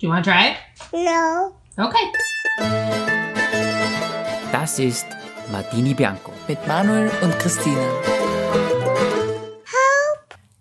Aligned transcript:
Do 0.00 0.06
you 0.06 0.14
want 0.14 0.24
to 0.24 0.30
try 0.30 0.52
it? 0.52 0.56
No. 0.94 1.52
Okay. 1.76 2.06
Das 4.50 4.78
ist 4.78 5.04
Martini 5.52 5.92
Bianco. 5.92 6.32
mit 6.48 6.66
Manuel 6.66 7.10
und 7.20 7.38
Christine. 7.38 7.76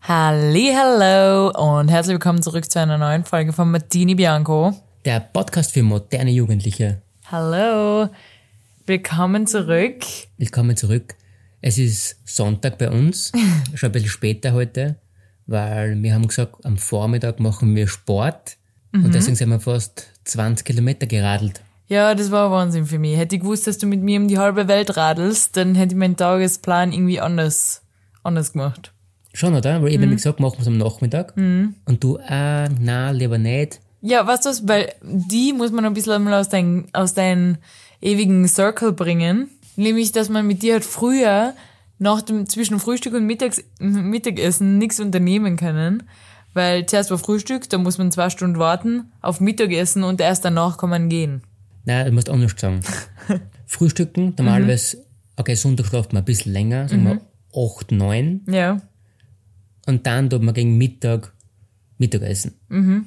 Hallo 0.01 1.51
und 1.51 1.87
herzlich 1.87 2.15
willkommen 2.15 2.41
zurück 2.41 2.69
zu 2.69 2.81
einer 2.81 2.97
neuen 2.97 3.23
Folge 3.23 3.53
von 3.53 3.71
Martini 3.71 4.13
Bianco. 4.13 4.73
Der 5.05 5.21
Podcast 5.21 5.71
für 5.71 5.83
moderne 5.83 6.31
Jugendliche. 6.31 7.01
Hallo, 7.31 8.09
willkommen 8.87 9.47
zurück. 9.47 10.03
Willkommen 10.37 10.75
zurück. 10.75 11.15
Es 11.61 11.77
ist 11.77 12.17
Sonntag 12.25 12.77
bei 12.77 12.89
uns, 12.89 13.31
schon 13.73 13.87
ein 13.87 13.93
bisschen 13.93 14.09
später 14.09 14.51
heute, 14.51 14.97
weil 15.47 15.95
wir 16.03 16.13
haben 16.13 16.27
gesagt, 16.27 16.65
am 16.65 16.77
Vormittag 16.77 17.39
machen 17.39 17.73
wir 17.73 17.87
Sport 17.87 18.58
und 18.91 19.13
deswegen 19.13 19.35
sind 19.35 19.49
wir 19.49 19.59
fast 19.59 20.07
20 20.25 20.65
Kilometer 20.65 21.05
geradelt. 21.05 21.61
Ja, 21.87 22.13
das 22.13 22.29
war 22.29 22.51
Wahnsinn 22.51 22.85
für 22.85 22.99
mich. 22.99 23.17
Hätte 23.17 23.35
ich 23.35 23.41
gewusst, 23.41 23.65
dass 23.65 23.79
du 23.79 23.87
mit 23.87 24.01
mir 24.01 24.19
um 24.19 24.27
die 24.27 24.37
halbe 24.37 24.67
Welt 24.67 24.95
radelst, 24.95 25.57
dann 25.57 25.75
hätte 25.75 25.95
ich 25.95 25.99
meinen 25.99 26.17
Tagesplan 26.17 26.91
irgendwie 26.91 27.19
anders, 27.19 27.81
anders 28.23 28.53
gemacht. 28.53 28.93
Schon, 29.33 29.55
oder? 29.55 29.81
Weil 29.81 29.89
ich 29.89 30.01
hab 30.01 30.09
gesagt, 30.09 30.39
machen 30.39 30.57
wir 30.57 30.61
es 30.61 30.67
am 30.67 30.77
Nachmittag. 30.77 31.33
Und 31.35 32.03
du, 32.03 32.19
ah, 32.27 32.67
na, 32.79 33.11
lieber 33.11 33.37
nicht. 33.37 33.79
Ja, 34.01 34.25
weißt 34.25 34.45
du 34.45 34.49
was, 34.49 34.67
weil 34.67 34.93
die 35.01 35.53
muss 35.53 35.71
man 35.71 35.85
ein 35.85 35.93
bisschen 35.93 36.23
mal 36.23 36.33
aus 36.33 36.49
deinem 36.49 36.85
aus 36.93 37.13
deinem 37.13 37.57
ewigen 38.01 38.47
Circle 38.47 38.93
bringen. 38.93 39.49
Nämlich, 39.75 40.11
dass 40.11 40.29
man 40.29 40.47
mit 40.47 40.61
dir 40.61 40.73
halt 40.73 40.85
früher 40.85 41.53
nach 41.99 42.21
dem, 42.21 42.47
zwischen 42.47 42.79
Frühstück 42.79 43.13
und 43.13 43.25
Mittags, 43.25 43.63
Mittagessen 43.79 44.77
nichts 44.77 44.99
unternehmen 44.99 45.57
können. 45.57 46.03
Weil 46.53 46.85
zuerst 46.85 47.11
war 47.11 47.17
Frühstück, 47.17 47.69
da 47.69 47.77
muss 47.77 47.97
man 47.97 48.11
zwei 48.11 48.29
Stunden 48.29 48.59
warten 48.59 49.11
auf 49.21 49.39
Mittagessen 49.39 50.03
und 50.03 50.19
erst 50.19 50.45
danach 50.45 50.77
kann 50.77 50.89
man 50.89 51.09
gehen. 51.09 51.43
Nein, 51.85 52.07
du 52.07 52.11
musst 52.11 52.29
anders 52.29 52.53
sagen. 52.57 52.81
Frühstücken, 53.65 54.33
normalerweise, 54.37 55.05
okay, 55.35 55.55
Sonntag 55.55 55.87
schlaft 55.87 56.13
man 56.13 56.23
ein 56.23 56.25
bisschen 56.25 56.53
länger, 56.53 56.89
sagen 56.89 57.03
wir 57.03 57.21
8, 57.55 57.91
9. 57.91 58.41
Ja. 58.49 58.81
Und 59.85 60.05
dann 60.05 60.29
tut 60.29 60.41
man 60.41 60.53
gegen 60.53 60.77
Mittag 60.77 61.33
Mittagessen. 61.97 62.53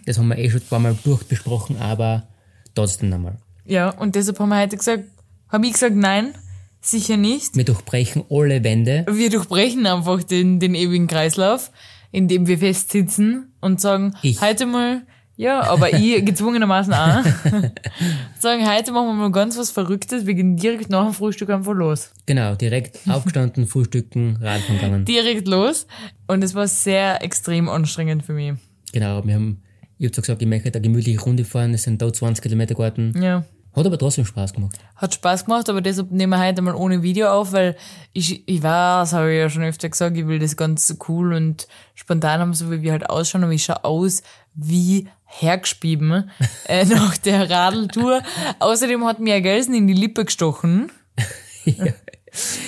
Das 0.05 0.19
haben 0.19 0.29
wir 0.29 0.39
eh 0.39 0.51
schon 0.51 0.61
ein 0.61 0.67
paar 0.69 0.79
Mal 0.79 0.97
durchbesprochen, 1.03 1.79
aber 1.79 2.29
trotzdem 2.75 3.09
nochmal. 3.09 3.39
Ja, 3.65 3.91
und 3.91 4.15
deshalb 4.15 4.39
haben 4.39 4.51
wir 4.51 4.61
heute 4.61 4.77
gesagt, 4.77 5.05
habe 5.48 5.67
ich 5.67 5.73
gesagt, 5.73 5.97
nein, 5.97 6.35
sicher 6.81 7.17
nicht. 7.17 7.57
Wir 7.57 7.65
durchbrechen 7.65 8.25
alle 8.29 8.63
Wände. 8.65 9.07
Wir 9.11 9.31
durchbrechen 9.31 9.87
einfach 9.87 10.23
den, 10.23 10.61
den 10.61 10.75
ewigen 10.75 11.07
Kreislauf, 11.07 11.70
indem 12.13 12.47
wir 12.47 12.59
festsitzen 12.59 13.53
und 13.61 13.81
sagen, 13.81 14.15
Ich. 14.23 14.41
heute 14.41 14.67
mal, 14.67 15.03
ja, 15.37 15.63
aber 15.63 15.93
ich 15.95 16.25
gezwungenermaßen 16.25 16.93
auch, 16.93 17.25
sagen, 18.39 18.69
heute 18.69 18.93
machen 18.93 19.07
wir 19.09 19.15
mal 19.15 19.33
ganz 19.33 19.59
was 19.59 19.71
Verrücktes, 19.71 20.27
wir 20.27 20.35
gehen 20.35 20.57
direkt 20.57 20.91
nach 20.91 21.05
dem 21.05 21.15
Frühstück 21.15 21.51
einfach 21.51 21.73
los. 21.73 22.13
Genau, 22.27 22.55
direkt 22.55 23.01
aufgestanden, 23.09 23.67
frühstücken, 23.67 24.37
Radfahren 24.41 24.77
gegangen. 24.77 25.05
Direkt 25.07 25.49
los. 25.49 25.87
Und 26.29 26.45
es 26.45 26.55
war 26.55 26.69
sehr 26.69 27.23
extrem 27.25 27.69
anstrengend 27.69 28.25
für 28.25 28.35
mich. 28.35 28.53
Genau, 28.93 29.25
wir 29.27 29.35
haben, 29.35 29.63
ich 29.99 30.07
hab 30.07 30.15
zwar 30.15 30.23
gesagt, 30.23 30.43
ich 30.43 30.49
möchte 30.49 30.71
eine 30.71 30.81
gemütliche 30.83 31.21
Runde 31.21 31.45
fahren, 31.45 31.73
es 31.75 31.85
sind 31.85 32.03
da 32.03 32.13
20 32.13 32.43
Kilometer 32.43 32.75
geworden. 32.75 33.21
Ja. 33.21 33.45
Hat 33.75 33.87
aber 33.87 33.98
trotzdem 33.98 34.27
Spaß 34.27 34.53
gemacht. 34.53 34.78
Hat 34.97 35.15
Spaß 35.15 35.47
gemacht, 35.47 35.69
aber 35.70 35.81
deshalb 35.81 36.11
nehmen 36.11 36.33
wir 36.33 36.47
heute 36.47 36.61
mal 36.61 36.75
ohne 36.75 37.03
Video 37.03 37.28
auf, 37.28 37.53
weil 37.53 37.75
ich, 38.12 38.47
ich 38.47 38.62
weiß, 38.62 39.14
habe 39.14 39.33
ich 39.33 39.39
ja 39.39 39.48
schon 39.48 39.62
öfter 39.62 39.89
gesagt, 39.89 40.17
ich 40.17 40.27
will 40.27 40.39
das 40.39 40.56
ganz 40.56 40.95
cool 41.09 41.33
und 41.33 41.67
spontan 41.95 42.41
haben, 42.41 42.53
so 42.53 42.70
wie 42.70 42.83
wir 42.83 42.92
halt 42.92 43.09
ausschauen, 43.09 43.45
aber 43.45 43.53
ich 43.53 43.64
schaue 43.64 43.84
aus 43.84 44.23
wie 44.55 45.09
hergespieben 45.25 46.31
äh, 46.69 46.84
nach 46.84 47.17
der 47.17 47.48
Radeltour. 47.48 48.23
Außerdem 48.59 49.06
hat 49.06 49.20
mir 49.20 49.37
ein 49.37 49.42
Gelsen 49.42 49.75
in 49.75 49.86
die 49.86 49.95
Lippe 49.95 50.27
gestochen. 50.27 50.92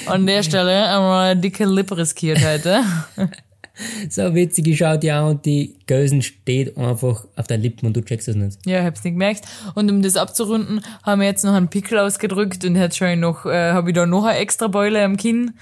An 0.06 0.27
der 0.27 0.42
Stelle 0.42 0.89
einmal 0.89 1.33
eine 1.33 1.40
dicke 1.40 1.64
Lippe 1.64 1.96
riskiert 1.98 2.45
heute. 2.45 2.83
So 4.08 4.35
witzig, 4.35 4.64
dir 4.64 5.17
an 5.17 5.24
und 5.24 5.45
die 5.45 5.77
Gösen 5.86 6.23
steht 6.23 6.77
einfach 6.77 7.27
auf 7.36 7.46
deinen 7.46 7.62
Lippen 7.62 7.86
und 7.86 7.96
du 7.96 8.02
checkst 8.02 8.29
das 8.29 8.36
nicht. 8.36 8.58
Ja, 8.67 8.80
ich 8.80 8.86
hab's 8.86 9.05
nicht 9.05 9.14
gemerkt. 9.14 9.45
Und 9.74 9.90
um 9.90 10.02
das 10.02 10.17
abzurunden, 10.17 10.80
haben 11.02 11.20
wir 11.20 11.29
jetzt 11.29 11.45
noch 11.45 11.55
einen 11.55 11.68
Pickel 11.68 11.98
ausgedrückt 11.98 12.64
und 12.64 12.77
jetzt 12.77 12.96
schon 12.96 13.20
noch, 13.20 13.46
äh, 13.46 13.73
habe 13.73 13.90
ich 13.90 13.95
da 13.95 14.07
noch 14.07 14.24
eine 14.24 14.39
extra 14.39 14.68
Beule 14.68 15.02
am 15.02 15.17
Kinn. 15.17 15.52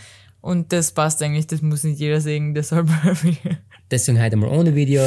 Und 0.41 0.73
das 0.73 0.93
passt 0.93 1.23
eigentlich, 1.23 1.47
das 1.47 1.63
muss 1.63 1.85
nicht 1.85 2.01
jeder 2.01 2.21
sehen, 2.21 2.55
deshalb 2.55 2.89
Deswegen 3.91 4.23
heute 4.23 4.37
mal 4.37 4.49
ohne 4.49 4.75
Video, 4.75 5.03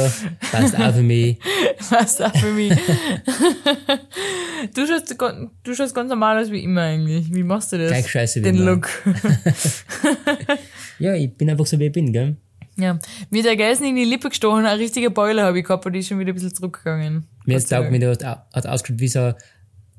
passt 0.52 0.78
auch 0.78 0.94
für 0.94 1.02
mich. 1.02 1.38
passt 1.90 2.22
auch 2.22 2.34
für 2.36 2.52
mich. 2.52 2.72
du, 4.74 4.86
schaust, 4.86 5.16
du 5.64 5.74
schaust 5.74 5.94
ganz 5.94 6.08
normal 6.08 6.40
aus 6.40 6.52
wie 6.52 6.62
immer 6.62 6.82
eigentlich. 6.82 7.34
Wie 7.34 7.42
machst 7.42 7.72
du 7.72 7.78
das? 7.78 7.88
Gleich 7.88 8.08
scheiße 8.08 8.40
wie 8.40 8.44
Den 8.44 8.56
immer. 8.56 8.70
Look. 8.70 8.88
Ja, 10.98 11.14
ich 11.14 11.34
bin 11.34 11.50
einfach 11.50 11.66
so, 11.66 11.78
wie 11.78 11.86
ich 11.86 11.92
bin, 11.92 12.12
gell? 12.12 12.36
Ja. 12.76 12.98
Mir 13.30 13.42
der 13.42 13.56
Gelsen 13.56 13.84
in 13.86 13.96
die 13.96 14.04
Lippe 14.04 14.28
gestochen, 14.28 14.64
eine 14.66 14.78
richtige 14.78 15.10
Beule 15.10 15.42
habe 15.42 15.58
ich 15.58 15.64
gehabt, 15.64 15.84
aber 15.84 15.92
die 15.92 16.00
ist 16.00 16.08
schon 16.08 16.18
wieder 16.18 16.32
ein 16.32 16.34
bisschen 16.34 16.54
zurückgegangen. 16.54 17.26
Mir 17.44 17.54
jetzt 17.54 17.70
taugt 17.70 17.90
mir, 17.90 17.98
du 18.00 18.08
hast, 18.10 18.24
hat 18.24 18.66
ausgeschaut, 18.66 19.00
wie 19.00 19.08
so, 19.08 19.32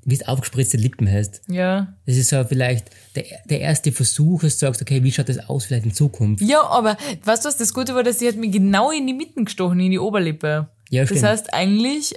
wie 0.05 0.13
es 0.15 0.27
aufgespritzte 0.27 0.77
Lippen 0.77 1.09
heißt. 1.09 1.41
Ja. 1.49 1.93
Das 2.05 2.15
ist 2.15 2.29
so 2.29 2.43
vielleicht 2.43 2.89
der, 3.15 3.25
der 3.45 3.59
erste 3.61 3.91
Versuch, 3.91 4.41
dass 4.41 4.57
du 4.57 4.65
sagst, 4.65 4.81
okay, 4.81 5.03
wie 5.03 5.11
schaut 5.11 5.27
das 5.29 5.49
aus 5.49 5.65
vielleicht 5.65 5.85
in 5.85 5.93
Zukunft? 5.93 6.41
Ja, 6.41 6.63
aber 6.63 6.97
weißt 7.25 7.43
du 7.43 7.49
was, 7.49 7.57
das 7.57 7.73
Gute 7.73 7.93
war, 7.95 8.03
dass 8.03 8.19
sie 8.19 8.27
hat 8.27 8.35
mir 8.35 8.49
genau 8.49 8.91
in 8.91 9.05
die 9.07 9.13
Mitten 9.13 9.45
gestochen, 9.45 9.79
in 9.79 9.91
die 9.91 9.99
Oberlippe. 9.99 10.67
Ja, 10.89 11.01
Das 11.03 11.09
stimmt. 11.09 11.23
heißt, 11.25 11.53
eigentlich 11.53 12.13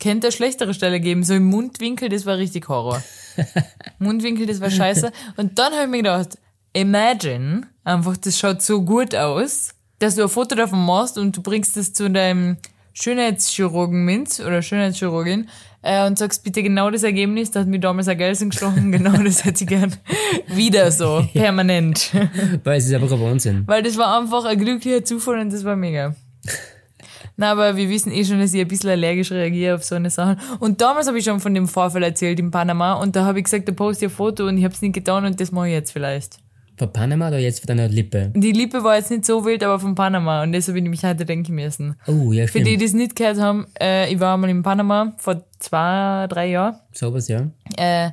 könnte 0.00 0.28
eine 0.28 0.32
schlechtere 0.32 0.74
Stelle 0.74 0.98
geben. 0.98 1.22
So 1.22 1.34
im 1.34 1.44
Mundwinkel, 1.44 2.08
das 2.08 2.26
war 2.26 2.38
richtig 2.38 2.68
Horror. 2.68 3.02
Mundwinkel, 3.98 4.46
das 4.46 4.60
war 4.60 4.70
scheiße. 4.70 5.12
Und 5.36 5.58
dann 5.58 5.72
habe 5.74 5.84
ich 5.84 5.90
mir 5.90 5.98
gedacht, 5.98 6.38
imagine, 6.72 7.62
einfach, 7.84 8.16
das 8.16 8.38
schaut 8.38 8.62
so 8.62 8.82
gut 8.82 9.14
aus, 9.14 9.74
dass 10.00 10.16
du 10.16 10.22
ein 10.22 10.28
Foto 10.28 10.56
davon 10.56 10.84
machst 10.84 11.16
und 11.18 11.36
du 11.36 11.42
bringst 11.42 11.76
es 11.76 11.92
zu 11.92 12.10
deinem 12.10 12.56
Schönheitschirurgen 12.92 14.04
mit 14.04 14.40
oder 14.40 14.62
Schönheitschirurgin 14.62 15.48
äh, 15.82 16.06
und 16.06 16.18
sagst 16.18 16.42
bitte 16.42 16.62
genau 16.62 16.90
das 16.90 17.02
Ergebnis, 17.02 17.50
da 17.50 17.60
hat 17.60 17.68
mir 17.68 17.78
damals 17.78 18.08
ein 18.08 18.18
Gelsen 18.18 18.50
gestochen, 18.50 18.90
genau 18.92 19.12
das 19.22 19.44
hätte 19.44 19.64
ich 19.64 19.68
gern 19.68 19.94
wieder 20.48 20.90
so, 20.90 21.24
permanent. 21.32 22.10
Weil 22.64 22.78
es 22.78 22.86
ist 22.86 22.94
einfach 22.94 23.12
ein 23.12 23.20
Wahnsinn. 23.20 23.62
Weil 23.66 23.82
das 23.82 23.96
war 23.96 24.18
einfach 24.18 24.44
ein 24.46 24.58
glücklicher 24.58 25.04
Zufall 25.04 25.38
und 25.38 25.52
das 25.52 25.64
war 25.64 25.76
mega. 25.76 26.14
Na, 27.36 27.52
aber 27.52 27.76
wir 27.76 27.88
wissen 27.88 28.12
eh 28.12 28.24
schon, 28.24 28.40
dass 28.40 28.52
ich 28.52 28.60
ein 28.60 28.68
bisschen 28.68 28.90
allergisch 28.90 29.30
reagiere 29.30 29.76
auf 29.76 29.84
so 29.84 29.94
eine 29.94 30.10
Sachen. 30.10 30.38
Und 30.58 30.80
damals 30.80 31.06
habe 31.06 31.18
ich 31.18 31.24
schon 31.24 31.40
von 31.40 31.54
dem 31.54 31.68
Vorfall 31.68 32.02
erzählt 32.02 32.38
in 32.38 32.50
Panama 32.50 32.94
und 32.94 33.16
da 33.16 33.24
habe 33.24 33.38
ich 33.38 33.44
gesagt, 33.44 33.68
da 33.68 33.72
poste 33.72 34.06
ich 34.06 34.12
ein 34.12 34.16
Foto 34.16 34.46
und 34.46 34.58
ich 34.58 34.64
habe 34.64 34.74
es 34.74 34.82
nicht 34.82 34.94
getan 34.94 35.24
und 35.24 35.40
das 35.40 35.52
mache 35.52 35.68
ich 35.68 35.74
jetzt 35.74 35.92
vielleicht. 35.92 36.38
Von 36.80 36.94
Panama 36.94 37.28
oder 37.28 37.38
jetzt 37.38 37.60
von 37.60 37.66
deiner 37.66 37.88
Lippe? 37.88 38.32
Die 38.34 38.52
Lippe 38.52 38.82
war 38.82 38.96
jetzt 38.96 39.10
nicht 39.10 39.26
so 39.26 39.44
wild, 39.44 39.62
aber 39.62 39.78
von 39.78 39.94
Panama 39.94 40.42
und 40.42 40.52
deshalb 40.52 40.76
bin 40.76 40.86
ich 40.86 40.90
mich 40.90 41.04
heute 41.04 41.26
denken 41.26 41.54
müssen. 41.54 41.96
Oh, 42.06 42.32
ja, 42.32 42.44
Für 42.44 42.52
stimmt. 42.52 42.68
die, 42.68 42.78
die 42.78 42.84
es 42.86 42.94
nicht 42.94 43.16
gehört 43.16 43.38
haben, 43.38 43.66
äh, 43.78 44.10
ich 44.10 44.18
war 44.18 44.32
einmal 44.32 44.48
in 44.48 44.62
Panama 44.62 45.12
vor 45.18 45.44
zwei, 45.58 46.26
drei 46.30 46.46
Jahren 46.46 46.76
Sowas, 46.92 47.28
ja. 47.28 47.50
äh, 47.76 48.12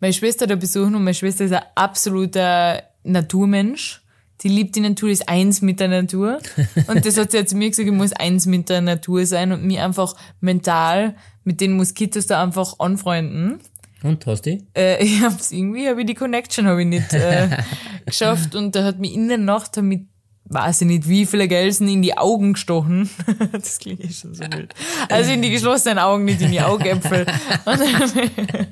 meine 0.00 0.12
Schwester 0.12 0.48
da 0.48 0.56
besuchen 0.56 0.96
und 0.96 1.04
meine 1.04 1.14
Schwester 1.14 1.44
ist 1.44 1.52
ein 1.52 1.62
absoluter 1.76 2.82
Naturmensch. 3.04 4.02
Die 4.40 4.48
liebt 4.48 4.74
die 4.74 4.80
Natur, 4.80 5.10
ist 5.10 5.28
eins 5.28 5.62
mit 5.62 5.78
der 5.78 5.88
Natur. 5.88 6.40
Und 6.88 7.04
das 7.04 7.18
hat 7.18 7.32
sie 7.32 7.44
zu 7.44 7.56
mir 7.56 7.70
gesagt, 7.70 7.88
ich 7.88 7.94
muss 7.94 8.12
eins 8.12 8.46
mit 8.46 8.68
der 8.68 8.80
Natur 8.80 9.26
sein 9.26 9.50
und 9.50 9.64
mich 9.64 9.80
einfach 9.80 10.14
mental 10.40 11.16
mit 11.42 11.60
den 11.60 11.76
Moskitos 11.76 12.26
da 12.26 12.40
einfach 12.40 12.78
anfreunden. 12.78 13.58
Und 14.02 14.26
hast 14.26 14.46
du? 14.46 14.58
Äh, 14.76 15.04
ich 15.04 15.22
hab's 15.22 15.52
irgendwie, 15.52 15.88
habe 15.88 16.00
ich 16.00 16.06
die 16.06 16.14
Connection 16.14 16.66
habe 16.66 16.82
ich 16.82 16.88
nicht 16.88 17.12
äh, 17.12 17.48
geschafft 18.06 18.54
und 18.54 18.74
da 18.74 18.84
hat 18.84 18.98
mich 18.98 19.14
in 19.14 19.28
der 19.28 19.38
Nacht 19.38 19.76
damit 19.76 20.06
weiß 20.50 20.80
ich 20.80 20.86
nicht, 20.86 21.08
wie 21.08 21.26
viele 21.26 21.46
Gelsen 21.46 21.88
in 21.88 22.00
die 22.00 22.16
Augen 22.16 22.54
gestochen. 22.54 23.10
Das 23.52 23.78
klingt 23.78 24.02
eh 24.02 24.10
schon 24.10 24.34
so 24.34 24.44
wild. 24.44 24.74
Also 25.10 25.32
in 25.32 25.42
die 25.42 25.50
geschlossenen 25.50 25.98
Augen, 25.98 26.24
nicht 26.24 26.40
in 26.40 26.50
die 26.50 26.60
Augäpfel. 26.60 27.26
Und 27.66 27.80
dann 27.80 28.66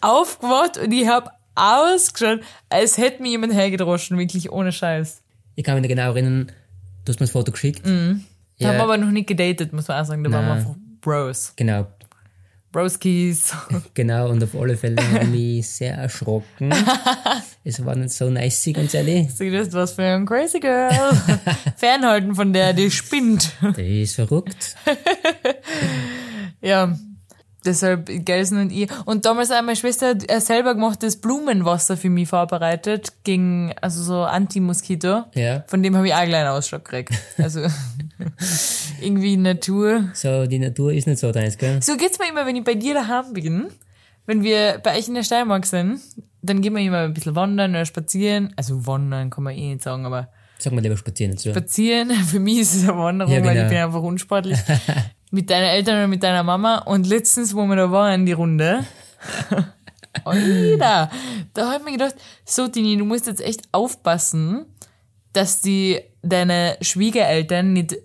aufgewacht 0.00 0.78
und 0.78 0.90
ich 0.92 1.06
hab 1.06 1.30
ausgeschaut, 1.54 2.40
als 2.68 2.96
hätte 2.98 3.22
mir 3.22 3.30
jemand 3.30 3.52
hergedroschen, 3.52 4.16
wirklich 4.18 4.50
ohne 4.50 4.72
Scheiß. 4.72 5.22
Ich 5.56 5.64
kann 5.64 5.74
mich 5.74 5.82
noch 5.82 5.88
genau 5.88 6.10
erinnern, 6.10 6.52
du 7.04 7.12
hast 7.12 7.20
mir 7.20 7.26
das 7.26 7.32
Foto 7.32 7.52
geschickt. 7.52 7.84
Da 7.84 7.90
haben 7.90 8.24
wir 8.56 8.72
Ja, 8.72 8.82
aber 8.82 8.96
noch 8.96 9.10
nicht 9.10 9.26
gedatet, 9.26 9.72
muss 9.72 9.88
man 9.88 10.00
auch 10.00 10.06
sagen. 10.06 10.24
Da 10.24 10.30
waren 10.30 10.46
wir 10.46 10.54
Nein. 10.54 10.58
einfach 10.58 10.76
Bros. 11.00 11.52
genau. 11.56 11.86
Broskis. 12.72 13.52
Genau, 13.94 14.30
und 14.30 14.42
auf 14.42 14.54
alle 14.54 14.76
Fälle 14.76 14.96
habe 15.02 15.24
ich 15.24 15.30
mich 15.30 15.68
sehr 15.68 15.94
erschrocken. 15.94 16.72
es 17.64 17.84
war 17.84 17.96
nicht 17.96 18.10
so 18.10 18.30
nice, 18.30 18.70
ganz 18.72 18.94
ehrlich. 18.94 19.34
Sag 19.34 19.52
das 19.52 19.72
was 19.72 19.92
für 19.92 20.02
ein 20.02 20.26
Crazy 20.26 20.60
Girl. 20.60 20.90
Fernhalten 21.76 22.34
von 22.34 22.52
der, 22.52 22.72
die 22.72 22.90
spinnt. 22.90 23.52
Die 23.76 24.02
ist 24.02 24.14
verrückt. 24.14 24.76
Ja, 26.60 26.96
deshalb 27.68 28.06
Gelsen 28.24 28.58
und 28.60 28.70
ich. 28.72 28.88
Und 29.04 29.24
damals 29.26 29.50
hat 29.50 29.64
meine 29.64 29.76
Schwester 29.76 30.14
äh, 30.28 30.40
selber 30.40 30.74
gemachtes 30.74 31.20
Blumenwasser 31.20 31.96
für 31.96 32.10
mich 32.10 32.28
vorbereitet, 32.28 33.12
gegen, 33.22 33.72
also 33.80 34.02
so 34.02 34.22
Anti-Moskito. 34.22 35.24
Ja. 35.34 35.62
Von 35.68 35.82
dem 35.82 35.94
habe 35.96 36.08
ich 36.08 36.14
auch 36.14 36.18
einen 36.18 36.30
kleinen 36.30 36.48
Ausschlag 36.48 36.84
gekriegt. 36.84 37.12
Also, 37.38 37.60
Irgendwie 39.00 39.36
Natur. 39.36 40.08
So, 40.14 40.46
die 40.46 40.58
Natur 40.58 40.92
ist 40.92 41.06
nicht 41.06 41.18
so 41.20 41.30
deins, 41.30 41.56
gell? 41.56 41.80
So 41.82 41.96
geht's 41.96 42.18
mir 42.18 42.28
immer, 42.28 42.46
wenn 42.46 42.56
ich 42.56 42.64
bei 42.64 42.74
dir 42.74 42.94
daheim 42.94 43.32
bin. 43.32 43.66
Wenn 44.26 44.42
wir 44.42 44.80
bei 44.82 44.98
euch 44.98 45.08
in 45.08 45.14
der 45.14 45.22
Steiermark 45.22 45.64
sind, 45.66 46.00
dann 46.42 46.60
gehen 46.60 46.74
wir 46.74 46.82
immer 46.82 46.98
ein 47.04 47.14
bisschen 47.14 47.34
wandern 47.36 47.70
oder 47.70 47.84
spazieren. 47.84 48.52
Also 48.56 48.86
wandern 48.86 49.30
kann 49.30 49.44
man 49.44 49.54
eh 49.54 49.72
nicht 49.72 49.82
sagen, 49.82 50.04
aber 50.04 50.28
Sag 50.58 50.72
mal 50.72 50.80
lieber 50.82 50.96
spazieren 50.96 51.32
dazu. 51.32 51.50
spazieren, 51.50 52.10
für 52.26 52.40
mich 52.40 52.58
ist 52.58 52.74
es 52.74 52.82
eine 52.88 52.98
Wanderung, 52.98 53.32
Ja, 53.32 53.40
weil 53.44 53.50
ich 53.56 53.62
genau. 53.62 53.68
bin 53.68 53.78
einfach 53.78 54.02
unsportlich. 54.02 54.58
mit 55.30 55.50
deinen 55.50 55.64
Eltern 55.64 55.96
oder 55.96 56.06
mit 56.06 56.22
deiner 56.22 56.42
Mama. 56.42 56.78
Und 56.78 57.06
letztens, 57.06 57.54
wo 57.54 57.66
wir 57.66 57.76
da 57.76 57.90
waren, 57.90 58.26
die 58.26 58.32
Runde, 58.32 58.84
Alter, 60.24 61.10
da 61.54 61.66
habe 61.66 61.78
ich 61.78 61.84
mir 61.84 61.92
gedacht, 61.92 62.14
so 62.44 62.68
Tini, 62.68 62.96
du 62.96 63.04
musst 63.04 63.26
jetzt 63.26 63.40
echt 63.40 63.68
aufpassen, 63.72 64.66
dass 65.32 65.60
die 65.60 66.00
deine 66.22 66.76
Schwiegereltern 66.80 67.72
nicht 67.72 67.96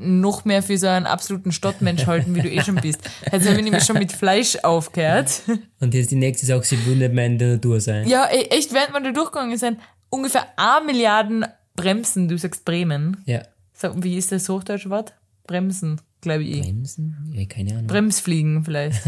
noch 0.00 0.46
mehr 0.46 0.62
für 0.62 0.78
so 0.78 0.86
einen 0.86 1.06
absoluten 1.06 1.52
Stadtmensch 1.52 2.06
halten, 2.06 2.34
wie 2.34 2.40
du 2.40 2.50
eh 2.50 2.62
schon 2.62 2.76
bist. 2.76 3.00
Jetzt 3.30 3.46
habe 3.46 3.58
ich 3.58 3.64
nämlich 3.64 3.84
schon 3.84 3.98
mit 3.98 4.12
Fleisch 4.12 4.56
aufgehört. 4.62 5.42
Und 5.78 5.92
jetzt 5.92 6.10
die 6.10 6.16
nächste 6.16 6.46
Sache, 6.46 6.64
sie 6.64 6.86
will 6.86 6.96
nicht 6.96 7.12
mehr 7.12 7.26
in 7.26 7.38
der 7.38 7.48
Natur 7.54 7.80
sein. 7.80 8.08
Ja, 8.08 8.24
ey, 8.24 8.44
echt, 8.50 8.72
während 8.72 8.94
wir 8.94 9.00
da 9.00 9.12
durchgegangen 9.12 9.58
sind, 9.58 9.78
ungefähr 10.08 10.46
1 10.56 10.86
Milliarden 10.86 11.44
Bremsen, 11.76 12.28
du 12.28 12.38
sagst 12.38 12.64
Bremen. 12.64 13.22
Ja. 13.26 13.42
Sag, 13.74 13.92
wie 14.02 14.16
ist 14.16 14.32
das 14.32 14.48
hochdeutsche 14.48 14.88
Wort? 14.88 15.12
Bremsen, 15.46 16.00
glaube 16.20 16.44
ich. 16.44 16.62
Bremsen? 16.62 17.32
Ja, 17.32 17.44
keine 17.46 17.72
Ahnung. 17.72 17.86
Bremsfliegen 17.86 18.64
vielleicht. 18.64 19.00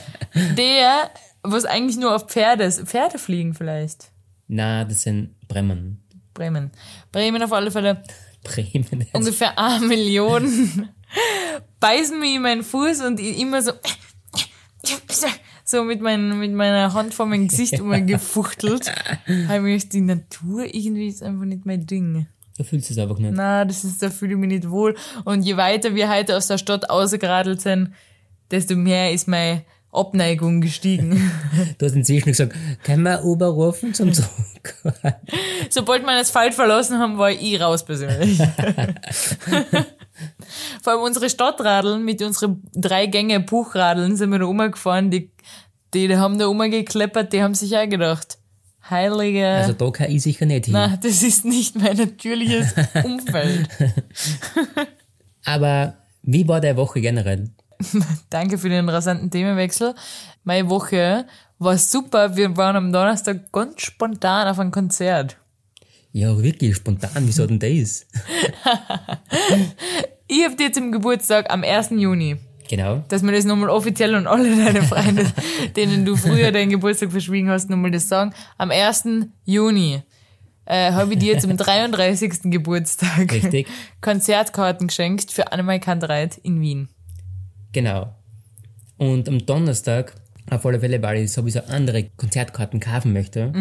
Der, 0.56 1.10
was 1.42 1.64
eigentlich 1.64 1.96
nur 1.96 2.14
auf 2.14 2.28
Pferde 2.28 2.64
ist. 2.64 2.82
Pferde 2.82 3.18
fliegen 3.18 3.54
vielleicht. 3.54 4.10
Na, 4.48 4.84
das 4.84 5.02
sind 5.02 5.34
Bremen. 5.48 6.02
Bremen. 6.34 6.70
Bremen 7.12 7.42
auf 7.42 7.52
alle 7.52 7.70
Fälle 7.70 8.02
Bremen. 8.44 9.06
ungefähr 9.12 9.58
eine 9.58 9.86
Million 9.86 10.88
beißen 11.80 12.18
mir 12.18 12.36
in 12.36 12.42
meinen 12.42 12.62
Fuß 12.62 13.02
und 13.02 13.20
immer 13.20 13.62
so 13.62 13.72
so 15.64 15.84
mit, 15.84 16.00
mein, 16.00 16.38
mit 16.38 16.52
meiner 16.52 16.92
Hand 16.94 17.14
vor 17.14 17.26
meinem 17.26 17.48
Gesicht 17.48 17.74
immer 17.74 18.00
gefuchtelt. 18.00 18.92
Habe 19.46 19.70
ich 19.70 19.88
die 19.88 20.00
Natur 20.00 20.64
irgendwie 20.64 21.08
ist 21.08 21.22
einfach 21.22 21.44
nicht 21.44 21.64
mein 21.66 21.86
Ding. 21.86 22.26
Du 22.60 22.64
fühlst 22.64 22.90
es 22.90 22.98
einfach 22.98 23.16
nicht. 23.16 23.32
Na, 23.32 23.64
das 23.64 23.84
ist, 23.84 24.02
da 24.02 24.10
fühle 24.10 24.34
ich 24.34 24.38
mich 24.38 24.50
nicht 24.50 24.68
wohl. 24.68 24.94
Und 25.24 25.44
je 25.44 25.56
weiter 25.56 25.94
wir 25.94 26.10
heute 26.10 26.36
aus 26.36 26.46
der 26.46 26.58
Stadt 26.58 26.90
ausgeradelt 26.90 27.62
sind, 27.62 27.94
desto 28.50 28.76
mehr 28.76 29.12
ist 29.12 29.28
meine 29.28 29.64
Abneigung 29.90 30.60
gestiegen. 30.60 31.32
Du 31.78 31.86
hast 31.86 31.94
inzwischen 31.94 32.26
gesagt, 32.26 32.54
können 32.84 33.04
wir 33.04 33.24
Uber 33.24 33.46
rufen 33.46 33.94
zum 33.94 34.12
Zug? 34.12 34.26
Sobald 35.70 36.02
wir 36.02 36.12
das 36.12 36.26
Asphalt 36.26 36.52
verlassen 36.52 36.98
haben, 36.98 37.16
war 37.16 37.30
ich 37.30 37.58
raus 37.58 37.82
persönlich. 37.82 38.36
Vor 40.82 40.92
allem 40.92 41.02
unsere 41.02 41.30
Stadtradeln 41.30 42.04
mit 42.04 42.20
unseren 42.20 42.62
drei 42.74 43.06
Gänge 43.06 43.40
Buchradeln 43.40 44.18
sind 44.18 44.28
wir 44.32 44.38
da 44.38 44.44
umgefahren, 44.44 45.10
die, 45.10 45.30
die, 45.94 46.08
die 46.08 46.16
haben 46.18 46.38
da 46.38 46.46
umgekleppert, 46.46 47.32
die 47.32 47.42
haben 47.42 47.54
sich 47.54 47.74
auch 47.74 47.88
gedacht, 47.88 48.36
heilige, 48.90 49.46
Also 49.46 49.72
da 49.72 49.90
kann 49.90 50.10
ich 50.10 50.22
sicher 50.22 50.46
nicht 50.46 50.66
hin. 50.66 50.74
na, 50.74 50.96
das 50.96 51.22
ist 51.22 51.44
nicht 51.44 51.76
mein 51.76 51.96
natürliches 51.96 52.74
Umfeld. 53.04 53.68
Aber 55.44 55.94
wie 56.22 56.46
war 56.46 56.60
deine 56.60 56.76
Woche 56.76 57.00
generell? 57.00 57.50
Danke 58.30 58.58
für 58.58 58.68
den 58.68 58.88
rasanten 58.88 59.30
Themenwechsel. 59.30 59.94
Meine 60.44 60.68
Woche 60.68 61.26
war 61.58 61.78
super. 61.78 62.36
Wir 62.36 62.56
waren 62.56 62.76
am 62.76 62.92
Donnerstag 62.92 63.50
ganz 63.52 63.80
spontan 63.82 64.48
auf 64.48 64.58
ein 64.58 64.70
Konzert. 64.70 65.36
Ja, 66.12 66.36
wirklich 66.42 66.74
spontan, 66.76 67.10
wieso 67.26 67.46
denn 67.46 67.58
das? 67.60 68.06
Ich 70.26 70.44
hab 70.44 70.56
dir 70.56 70.72
zum 70.72 70.92
Geburtstag 70.92 71.50
am 71.52 71.62
1. 71.62 71.90
Juni, 71.90 72.36
Genau. 72.70 73.02
dass 73.08 73.24
wir 73.24 73.32
das 73.32 73.44
nochmal 73.44 73.68
offiziell 73.68 74.14
und 74.14 74.28
alle 74.28 74.48
deine 74.56 74.84
Freunde, 74.84 75.26
denen 75.76 76.04
du 76.04 76.14
früher 76.14 76.52
deinen 76.52 76.70
Geburtstag 76.70 77.10
verschwiegen 77.10 77.50
hast, 77.50 77.68
nochmal 77.68 77.90
das 77.90 78.08
sagen. 78.08 78.32
Am 78.58 78.70
1. 78.70 79.26
Juni 79.44 80.02
äh, 80.66 80.92
habe 80.92 81.14
ich 81.14 81.18
dir 81.18 81.36
zum 81.40 81.56
33. 81.56 82.42
Geburtstag 82.44 83.32
Richtig. 83.32 83.66
Konzertkarten 84.00 84.86
geschenkt 84.86 85.32
für 85.32 85.50
Annemai 85.50 85.80
Kantereit 85.80 86.38
in 86.38 86.60
Wien. 86.60 86.88
Genau. 87.72 88.14
Und 88.98 89.28
am 89.28 89.44
Donnerstag, 89.44 90.14
auf 90.48 90.64
alle 90.64 90.78
Fälle, 90.78 91.02
weil 91.02 91.24
ich 91.24 91.32
sowieso 91.32 91.62
andere 91.66 92.04
Konzertkarten 92.16 92.78
kaufen 92.78 93.12
möchte, 93.12 93.52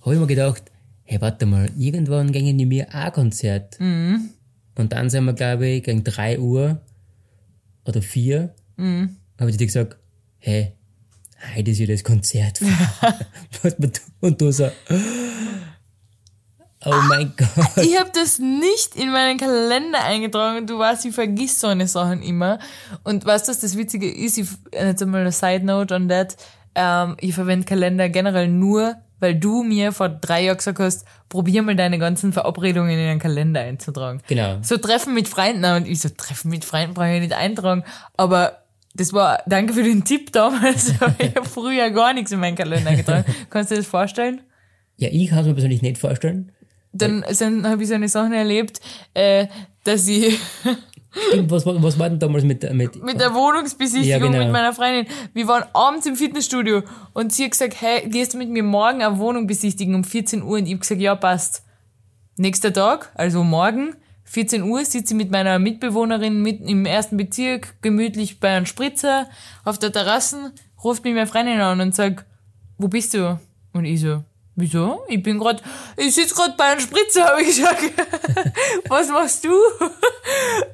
habe 0.00 0.14
ich 0.14 0.20
mir 0.20 0.26
gedacht, 0.26 0.62
hey, 1.04 1.20
warte 1.20 1.44
mal, 1.44 1.68
irgendwann 1.76 2.32
gingen 2.32 2.56
die 2.56 2.64
mir 2.64 2.86
auch 2.88 2.94
ein 2.94 3.12
Konzert. 3.12 3.78
Und 3.78 4.92
dann 4.92 5.10
sind 5.10 5.24
wir, 5.24 5.34
glaube 5.34 5.66
ich, 5.66 5.82
gegen 5.82 6.02
3 6.02 6.38
Uhr 6.38 6.80
oder 7.88 8.02
4, 8.02 8.54
habe 9.38 9.50
ich 9.50 9.56
dir 9.56 9.66
gesagt, 9.66 9.96
hey, 10.38 10.72
heute 11.56 11.70
ist 11.70 11.78
ja 11.78 11.86
das 11.86 12.04
Konzert. 12.04 12.60
Und 14.20 14.40
du 14.40 14.50
so, 14.52 14.70
oh 16.84 16.94
mein 17.08 17.32
Gott. 17.36 17.84
Ich 17.84 17.98
habe 17.98 18.10
das 18.14 18.38
nicht 18.38 18.96
in 18.96 19.10
meinen 19.10 19.38
Kalender 19.38 20.02
eingetragen 20.04 20.66
du 20.66 20.78
weißt, 20.78 21.04
ich 21.04 21.14
vergiss 21.14 21.60
so 21.60 21.66
eine 21.66 21.86
Sachen 21.88 22.22
immer. 22.22 22.58
Und 23.04 23.24
weißt 23.24 23.48
du, 23.48 23.50
was 23.50 23.60
das 23.60 23.76
Witzige 23.76 24.10
ist? 24.10 24.38
Ich, 24.38 24.48
jetzt 24.72 25.02
einmal 25.02 25.22
eine 25.22 25.32
Side 25.32 25.64
Note 25.64 25.94
on 25.94 26.08
that. 26.08 26.36
Ähm, 26.74 27.16
ich 27.20 27.34
verwende 27.34 27.66
Kalender 27.66 28.08
generell 28.08 28.48
nur, 28.48 28.96
weil 29.20 29.34
du 29.34 29.62
mir 29.62 29.92
vor 29.92 30.08
drei 30.08 30.44
Jahren 30.44 30.56
gesagt 30.58 30.78
hast, 30.78 31.06
probier 31.28 31.62
mal 31.62 31.76
deine 31.76 31.98
ganzen 31.98 32.32
Verabredungen 32.32 32.90
in 32.90 32.98
den 32.98 33.18
Kalender 33.18 33.60
einzutragen. 33.60 34.22
Genau. 34.28 34.58
So 34.62 34.76
Treffen 34.76 35.14
mit 35.14 35.28
Freunden. 35.28 35.64
Und 35.64 35.86
ich 35.86 36.00
so, 36.00 36.08
Treffen 36.08 36.50
mit 36.50 36.64
Freunden 36.64 36.94
brauche 36.94 37.14
ich 37.14 37.20
nicht 37.20 37.32
eintragen. 37.32 37.84
Aber 38.16 38.62
das 38.94 39.12
war, 39.12 39.42
danke 39.46 39.72
für 39.74 39.82
den 39.82 40.04
Tipp 40.04 40.32
damals. 40.32 40.92
Ich 41.18 41.36
habe 41.36 41.48
früher 41.48 41.90
gar 41.90 42.12
nichts 42.12 42.32
in 42.32 42.40
meinen 42.40 42.56
Kalender 42.56 42.90
eingetragen. 42.90 43.24
Kannst 43.50 43.70
du 43.70 43.74
dir 43.74 43.80
das 43.80 43.88
vorstellen? 43.88 44.40
Ja, 44.96 45.08
ich 45.10 45.28
kann 45.28 45.40
es 45.40 45.46
mir 45.46 45.54
persönlich 45.54 45.82
nicht 45.82 45.98
vorstellen. 45.98 46.52
dann 46.92 47.24
dann 47.38 47.66
habe 47.66 47.82
ich 47.82 47.88
so 47.88 47.94
eine 47.94 48.08
Sache 48.08 48.34
erlebt, 48.34 48.80
äh, 49.14 49.46
dass 49.84 50.08
ich 50.08 50.38
Stimmt, 51.28 51.50
was, 51.50 51.64
war- 51.66 51.82
was 51.82 51.98
war 51.98 52.08
denn 52.10 52.18
damals 52.18 52.44
mit, 52.44 52.62
mit, 52.74 53.02
mit 53.02 53.20
der 53.20 53.34
Wohnungsbesichtigung 53.34 54.08
Ja, 54.10 54.18
genau. 54.18 54.38
mit 54.44 54.52
meiner 54.52 54.72
Freundin, 54.72 55.06
wir 55.34 55.48
waren 55.48 55.64
abends 55.72 56.06
im 56.06 56.16
Fitnessstudio 56.16 56.82
und 57.14 57.32
sie 57.32 57.44
hat 57.44 57.52
gesagt, 57.52 57.80
hey, 57.80 58.08
gehst 58.08 58.34
du 58.34 58.38
mit 58.38 58.50
mir 58.50 58.62
morgen 58.62 59.02
eine 59.02 59.18
Wohnung 59.18 59.46
besichtigen 59.46 59.94
um 59.94 60.04
14 60.04 60.42
Uhr? 60.42 60.58
Und 60.58 60.66
ich 60.66 60.72
habe 60.72 60.80
gesagt, 60.80 61.00
ja, 61.00 61.14
passt. 61.14 61.62
Nächster 62.36 62.72
Tag, 62.72 63.12
also 63.14 63.42
morgen, 63.44 63.94
14 64.24 64.62
Uhr, 64.62 64.84
sitze 64.84 65.14
ich 65.14 65.18
mit 65.18 65.30
meiner 65.30 65.58
Mitbewohnerin 65.58 66.42
mitten 66.42 66.68
im 66.68 66.84
ersten 66.84 67.16
Bezirk, 67.16 67.80
gemütlich 67.80 68.40
bei 68.40 68.54
einem 68.56 68.66
Spritzer 68.66 69.26
auf 69.64 69.78
der 69.78 69.92
Terrasse, 69.92 70.52
ruft 70.84 71.04
mich 71.04 71.14
meine 71.14 71.26
Freundin 71.26 71.60
an 71.60 71.80
und 71.80 71.94
sagt, 71.94 72.26
wo 72.76 72.88
bist 72.88 73.14
du? 73.14 73.40
Und 73.72 73.84
ich 73.86 74.00
so, 74.00 74.22
wieso? 74.56 75.02
Ich 75.08 75.22
bin 75.22 75.38
grad, 75.38 75.62
ich 75.96 76.14
sitze 76.14 76.34
grad 76.34 76.56
bei 76.56 76.64
einem 76.64 76.80
Spritzer, 76.80 77.26
habe 77.26 77.42
ich 77.42 77.48
gesagt. 77.56 77.82
Was 78.88 79.08
machst 79.08 79.44
du? 79.44 79.50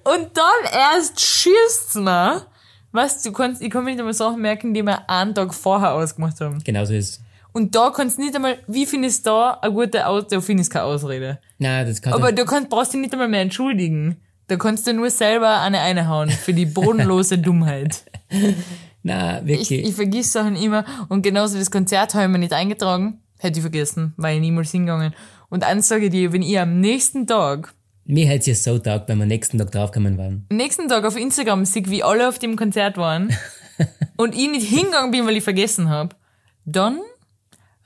Und 0.04 0.30
dann 0.34 0.72
erst 0.72 1.20
schießt's 1.20 1.94
mir. 1.96 2.46
Was, 2.92 3.22
du 3.22 3.32
kannst, 3.32 3.62
ich 3.62 3.70
kann 3.70 3.84
mir 3.84 3.90
nicht 3.90 4.00
einmal 4.00 4.12
Sachen 4.14 4.40
merken, 4.42 4.74
die 4.74 4.82
wir 4.82 5.08
einen 5.08 5.34
Tag 5.34 5.54
vorher 5.54 5.92
ausgemacht 5.94 6.40
haben. 6.40 6.62
Genauso 6.62 6.92
ist 6.92 7.20
Und 7.54 7.74
da 7.74 7.90
kannst 7.90 8.18
du 8.18 8.22
nicht 8.22 8.34
einmal, 8.36 8.58
wie 8.66 8.84
findest 8.84 9.26
du 9.26 9.30
da 9.30 9.58
eine 9.62 9.72
gute 9.72 10.06
Ausrede? 10.06 10.36
Da 10.36 10.40
findest 10.42 10.70
du 10.72 10.78
keine 10.78 10.84
Ausrede. 10.86 11.38
Nein, 11.58 11.86
das 11.86 12.02
kann 12.02 12.12
Aber 12.12 12.32
du 12.32 12.44
kannst, 12.44 12.68
brauchst 12.68 12.92
dich 12.92 13.00
nicht 13.00 13.12
einmal 13.14 13.28
mehr 13.28 13.40
entschuldigen. 13.40 14.20
Da 14.48 14.56
kannst 14.56 14.86
du 14.86 14.92
nur 14.92 15.08
selber 15.08 15.60
eine 15.62 15.80
einhauen 15.80 16.28
für 16.28 16.52
die 16.52 16.66
bodenlose 16.66 17.38
Dummheit. 17.38 18.02
Nein, 19.02 19.48
Ich, 19.48 19.70
wirklich. 19.70 19.86
ich 19.88 19.94
vergiss 19.94 20.32
Sachen 20.32 20.56
immer. 20.56 20.84
Und 21.08 21.22
genauso 21.22 21.56
das 21.58 21.70
Konzert 21.70 22.12
habe 22.14 22.24
ich 22.24 22.30
mir 22.30 22.38
nicht 22.38 22.52
eingetragen. 22.52 23.21
Hätte 23.42 23.58
ich 23.58 23.62
vergessen, 23.62 24.14
weil 24.16 24.36
ich 24.36 24.40
niemals 24.40 24.70
hingegangen. 24.70 25.14
Und 25.48 25.64
eins 25.64 25.88
sage 25.88 26.04
ich 26.04 26.10
dir, 26.12 26.32
wenn 26.32 26.42
ich 26.42 26.56
am 26.60 26.78
nächsten 26.78 27.26
Tag, 27.26 27.74
Mir 28.04 28.26
hätte 28.28 28.52
es 28.52 28.64
ja 28.64 28.72
so 28.72 28.78
taugt, 28.78 29.08
wenn 29.08 29.18
wir 29.18 29.24
am 29.24 29.28
nächsten 29.28 29.58
Tag 29.58 29.72
draufgekommen 29.72 30.16
waren. 30.16 30.46
am 30.48 30.56
nächsten 30.56 30.86
Tag 30.88 31.04
auf 31.04 31.16
Instagram 31.16 31.64
sehe, 31.64 31.84
wie 31.86 32.04
alle 32.04 32.28
auf 32.28 32.38
dem 32.38 32.54
Konzert 32.54 32.96
waren 32.96 33.34
und 34.16 34.36
ich 34.36 34.48
nicht 34.48 34.68
hingegangen 34.68 35.10
bin, 35.10 35.26
weil 35.26 35.36
ich 35.36 35.42
vergessen 35.42 35.88
habe, 35.88 36.14
dann 36.64 37.00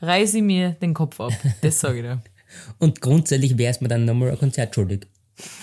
reiße 0.03 0.37
ich 0.37 0.43
mir 0.43 0.73
den 0.73 0.93
Kopf 0.93 1.19
ab. 1.21 1.33
Das 1.63 1.81
sage 1.81 1.97
ich 1.97 2.03
dir. 2.03 2.23
Und 2.79 3.01
grundsätzlich 3.01 3.57
wäre 3.59 3.71
es 3.71 3.81
mir 3.81 3.89
dann 3.89 4.05
nochmal 4.05 4.31
ein 4.31 4.39
Konzert 4.39 4.75
schuldig. 4.75 5.07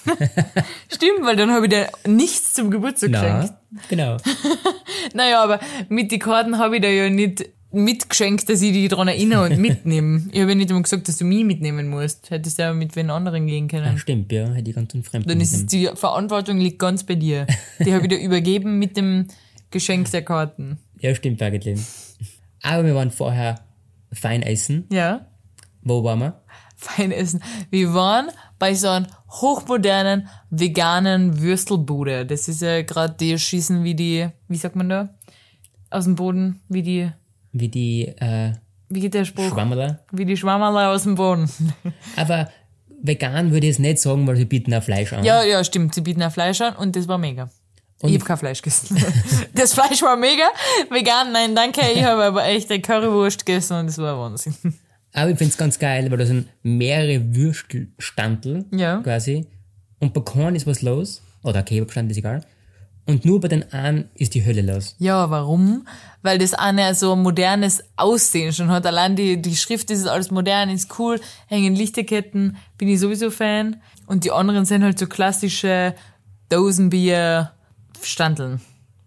Stimmt, 0.93 1.21
weil 1.23 1.35
dann 1.35 1.51
habe 1.51 1.65
ich 1.65 1.71
dir 1.71 1.89
nichts 2.07 2.53
zum 2.53 2.69
Geburtstag 2.71 3.11
geschenkt. 3.11 3.53
Na, 3.71 3.81
genau. 3.89 4.17
Naja, 5.13 5.41
aber 5.43 5.59
mit 5.89 6.11
den 6.11 6.19
Karten 6.19 6.57
habe 6.57 6.75
ich 6.75 6.81
dir 6.81 6.93
ja 6.93 7.09
nicht 7.09 7.49
mitgeschenkt, 7.73 8.47
dass 8.49 8.61
ich 8.61 8.71
dich 8.71 8.89
daran 8.89 9.07
erinnere 9.07 9.45
und 9.45 9.57
mitnehme. 9.57 10.23
Ich 10.31 10.39
habe 10.39 10.51
ja 10.51 10.55
nicht 10.55 10.69
einmal 10.69 10.83
gesagt, 10.83 11.07
dass 11.07 11.17
du 11.17 11.25
mich 11.25 11.43
mitnehmen 11.43 11.89
musst. 11.89 12.29
Hättest 12.29 12.59
ja 12.59 12.73
mit 12.73 12.95
wen 12.95 13.09
anderen 13.09 13.47
gehen 13.47 13.67
können. 13.67 13.97
stimmt, 13.97 14.31
ja, 14.31 14.47
hätte 14.51 14.69
ich 14.69 14.75
ganz 14.75 14.93
einen 14.93 15.03
Fremden 15.03 15.29
Dann 15.29 15.41
ist 15.41 15.71
die 15.71 15.89
Verantwortung 15.95 16.57
liegt 16.59 16.79
ganz 16.79 17.03
bei 17.03 17.15
dir. 17.15 17.47
Die 17.79 17.93
habe 17.93 18.03
ich 18.03 18.09
dir 18.09 18.19
übergeben 18.19 18.79
mit 18.79 18.95
dem 18.95 19.27
Geschenk 19.71 20.09
der 20.11 20.23
Karten. 20.23 20.77
Ja, 20.99 21.13
stimmt, 21.15 21.41
eigentlich. 21.41 21.79
Aber 22.61 22.85
wir 22.85 22.95
waren 22.95 23.11
vorher 23.11 23.65
fein 24.11 24.41
essen. 24.41 24.85
Ja. 24.91 25.27
Wo 25.81 26.03
waren 26.03 26.19
wir? 26.19 26.43
fein 26.83 27.11
essen. 27.11 27.41
Wir 27.69 27.93
waren 27.93 28.29
bei 28.59 28.75
so 28.75 28.89
einem 28.89 29.07
hochmodernen 29.29 30.27
veganen 30.49 31.41
Würstelbude. 31.41 32.25
Das 32.25 32.47
ist 32.47 32.61
ja 32.61 32.81
gerade 32.81 33.15
die 33.19 33.37
Schießen 33.37 33.83
wie 33.83 33.95
die, 33.95 34.27
wie 34.47 34.57
sagt 34.57 34.75
man 34.75 34.89
da? 34.89 35.09
Aus 35.89 36.05
dem 36.05 36.15
Boden, 36.15 36.61
wie 36.69 36.83
die, 36.83 37.11
Wie 37.53 37.69
die 37.69 38.07
äh, 38.07 38.53
wie 38.89 38.99
geht 38.99 39.13
der 39.13 39.25
Spruch? 39.25 39.49
Schwammerler. 39.49 39.99
Wie 40.11 40.25
die 40.25 40.37
Schwammerler 40.37 40.89
aus 40.91 41.03
dem 41.03 41.15
Boden. 41.15 41.49
Aber 42.15 42.49
vegan 43.01 43.51
würde 43.51 43.67
ich 43.67 43.73
es 43.73 43.79
nicht 43.79 43.99
sagen, 43.99 44.27
weil 44.27 44.35
sie 44.35 44.45
bieten 44.45 44.73
auch 44.73 44.83
Fleisch 44.83 45.13
an. 45.13 45.23
Ja, 45.23 45.43
ja, 45.43 45.63
stimmt. 45.63 45.95
Sie 45.95 46.01
bieten 46.01 46.21
auch 46.21 46.31
Fleisch 46.31 46.61
an 46.61 46.75
und 46.75 46.95
das 46.95 47.07
war 47.07 47.17
mega. 47.17 47.49
ich 48.03 48.15
hab 48.19 48.25
kein 48.25 48.37
Fleisch 48.37 48.61
gegessen. 48.61 48.97
das 49.55 49.73
Fleisch 49.73 50.01
war 50.01 50.15
mega. 50.15 50.43
Vegan, 50.89 51.31
nein, 51.31 51.55
danke. 51.55 51.81
Ich 51.95 52.03
habe 52.03 52.23
aber 52.23 52.45
echt 52.45 52.69
eine 52.69 52.81
Currywurst 52.81 53.45
gegessen 53.45 53.77
und 53.79 53.87
das 53.87 53.97
war 53.97 54.19
Wahnsinn. 54.19 54.55
Aber 55.15 55.29
ich 55.29 55.37
find's 55.37 55.57
ganz 55.57 55.77
geil, 55.77 56.09
weil 56.09 56.17
da 56.17 56.25
sind 56.25 56.47
mehrere 56.63 57.35
Würstelstandel 57.35 58.65
Ja. 58.71 58.97
quasi. 58.97 59.45
Und 59.99 60.11
bei 60.13 60.21
keinem 60.21 60.55
ist 60.55 60.65
was 60.65 60.81
los. 60.81 61.21
Oder 61.43 61.61
Kebabstand 61.61 62.09
ist 62.09 62.17
egal. 62.17 62.43
Und 63.05 63.25
nur 63.25 63.41
bei 63.41 63.49
den 63.49 63.69
einen 63.73 64.05
ist 64.15 64.33
die 64.33 64.45
Hölle 64.45 64.61
los. 64.61 64.95
Ja, 64.97 65.29
warum? 65.29 65.85
Weil 66.21 66.37
das 66.37 66.53
eine 66.53 66.95
so 66.95 67.11
ein 67.13 67.21
modernes 67.21 67.83
Aussehen 67.97 68.53
schon 68.53 68.71
hat. 68.71 68.85
Allein 68.85 69.17
die, 69.17 69.41
die 69.41 69.57
Schrift 69.57 69.91
ist 69.91 70.07
alles 70.07 70.31
modern, 70.31 70.69
ist 70.69 70.97
cool, 70.97 71.19
hängen 71.47 71.75
Lichterketten, 71.75 72.55
bin 72.77 72.87
ich 72.87 73.01
sowieso 73.01 73.29
Fan. 73.29 73.81
Und 74.07 74.23
die 74.23 74.31
anderen 74.31 74.63
sind 74.65 74.83
halt 74.83 74.97
so 74.97 75.07
klassische 75.07 75.95
Dosenbier-Standeln. 76.49 78.61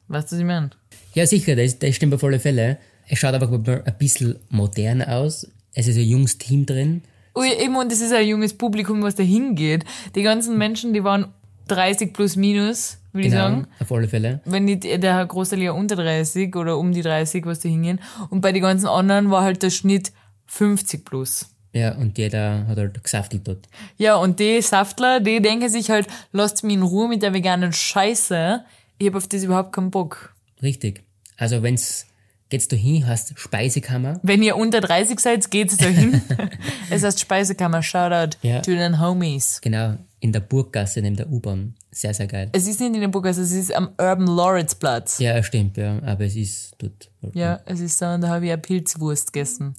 Weißt 0.09 0.31
du, 0.31 0.37
was 0.37 0.41
ich 0.41 0.47
meine? 0.47 0.71
Ja, 1.15 1.27
sicher, 1.27 1.57
das, 1.57 1.79
das 1.79 1.97
stimmt 1.97 2.13
auf 2.13 2.23
alle 2.23 2.39
Fälle. 2.39 2.77
Es 3.09 3.19
schaut 3.19 3.41
mal 3.41 3.83
ein 3.85 3.99
bisschen 3.99 4.39
modern 4.51 5.01
aus. 5.01 5.49
Es 5.73 5.87
ist 5.87 5.97
ein 5.97 6.05
junges 6.05 6.37
Team 6.37 6.67
drin. 6.67 7.01
Ui, 7.35 7.49
eben, 7.49 7.77
und 7.77 7.91
das 7.91 8.01
ist 8.01 8.13
ein 8.13 8.27
junges 8.27 8.53
Publikum, 8.55 9.03
was 9.03 9.15
da 9.15 9.23
hingeht. 9.23 9.87
Die 10.15 10.23
ganzen 10.23 10.59
Menschen, 10.59 10.93
die 10.93 11.03
waren 11.05 11.33
30 11.69 12.13
plus 12.13 12.37
minus, 12.37 12.99
würde 13.17 13.29
ich 13.29 13.33
sagen. 13.35 13.63
Genau, 13.63 13.69
auf 13.81 13.93
alle 13.93 14.09
Fälle. 14.09 14.41
wenn 14.45 14.65
nicht 14.65 14.85
der 14.85 15.25
Großteil 15.27 15.63
ja 15.63 15.73
unter 15.73 15.97
30 15.97 16.55
oder 16.57 16.79
um 16.79 16.93
die 16.93 17.03
30, 17.03 17.45
was 17.47 17.61
da 17.61 17.69
hingehen. 17.69 18.01
Und 18.31 18.41
bei 18.41 18.53
den 18.53 18.63
ganzen 18.63 18.87
anderen 18.87 19.31
war 19.31 19.43
halt 19.43 19.63
der 19.63 19.71
Schnitt 19.71 20.13
50 20.47 21.05
plus. 21.05 21.51
Ja, 21.73 21.95
und 21.95 22.17
jeder 22.17 22.67
hat 22.69 22.79
halt 22.79 23.03
gesaftigt 23.05 23.47
dort. 23.47 23.69
Ja, 23.99 24.17
und 24.17 24.41
die 24.41 24.63
Saftler, 24.63 25.21
die 25.21 25.43
denken 25.43 25.69
sich 25.69 25.91
halt, 25.91 26.07
lasst 26.33 26.65
mich 26.65 26.75
in 26.77 26.83
Ruhe 26.83 27.09
mit 27.09 27.23
der 27.23 27.35
veganen 27.35 27.73
Scheiße. 27.73 28.65
Ich 28.99 29.07
hab 29.09 29.15
auf 29.17 29.27
das 29.27 29.43
überhaupt 29.43 29.73
keinen 29.75 29.91
Bock. 29.91 30.35
Richtig. 30.63 31.03
Also 31.37 31.63
wenn's, 31.63 32.07
geht's 32.49 32.69
da 32.69 32.77
hin, 32.77 33.07
hast 33.07 33.39
Speisekammer. 33.39 34.21
Wenn 34.23 34.43
ihr 34.43 34.57
unter 34.57 34.81
30 34.81 35.21
seid, 35.21 35.51
geht's 35.51 35.77
da 35.77 35.87
hin. 35.87 36.23
es 36.91 37.03
heißt 37.05 37.21
Speisekammer, 37.21 37.83
Shoutout 37.83 38.39
Ja. 38.41 38.61
to 38.63 38.71
den 38.71 38.99
Homies. 38.99 39.61
Genau, 39.61 39.97
in 40.27 40.33
der 40.33 40.41
Burggasse 40.41 41.01
neben 41.01 41.17
der 41.17 41.31
U-Bahn. 41.31 41.75
Sehr, 41.91 42.13
sehr 42.13 42.27
geil. 42.27 42.51
Es 42.53 42.67
ist 42.67 42.81
nicht 42.81 42.95
in 42.95 43.01
der 43.01 43.09
Burgas, 43.09 43.39
es 43.39 43.53
ist 43.53 43.73
am 43.73 43.89
Urban 43.99 44.27
Lawrence 44.27 44.77
Platz. 44.77 45.19
Ja, 45.19 45.43
stimmt, 45.43 45.77
ja. 45.77 46.03
Aber 46.03 46.25
es 46.25 46.37
ist 46.37 46.75
dort. 46.79 47.11
Ja, 47.35 47.61
es 47.65 47.81
ist 47.81 48.01
da 48.03 48.15
und 48.15 48.21
da 48.23 48.29
habe 48.29 48.45
ich 48.47 48.53
eine 48.53 48.61
Pilzwurst 48.61 49.33
gegessen. 49.33 49.75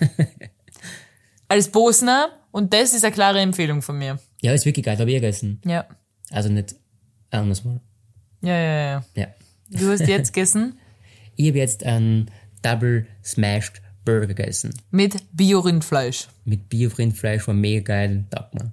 Als 1.48 1.68
Bosner 1.68 2.30
und 2.50 2.72
das 2.72 2.94
ist 2.94 3.04
eine 3.04 3.12
klare 3.12 3.40
Empfehlung 3.40 3.82
von 3.82 3.98
mir. 3.98 4.18
Ja, 4.40 4.52
ist 4.52 4.64
wirklich 4.66 4.84
geil, 4.84 4.98
habe 4.98 5.10
ich 5.10 5.16
gegessen. 5.16 5.60
Ja. 5.64 5.86
Also 6.30 6.48
nicht 6.48 6.74
anders 7.30 7.64
mal. 7.64 7.80
Ja, 8.42 8.54
ja, 8.54 8.80
ja. 8.92 9.04
Ja. 9.14 9.26
Du 9.70 9.90
hast 9.90 10.06
jetzt 10.06 10.32
gegessen 10.32 10.78
Ich 11.36 11.48
habe 11.48 11.58
jetzt 11.58 11.84
einen 11.84 12.30
Double 12.62 13.06
Smashed 13.24 13.82
Burger 14.04 14.28
gegessen. 14.28 14.74
mit 14.90 15.16
Bio-Rindfleisch. 15.36 16.28
Mit 16.44 16.68
Bio-Rindfleisch, 16.68 17.46
war 17.46 17.54
mega 17.54 17.82
geil, 17.82 18.24
taugt 18.30 18.54
mir. 18.54 18.72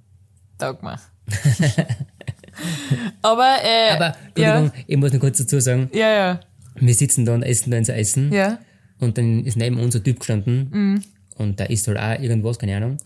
Taugt 0.58 0.82
mir. 0.82 0.98
Aber, 3.22 3.56
äh, 3.62 3.90
Aber, 3.94 4.16
Entschuldigung, 4.34 4.72
ich 4.86 4.96
muss 4.96 5.12
noch 5.12 5.20
kurz 5.20 5.38
dazu 5.38 5.60
sagen, 5.60 5.90
ja, 5.92 6.10
ja, 6.10 6.40
wir 6.76 6.94
sitzen 6.94 7.24
da 7.24 7.34
und 7.34 7.42
essen 7.42 7.70
da 7.70 7.78
unser 7.78 7.96
Essen. 7.96 8.32
ja, 8.32 8.58
Und 9.00 9.18
dann 9.18 9.44
ist 9.44 9.56
neben 9.56 9.78
uns 9.78 9.94
ein 9.96 10.02
Typ 10.04 10.18
gestanden. 10.20 11.02
Und 11.36 11.60
da 11.60 11.64
isst 11.64 11.86
halt 11.88 11.98
auch 11.98 12.20
irgendwas, 12.22 12.58
keine 12.58 12.76
Ahnung. 12.76 12.96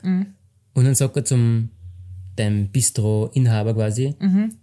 Und 0.75 0.85
dann 0.85 0.95
sagt 0.95 1.17
er 1.17 1.25
zum 1.25 1.69
dem 2.39 2.69
Bistro-Inhaber 2.69 3.75
quasi, 3.75 4.15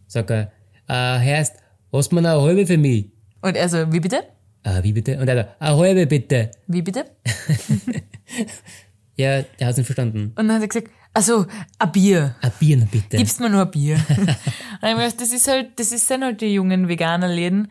sagt 0.08 0.32
er, 0.32 0.52
äh, 0.88 1.20
Herrst, 1.20 1.56
hast 1.92 2.12
du 2.12 2.16
mir 2.16 2.28
eine 2.28 2.42
halbe 2.42 2.66
für 2.66 2.78
mich? 2.78 3.12
Und 3.42 3.56
er 3.56 3.70
so, 3.70 3.92
wie 3.94 4.00
bitte? 4.00 4.24
Ah, 4.64 4.80
wie 4.84 4.92
bitte? 4.94 5.20
Und 5.20 5.28
er 5.28 5.36
sagt, 5.36 5.62
eine 5.62 5.78
halbe 5.78 6.08
bitte. 6.08 6.50
Wie 6.68 6.82
bitte? 6.82 7.06
Ja, 9.20 9.42
der 9.42 9.68
hat's 9.68 9.78
nicht 9.78 9.86
verstanden. 9.86 10.32
Und 10.38 10.48
dann 10.48 10.54
hat 10.54 10.62
er 10.62 10.70
gesagt, 10.70 10.90
also, 11.14 11.46
ein 11.78 11.92
Bier. 11.92 12.36
Ein 12.42 12.52
Bier 12.58 12.78
noch 12.78 12.88
bitte. 12.88 13.18
Gibst 13.18 13.42
mir 13.42 13.50
nur 13.50 13.64
ein 13.64 13.72
Bier. 13.72 13.96
und 14.18 14.30
ich 14.30 14.38
hab 14.82 14.82
mir 14.82 14.96
gedacht, 14.96 15.20
das 15.20 15.34
ist 15.34 15.46
halt, 15.50 15.78
das 15.78 15.92
ist 15.92 16.08
sind 16.08 16.24
halt 16.24 16.40
die 16.40 16.54
jungen 16.54 16.88
Veganer-Läden. 16.88 17.70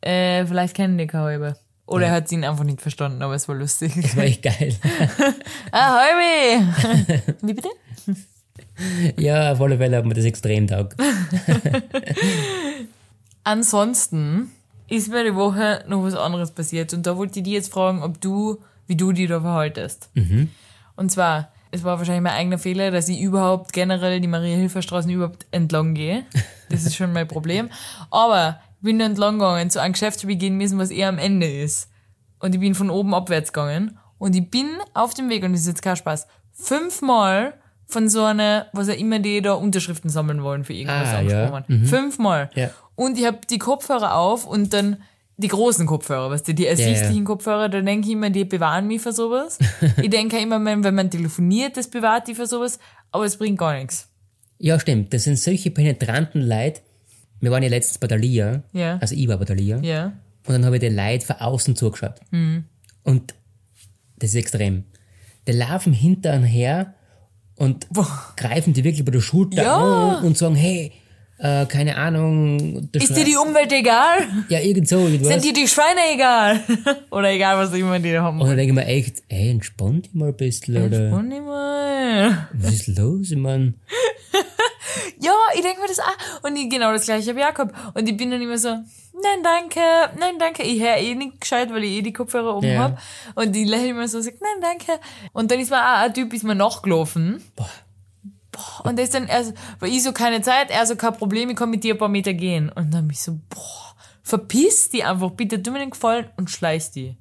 Äh, 0.00 0.44
vielleicht 0.44 0.74
kennen 0.74 0.98
die 0.98 1.06
halbe. 1.06 1.56
Oder 1.86 2.06
er 2.06 2.12
hat 2.14 2.32
ihn 2.32 2.44
einfach 2.44 2.64
nicht 2.64 2.82
verstanden, 2.82 3.22
aber 3.22 3.36
es 3.36 3.46
war 3.46 3.54
lustig. 3.54 3.92
Das 3.94 4.16
war 4.16 4.24
echt 4.24 4.42
geil. 4.42 4.74
ah, 5.70 6.00
halbe! 6.00 7.22
wie 7.42 7.54
bitte? 7.54 7.68
ja, 9.18 9.52
auf 9.52 9.60
alle 9.60 9.78
Fälle 9.78 9.98
hat 9.98 10.04
mir 10.04 10.14
das 10.14 10.24
extrem 10.24 10.66
taugt. 10.66 10.96
Ansonsten 13.44 14.50
ist 14.88 15.12
mir 15.12 15.22
die 15.22 15.36
Woche 15.36 15.84
noch 15.86 16.02
was 16.02 16.16
anderes 16.16 16.50
passiert 16.50 16.92
und 16.92 17.06
da 17.06 17.16
wollte 17.16 17.38
ich 17.38 17.44
dich 17.44 17.52
jetzt 17.52 17.72
fragen, 17.72 18.02
ob 18.02 18.20
du, 18.20 18.58
wie 18.88 18.96
du 18.96 19.12
dich 19.12 19.28
da 19.28 19.40
verhaltest. 19.40 20.10
Und 20.98 21.10
zwar, 21.10 21.52
es 21.70 21.84
war 21.84 21.98
wahrscheinlich 21.98 22.22
mein 22.24 22.32
eigener 22.34 22.58
Fehler, 22.58 22.90
dass 22.90 23.08
ich 23.08 23.20
überhaupt 23.20 23.72
generell 23.72 24.20
die 24.20 24.26
Maria-Hilfer-Straßen 24.26 25.10
überhaupt 25.10 25.46
entlang 25.52 25.94
gehe. 25.94 26.24
Das 26.70 26.82
ist 26.84 26.96
schon 26.96 27.12
mein 27.12 27.28
Problem. 27.28 27.70
Aber 28.10 28.60
ich 28.78 28.84
bin 28.84 29.00
entlang 29.00 29.38
gegangen 29.38 29.70
zu 29.70 29.80
einem 29.80 29.92
Geschäft 29.92 30.22
habe 30.22 30.32
ich 30.32 30.38
gehen 30.38 30.56
müssen, 30.56 30.78
was 30.78 30.90
eher 30.90 31.08
am 31.08 31.18
Ende 31.18 31.46
ist. 31.46 31.88
Und 32.40 32.54
ich 32.54 32.60
bin 32.60 32.74
von 32.74 32.90
oben 32.90 33.14
abwärts 33.14 33.52
gegangen 33.52 33.98
und 34.18 34.34
ich 34.34 34.50
bin 34.50 34.66
auf 34.94 35.14
dem 35.14 35.28
Weg, 35.28 35.44
und 35.44 35.52
das 35.52 35.62
ist 35.62 35.66
jetzt 35.68 35.82
kein 35.82 35.96
Spaß, 35.96 36.26
fünfmal 36.52 37.54
von 37.86 38.08
so 38.08 38.24
einer, 38.24 38.66
was 38.72 38.88
auch 38.88 38.96
immer 38.96 39.18
die 39.18 39.40
da 39.40 39.54
Unterschriften 39.54 40.10
sammeln 40.10 40.42
wollen 40.42 40.64
für 40.64 40.74
irgendwas 40.74 41.08
Ah, 41.08 41.20
ja. 41.22 41.44
angesprochen. 41.46 41.84
Fünfmal. 41.86 42.50
Ja. 42.54 42.70
Und 42.96 43.18
ich 43.18 43.24
habe 43.26 43.38
die 43.48 43.58
Kopfhörer 43.58 44.14
auf 44.16 44.46
und 44.46 44.72
dann 44.74 44.98
die 45.38 45.48
großen 45.48 45.86
Kopfhörer, 45.86 46.30
weißt 46.30 46.48
du, 46.48 46.52
die 46.52 46.66
ersichtlichen 46.66 47.18
ja. 47.18 47.24
Kopfhörer, 47.24 47.68
da 47.68 47.80
denke 47.80 48.08
ich 48.08 48.12
immer, 48.14 48.28
die 48.28 48.44
bewahren 48.44 48.88
mich 48.88 49.00
für 49.00 49.12
sowas. 49.12 49.58
ich 50.02 50.10
denke 50.10 50.38
immer, 50.38 50.62
wenn 50.64 50.94
man 50.94 51.10
telefoniert, 51.10 51.76
das 51.76 51.88
bewahrt 51.88 52.26
die 52.26 52.34
für 52.34 52.46
sowas, 52.46 52.80
aber 53.12 53.24
es 53.24 53.36
bringt 53.36 53.58
gar 53.58 53.78
nichts. 53.78 54.08
Ja, 54.58 54.80
stimmt. 54.80 55.14
Das 55.14 55.24
sind 55.24 55.38
solche 55.38 55.70
penetranten 55.70 56.42
Leute. 56.42 56.80
Wir 57.40 57.52
waren 57.52 57.62
ja 57.62 57.68
letztens 57.68 57.98
bei 57.98 58.08
der 58.08 58.18
Lia. 58.18 58.64
Ja. 58.72 58.98
Also 58.98 59.14
ich 59.14 59.28
war 59.28 59.38
bei 59.38 59.44
der 59.44 59.54
Lia. 59.54 59.78
Ja. 59.78 60.06
Und 60.46 60.52
dann 60.54 60.64
habe 60.64 60.76
ich 60.76 60.80
den 60.80 60.96
Leuten 60.96 61.24
von 61.24 61.36
außen 61.36 61.76
zugeschaut. 61.76 62.16
Und 63.04 63.34
das 64.16 64.30
ist 64.30 64.34
extrem. 64.34 64.84
Die 65.46 65.52
laufen 65.52 65.92
hinter 65.92 66.36
her 66.40 66.94
und 67.54 67.86
greifen 68.36 68.72
die 68.72 68.82
wirklich 68.82 69.04
bei 69.04 69.12
der 69.12 69.20
Schulter 69.20 69.62
Ja. 69.62 69.76
an 70.18 70.24
und 70.24 70.36
sagen, 70.36 70.56
hey, 70.56 70.92
äh, 71.38 71.66
keine 71.66 71.96
Ahnung. 71.96 72.88
Ist 72.92 73.16
dir 73.16 73.24
die 73.24 73.36
Umwelt 73.36 73.72
egal? 73.72 74.18
Ja, 74.48 74.60
irgend 74.60 74.88
so, 74.88 74.98
irgendwas. 74.98 75.28
Sind 75.28 75.44
dir 75.44 75.52
die 75.52 75.68
Schweine 75.68 76.00
egal? 76.12 76.60
Oder 77.10 77.30
egal, 77.30 77.56
was 77.58 77.72
immer 77.74 77.98
die 77.98 78.12
da 78.12 78.22
haben. 78.22 78.40
und 78.40 78.48
dann 78.48 78.56
denke 78.56 78.70
ich 78.72 78.74
mir 78.74 78.86
echt, 78.86 79.22
ey, 79.28 79.50
entspann 79.50 80.02
dich 80.02 80.14
mal 80.14 80.28
ein 80.28 80.36
bisschen, 80.36 80.76
oder? 80.84 81.12
Und 81.16 81.28
nicht 81.28 81.44
mal. 81.44 82.48
Was 82.52 82.72
ist 82.74 82.88
los? 82.98 83.30
Ich 83.30 83.36
mein, 83.38 83.74
Ja, 85.20 85.32
ich 85.54 85.62
denke 85.62 85.80
mir 85.80 85.88
das 85.88 85.98
auch. 86.00 86.42
Und 86.44 86.56
ich, 86.56 86.68
genau 86.70 86.92
das 86.92 87.04
gleiche 87.06 87.30
habe 87.30 87.40
ich 87.40 87.46
auch 87.46 87.54
gehabt. 87.54 87.74
Und 87.96 88.08
ich 88.08 88.16
bin 88.16 88.30
dann 88.30 88.40
immer 88.40 88.56
so, 88.58 88.68
nein, 88.68 89.42
danke, 89.42 89.80
nein, 90.18 90.34
danke. 90.38 90.62
Ich 90.62 90.80
höre 90.80 90.96
eh 90.96 91.14
nicht 91.14 91.40
gescheit, 91.40 91.70
weil 91.72 91.84
ich 91.84 91.90
eh 91.98 92.02
die 92.02 92.12
Kopfhörer 92.12 92.56
oben 92.56 92.68
Ja. 92.72 92.78
hab. 92.80 92.98
Und 93.34 93.52
die 93.54 93.64
lächeln 93.64 93.90
immer 93.90 94.08
so, 94.08 94.20
sagt, 94.20 94.38
nein, 94.40 94.60
danke. 94.60 95.00
Und 95.32 95.50
dann 95.50 95.58
ist 95.60 95.70
mir 95.70 95.78
auch 95.78 95.98
ein 96.04 96.14
Typ, 96.14 96.32
ist 96.32 96.44
mir 96.44 96.54
nachgelaufen. 96.54 97.42
boah, 97.56 97.68
Und 98.84 98.96
der 98.96 99.04
ist 99.04 99.14
dann, 99.14 99.28
er 99.28 99.44
so, 99.44 99.52
weil 99.78 99.90
ich 99.90 100.02
so 100.02 100.12
keine 100.12 100.42
Zeit, 100.42 100.70
er 100.70 100.86
so 100.86 100.96
kein 100.96 101.12
Problem, 101.14 101.50
ich 101.50 101.56
kann 101.56 101.70
mit 101.70 101.84
dir 101.84 101.94
ein 101.94 101.98
paar 101.98 102.08
Meter 102.08 102.32
gehen. 102.32 102.70
Und 102.70 102.92
dann 102.92 103.08
bin 103.08 103.14
ich 103.14 103.22
so, 103.22 103.38
boah, 103.48 103.94
verpiss 104.22 104.90
die 104.90 105.04
einfach, 105.04 105.30
bitte, 105.30 105.62
tu 105.62 105.70
mir 105.70 105.78
den 105.78 105.90
Gefallen 105.90 106.30
und 106.36 106.50
schleich 106.50 106.90
die. 106.90 107.16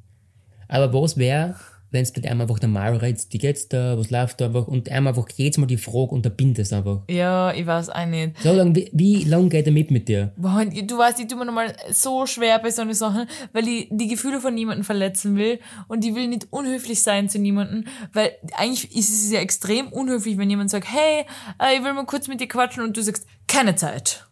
Aber 0.67 0.93
was 0.93 1.17
wäre, 1.17 1.55
wenn 1.89 2.03
du 2.03 2.12
mit 2.15 2.27
einem 2.27 2.41
einfach 2.41 2.62
normal 2.62 2.98
redest, 2.98 3.32
wie 3.34 3.38
geht's 3.38 3.70
da, 3.70 3.98
was 3.98 4.10
läuft 4.10 4.41
da 4.41 4.48
einfach, 4.48 4.67
und 4.67 4.89
einem 4.89 5.08
einfach 5.08 5.27
jedes 5.36 5.58
Mal 5.58 5.67
die 5.67 5.77
Frage 5.77 6.12
unterbindest 6.12 6.74
einfach. 6.74 7.01
Ja, 7.10 7.53
ich 7.53 7.65
weiß 7.65 7.89
auch 7.89 8.06
nicht. 8.06 8.41
So 8.44 8.51
lang, 8.53 8.75
wie, 8.75 8.89
wie 8.94 9.24
lang 9.24 9.50
geht 9.50 9.65
er 9.67 9.72
mit 9.72 9.89
mit 9.89 10.08
dir? 10.10 10.34
Boah, 10.36 10.65
du 10.65 10.98
weißt, 10.98 11.20
ich 11.22 11.27
tue 11.27 11.38
mir 11.38 11.46
nochmal 11.46 11.74
so 11.91 12.25
schwer 12.25 12.60
bei 12.60 12.72
solchen 12.72 12.94
Sachen, 12.94 13.27
weil 13.53 13.67
ich 13.67 13.88
die 13.89 14.08
Gefühle 14.10 14.41
von 14.41 14.53
niemandem 14.53 14.84
verletzen 14.84 15.38
will 15.38 15.60
und 15.88 16.03
ich 16.03 16.13
will 16.13 16.27
nicht 16.27 16.48
unhöflich 16.51 17.01
sein 17.03 17.29
zu 17.29 17.39
niemandem, 17.39 17.86
weil 18.13 18.32
eigentlich 18.56 18.94
ist 18.96 19.10
es 19.10 19.32
ja 19.32 19.39
extrem 19.39 19.88
unhöflich, 19.88 20.38
wenn 20.38 20.50
jemand 20.50 20.70
sagt, 20.70 20.88
hey, 20.91 21.25
äh, 21.62 21.77
ich 21.77 21.84
will 21.84 21.94
mal 21.94 22.06
kurz 22.06 22.27
mit 22.27 22.41
dir 22.41 22.48
quatschen 22.48 22.84
und 22.84 22.98
du 22.98 23.01
sagst, 23.01 23.25
keine 23.48 23.75
Zeit. 23.75 24.25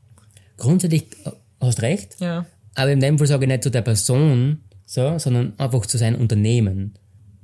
Grundsätzlich 0.58 1.04
äh, 1.26 1.32
hast 1.62 1.82
recht, 1.82 2.20
Ja. 2.20 2.46
aber 2.76 2.92
in 2.92 3.00
dem 3.00 3.18
Fall 3.18 3.28
sage 3.28 3.46
ich 3.46 3.50
nicht 3.50 3.64
zu 3.64 3.72
der 3.72 3.82
Person, 3.82 4.62
so, 4.86 5.18
sondern 5.18 5.54
einfach 5.58 5.86
zu 5.86 5.98
seinem 5.98 6.20
Unternehmen. 6.22 6.96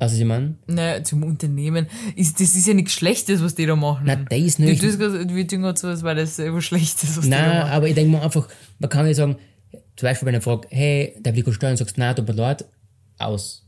Was 0.01 0.13
ich 0.17 0.25
meine? 0.25 0.55
Naja, 0.65 1.03
zum 1.03 1.21
Unternehmen. 1.23 1.85
Ist, 2.15 2.39
das 2.39 2.55
ist 2.55 2.65
ja 2.67 2.73
nichts 2.73 2.93
Schlechtes, 2.93 3.43
was 3.43 3.53
die 3.53 3.67
da 3.67 3.75
machen. 3.75 4.01
Na, 4.05 4.15
das 4.15 4.39
ist 4.39 4.57
Du 4.57 4.63
nicht. 4.63 4.81
gerade, 4.81 5.29
wir 5.35 5.47
tun 5.47 5.61
gerade 5.61 5.79
so, 5.79 5.87
als 5.89 6.01
wäre 6.01 6.15
das 6.15 6.39
etwas 6.39 6.63
Schlechtes, 6.65 7.17
was 7.17 7.25
die 7.25 7.29
da 7.29 7.37
Nein, 7.37 7.57
machen. 7.59 7.69
aber 7.71 7.87
ich 7.87 7.93
denke 7.93 8.11
mir 8.17 8.23
einfach, 8.23 8.47
man 8.79 8.89
kann 8.89 9.05
nicht 9.05 9.17
sagen, 9.17 9.35
zum 9.95 10.07
Beispiel, 10.07 10.25
wenn 10.25 10.33
er 10.33 10.41
fragt, 10.41 10.65
hey, 10.71 11.13
darf 11.21 11.37
ich 11.37 11.53
steuern, 11.53 11.77
sagst 11.77 11.97
du, 11.97 12.01
nein, 12.01 12.15
mir 12.17 12.33
leid, 12.33 12.65
aus. 13.19 13.63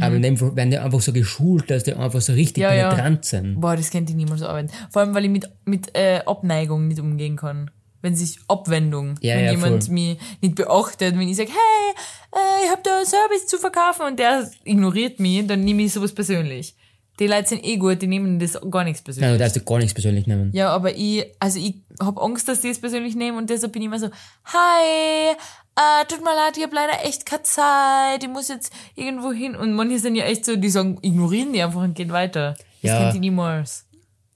Aber 0.00 0.16
in 0.16 0.22
dem 0.22 0.36
Fall 0.38 0.56
werden 0.56 0.70
die 0.70 0.78
einfach 0.78 1.00
so 1.02 1.12
geschult, 1.12 1.70
dass 1.70 1.84
die 1.84 1.92
einfach 1.92 2.20
so 2.22 2.32
richtig 2.32 2.62
Mhm. 2.64 2.70
Ja, 2.70 2.74
ja. 2.74 2.88
penetrant 2.88 3.24
sind. 3.26 3.60
Boah, 3.60 3.76
das 3.76 3.90
könnte 3.90 4.10
ich 4.12 4.16
niemals 4.16 4.40
arbeiten. 4.42 4.70
Vor 4.90 5.02
allem, 5.02 5.14
weil 5.14 5.24
ich 5.26 5.30
mit, 5.30 5.48
mit 5.66 5.94
äh, 5.94 6.20
Abneigung 6.26 6.88
nicht 6.88 6.98
umgehen 6.98 7.36
kann. 7.36 7.70
Wenn 8.04 8.14
sich 8.14 8.38
Abwendung, 8.48 9.14
Ja, 9.22 9.34
wenn 9.36 9.44
ja, 9.46 9.50
jemand 9.52 9.84
voll. 9.84 9.94
mich 9.94 10.18
nicht 10.42 10.54
beachtet, 10.56 11.18
wenn 11.18 11.26
ich 11.26 11.36
sage, 11.38 11.48
hey, 11.50 11.94
äh, 12.38 12.64
ich 12.66 12.70
hab 12.70 12.84
da 12.84 12.98
einen 12.98 13.06
Service 13.06 13.46
zu 13.46 13.56
verkaufen 13.58 14.02
und 14.06 14.18
der 14.18 14.46
ignoriert 14.64 15.18
mich, 15.20 15.46
dann 15.46 15.64
nehme 15.64 15.82
ich 15.84 15.92
sowas 15.94 16.12
persönlich. 16.12 16.76
Die 17.18 17.26
Leute 17.28 17.48
sind 17.48 17.64
eh 17.64 17.76
gut, 17.76 18.02
die 18.02 18.08
nehmen 18.08 18.38
das 18.38 18.58
gar 18.70 18.84
nichts 18.84 19.00
persönlich. 19.00 19.28
Nein, 19.30 19.38
du 19.38 19.44
darfst 19.44 19.64
gar 19.64 19.78
nichts 19.78 19.94
persönlich 19.94 20.26
nehmen. 20.26 20.50
Ja, 20.52 20.68
aber 20.68 20.94
ich, 20.94 21.24
also 21.40 21.58
ich 21.60 21.76
hab 22.00 22.18
Angst, 22.20 22.46
dass 22.48 22.60
die 22.60 22.68
es 22.70 22.78
persönlich 22.80 23.14
nehmen 23.14 23.38
und 23.38 23.48
deshalb 23.48 23.72
bin 23.72 23.82
ich 23.82 23.86
immer 23.86 23.98
so, 24.00 24.08
hi, 24.44 25.30
äh, 25.76 26.04
tut 26.08 26.20
mir 26.22 26.34
leid, 26.34 26.56
ich 26.56 26.62
hab 26.64 26.72
leider 26.74 27.04
echt 27.04 27.24
keine 27.24 27.42
Zeit, 27.44 28.22
ich 28.22 28.28
muss 28.28 28.48
jetzt 28.48 28.72
irgendwo 28.96 29.32
hin. 29.32 29.54
Und 29.56 29.72
manche 29.74 29.98
sind 29.98 30.16
ja 30.16 30.24
echt 30.24 30.44
so, 30.44 30.56
die 30.56 30.68
sagen, 30.68 30.98
ignorieren 31.02 31.52
die 31.52 31.62
einfach 31.62 31.82
und 31.82 31.94
gehen 31.94 32.10
weiter. 32.12 32.54
Das 32.82 32.90
Ja. 32.90 32.98
kennt 32.98 33.14
ich 33.14 33.20
niemals. 33.20 33.86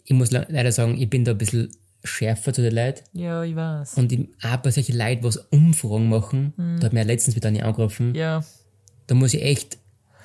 Ich 0.04 0.14
muss 0.14 0.30
le- 0.30 0.46
leider 0.48 0.72
sagen, 0.72 0.96
ich 0.98 1.10
bin 1.10 1.24
da 1.24 1.32
ein 1.32 1.38
bisschen 1.38 1.70
schärfer 2.08 2.52
zu 2.52 2.62
den 2.62 2.74
Leuten. 2.74 3.02
Ja, 3.12 3.42
ich 3.44 3.54
weiß. 3.54 3.94
Und 3.94 4.10
ich, 4.12 4.28
auch 4.42 4.56
bei 4.58 4.70
solchen 4.70 4.96
Leuten, 4.96 5.22
was 5.24 5.36
Umfragen 5.36 6.08
machen, 6.08 6.52
da 6.80 6.86
hat 6.86 6.92
mir 6.92 7.00
ja 7.00 7.06
letztens 7.06 7.36
wieder 7.36 7.48
eine 7.48 7.64
angerufen, 7.64 8.10
Mhm. 8.10 8.14
Ja. 8.14 8.44
da 9.06 9.14
muss 9.14 9.34
ich 9.34 9.42
echt, 9.42 9.78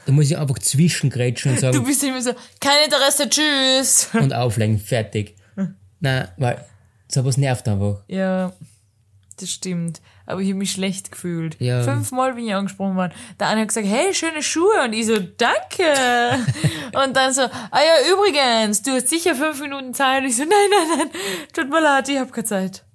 da 0.06 0.12
muss 0.12 0.26
ich 0.32 0.38
einfach 0.38 0.60
zwischengrätschen 0.60 1.52
und 1.52 1.58
Du 1.62 1.72
sagen, 1.74 1.84
bist 1.86 2.04
immer 2.04 2.22
so, 2.22 2.32
kein 2.60 2.86
Interesse, 2.86 3.30
tschüss. 3.30 4.10
und 4.20 4.34
auflegen, 4.34 4.80
fertig. 4.80 5.36
Nein, 6.00 6.28
weil 6.38 6.64
sowas 7.08 7.38
nervt 7.38 7.68
einfach. 7.68 8.04
Ja, 8.08 8.54
das 9.40 9.50
stimmt. 9.52 10.02
Aber 10.26 10.40
ich 10.42 10.48
habe 10.50 10.58
mich 10.60 10.72
schlecht 10.72 11.12
gefühlt. 11.12 11.60
Ja. 11.60 11.82
Fünfmal 11.84 12.34
bin 12.34 12.48
ich 12.48 12.56
angesprochen 12.56 12.96
worden. 12.96 13.12
Der 13.40 13.48
eine 13.48 13.62
hat 13.62 13.68
gesagt, 13.68 13.88
hey, 13.88 14.14
schöne 14.14 14.42
Schuhe. 14.42 14.84
Und 14.86 14.94
ich 14.94 15.06
so, 15.06 15.18
danke. 15.18 15.84
und 17.06 17.16
dann 17.16 17.34
so, 17.34 17.42
ah 17.42 17.50
ja, 17.80 18.14
übrigens, 18.14 18.82
du 18.82 18.92
hast 18.92 19.10
sicher 19.10 19.36
fünf 19.36 19.60
Minuten 19.62 19.94
Zeit. 19.94 20.22
Und 20.24 20.30
ich 20.30 20.38
so, 20.38 20.44
nein, 20.44 20.52
nein, 20.70 20.98
nein, 21.00 21.10
tut 21.54 21.70
mir 21.70 21.82
leid, 21.82 22.08
ich 22.08 22.18
habe 22.18 22.32
keine 22.32 22.46
Zeit. 22.46 22.86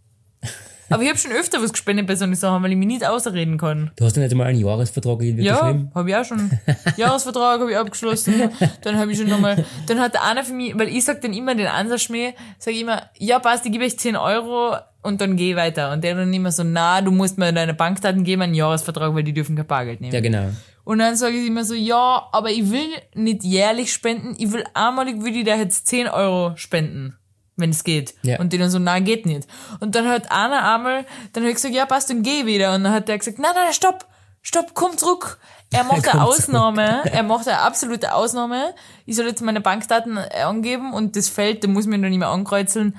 Aber 0.91 1.03
ich 1.03 1.09
habe 1.11 1.19
schon 1.19 1.33
öfter 1.33 1.63
was 1.63 1.71
gespendet 1.73 2.07
bei 2.07 2.17
solchen 2.17 2.35
Sachen, 2.35 2.63
weil 2.63 2.71
ich 2.73 2.79
mich 2.79 2.87
nicht 2.89 3.07
ausreden 3.07 3.59
kann. 3.59 3.91
Du 3.97 4.07
hast 4.07 4.17
doch 4.17 4.23
nicht 4.23 4.33
einmal 4.33 4.47
einen 4.47 4.61
Jahresvertrag 4.61 5.21
irgendwie 5.21 5.45
Ja, 5.45 5.61
geschrieben. 5.61 5.93
habe 5.95 6.09
ich 6.09 6.17
auch 6.17 6.25
schon. 6.25 6.51
Jahresvertrag 6.97 7.61
habe 7.61 7.71
ich 7.71 7.77
abgeschlossen. 7.77 8.51
Dann 8.81 8.97
habe 8.97 9.13
ich 9.13 9.19
schon 9.19 9.29
nochmal, 9.29 9.67
dann 9.87 10.01
hat 10.01 10.15
der 10.15 10.25
einer 10.25 10.45
für 10.45 10.55
mich, 10.55 10.79
weil 10.79 10.89
ich 10.89 11.05
sag 11.05 11.21
dann 11.21 11.35
immer 11.35 11.55
den 11.55 11.67
Ansatzschmäh, 11.67 12.33
sag 12.59 12.73
ich 12.73 12.81
immer, 12.81 13.03
ja 13.19 13.39
passt, 13.39 13.67
ich 13.67 13.73
gebe 13.73 13.85
euch 13.85 13.99
10 13.99 14.17
Euro 14.17 14.77
und 15.03 15.21
dann 15.21 15.37
geh 15.37 15.57
weiter. 15.57 15.93
Und 15.93 16.03
der 16.05 16.15
dann 16.15 16.33
immer 16.33 16.53
so, 16.53 16.65
na, 16.65 17.01
du 17.01 17.11
musst 17.11 17.39
mir 17.39 17.53
deine 17.53 17.75
Bankdaten 17.75 18.25
geben, 18.25 18.43
einen 18.43 18.55
Jahresvertrag, 18.55 19.15
weil 19.15 19.23
die 19.23 19.33
dürfen 19.33 19.57
kein 19.57 19.67
Bargeld 19.67 20.01
nehmen. 20.01 20.13
Ja, 20.13 20.21
genau. 20.21 20.51
Und 20.85 21.01
dann 21.01 21.17
sage 21.17 21.37
ich 21.37 21.47
immer 21.47 21.65
so, 21.65 21.75
ja, 21.75 22.29
aber 22.33 22.51
ich 22.51 22.71
will 22.71 22.89
nicht 23.15 23.45
jährlich 23.45 23.93
spenden, 23.93 24.35
ich 24.39 24.53
will 24.53 24.65
einmalig, 24.75 25.23
will 25.23 25.37
ich 25.37 25.45
da 25.45 25.55
jetzt 25.55 25.87
10 25.87 26.09
Euro 26.09 26.57
spenden. 26.57 27.15
Wenn 27.57 27.71
es 27.71 27.83
geht. 27.83 28.15
Ja. 28.23 28.39
Und 28.39 28.53
die 28.53 28.59
dann 28.59 28.71
so, 28.71 28.79
nein, 28.79 29.05
geht 29.05 29.27
nicht. 29.27 29.49
Und 29.81 29.97
dann 29.97 30.09
hat 30.09 30.31
einer 30.31 30.75
einmal, 30.75 31.05
dann 31.33 31.43
habe 31.43 31.51
ich 31.51 31.57
gesagt, 31.57 31.75
ja, 31.75 31.87
passt, 31.87 32.09
dann 32.09 32.23
geh 32.23 32.47
wieder. 32.47 32.73
Und 32.73 32.85
dann 32.85 32.93
hat 32.93 33.09
der 33.09 33.19
gesagt, 33.19 33.41
nein, 33.41 33.51
nein, 33.53 33.73
stopp, 33.73 34.07
stopp, 34.43 34.75
komm 34.75 34.97
zurück. 34.97 35.39
Er 35.71 35.85
macht 35.91 36.09
eine 36.09 36.23
Ausnahme, 36.23 37.03
er 37.05 37.23
macht 37.25 37.49
eine 37.49 37.59
absolute 37.59 38.15
Ausnahme. 38.15 38.75
Ich 39.07 39.17
soll 39.17 39.27
jetzt 39.27 39.43
meine 39.43 39.61
Bankdaten 39.61 40.19
angeben 40.19 40.95
und 40.95 41.17
das 41.17 41.29
Feld, 41.29 41.65
da 41.65 41.69
muss 41.69 41.87
mir 41.87 41.99
dann 41.99 42.11
nicht 42.11 42.19
mehr 42.21 42.29
ankreuzeln, 42.29 42.97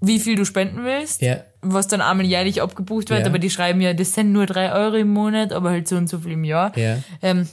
wie 0.00 0.18
viel 0.20 0.34
du 0.36 0.44
spenden 0.44 0.84
willst 0.84 1.20
Ja, 1.22 1.38
was 1.62 1.86
dann 1.88 2.00
einmal 2.00 2.26
jährlich 2.26 2.62
abgebucht 2.62 3.10
wird, 3.10 3.20
Ja. 3.20 3.26
aber 3.26 3.38
die 3.38 3.50
schreiben 3.50 3.80
ja, 3.80 3.92
das 3.94 4.14
sind 4.14 4.32
nur 4.32 4.46
drei 4.46 4.72
Euro 4.72 4.96
im 4.96 5.12
Monat, 5.12 5.52
aber 5.52 5.70
halt 5.70 5.88
so 5.88 5.96
und 5.96 6.08
so 6.08 6.18
viel 6.20 6.32
im 6.32 6.44
Jahr. 6.44 6.76
ja. 6.76 6.98
Ähm, 7.22 7.48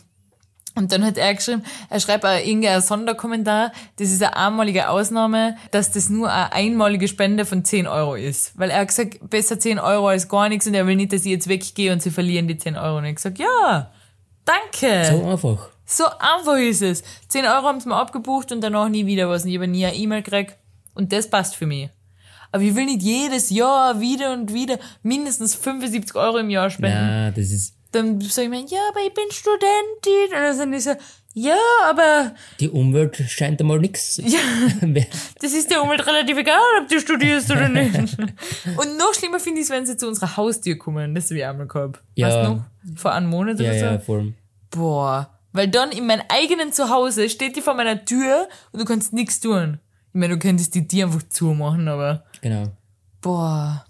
und 0.75 0.91
dann 0.91 1.03
hat 1.03 1.17
er 1.17 1.33
geschrieben, 1.33 1.63
er 1.89 1.99
schreibt 1.99 2.23
auch 2.23 2.37
irgendeinen 2.37 2.83
Sonderkommentar, 2.83 3.71
das 3.95 4.11
ist 4.11 4.21
eine 4.21 4.37
einmalige 4.37 4.89
Ausnahme, 4.89 5.57
dass 5.71 5.91
das 5.91 6.09
nur 6.11 6.31
eine 6.31 6.53
einmalige 6.53 7.07
Spende 7.07 7.45
von 7.45 7.65
10 7.65 7.87
Euro 7.87 8.13
ist. 8.13 8.51
Weil 8.59 8.69
er 8.69 8.81
hat 8.81 8.89
gesagt, 8.89 9.27
besser 9.27 9.59
10 9.59 9.79
Euro 9.79 10.07
als 10.09 10.29
gar 10.29 10.49
nichts 10.49 10.67
und 10.67 10.75
er 10.75 10.85
will 10.85 10.95
nicht, 10.95 11.11
dass 11.13 11.21
ich 11.25 11.31
jetzt 11.31 11.47
weggehe 11.47 11.91
und 11.91 12.03
sie 12.03 12.11
verlieren 12.11 12.47
die 12.47 12.59
10 12.59 12.77
Euro. 12.77 12.99
Und 12.99 13.05
ich 13.05 13.15
gesagt, 13.15 13.39
ja, 13.39 13.91
danke. 14.45 15.05
So 15.09 15.25
einfach. 15.27 15.69
So 15.83 16.03
einfach 16.19 16.57
ist 16.57 16.83
es. 16.83 17.03
10 17.29 17.45
Euro 17.45 17.63
haben 17.63 17.79
sie 17.79 17.89
mir 17.89 17.95
abgebucht 17.95 18.51
und 18.51 18.61
danach 18.61 18.87
nie 18.89 19.07
wieder 19.07 19.27
was. 19.29 19.45
Und 19.45 19.49
ich 19.49 19.55
habe 19.57 19.67
nie 19.67 19.83
eine 19.83 19.95
E-Mail 19.95 20.21
gekriegt. 20.21 20.57
Und 20.93 21.11
das 21.11 21.27
passt 21.27 21.55
für 21.55 21.65
mich. 21.65 21.89
Aber 22.57 22.65
ich 22.65 22.73
will 22.73 22.85
nicht 22.85 23.03
jedes 23.03 23.51
Jahr 23.51 24.01
wieder 24.01 24.33
und 24.33 24.51
wieder 24.51 24.79
mindestens 25.03 25.53
75 25.53 26.15
Euro 26.15 26.39
im 26.39 26.49
Jahr 26.49 26.71
spenden. 26.71 26.97
Ja, 26.97 27.29
das 27.29 27.51
ist, 27.51 27.75
Dann 27.91 28.19
sage 28.19 28.45
ich 28.45 28.49
mir, 28.49 28.65
ja, 28.67 28.79
aber 28.89 28.99
ich 29.05 29.13
bin 29.13 29.25
Studentin. 29.29 30.35
Und 30.35 30.41
dann 30.41 30.57
sind 30.57 30.71
die 30.71 30.79
so, 30.79 30.95
ja, 31.35 31.59
aber 31.87 32.33
die 32.59 32.69
Umwelt 32.69 33.15
scheint 33.27 33.61
einmal 33.61 33.77
nix. 33.77 34.17
ja, 34.25 34.39
das 35.39 35.53
ist 35.53 35.69
der 35.69 35.83
Umwelt 35.83 36.07
relativ 36.07 36.35
egal, 36.35 36.57
ob 36.81 36.89
du 36.89 36.99
studierst 36.99 37.51
oder 37.51 37.69
nicht. 37.69 37.93
Und 38.77 38.97
noch 38.97 39.13
schlimmer 39.13 39.39
finde 39.39 39.59
ich 39.59 39.67
es, 39.67 39.69
wenn 39.69 39.85
sie 39.85 39.95
zu 39.95 40.07
unserer 40.07 40.35
Haustür 40.35 40.79
kommen. 40.79 41.13
Das 41.13 41.25
habe 41.25 41.37
ich 41.37 41.45
einmal 41.45 41.67
gehabt. 41.67 42.01
Ja. 42.15 42.27
Weißt 42.27 42.37
du 42.37 42.53
noch? 42.55 42.65
Vor 42.95 43.13
einem 43.13 43.29
Monat 43.29 43.59
ja, 43.59 43.69
oder 43.69 43.79
so. 43.79 43.85
ja, 43.85 43.99
voll. 43.99 44.33
Boah. 44.71 45.39
Weil 45.53 45.67
dann 45.67 45.91
in 45.91 46.07
meinem 46.07 46.23
eigenen 46.29 46.73
Zuhause 46.73 47.29
steht 47.29 47.55
die 47.55 47.61
vor 47.61 47.75
meiner 47.75 48.03
Tür 48.03 48.49
und 48.71 48.79
du 48.79 48.85
kannst 48.85 49.13
nichts 49.13 49.39
tun. 49.41 49.77
Ich 50.07 50.19
meine, 50.19 50.33
du 50.33 50.39
könntest 50.39 50.73
die 50.73 50.87
Tür 50.87 51.05
einfach 51.05 51.21
zumachen, 51.29 51.87
aber 51.87 52.23
Genau. 52.41 52.67
boah. 53.21 53.83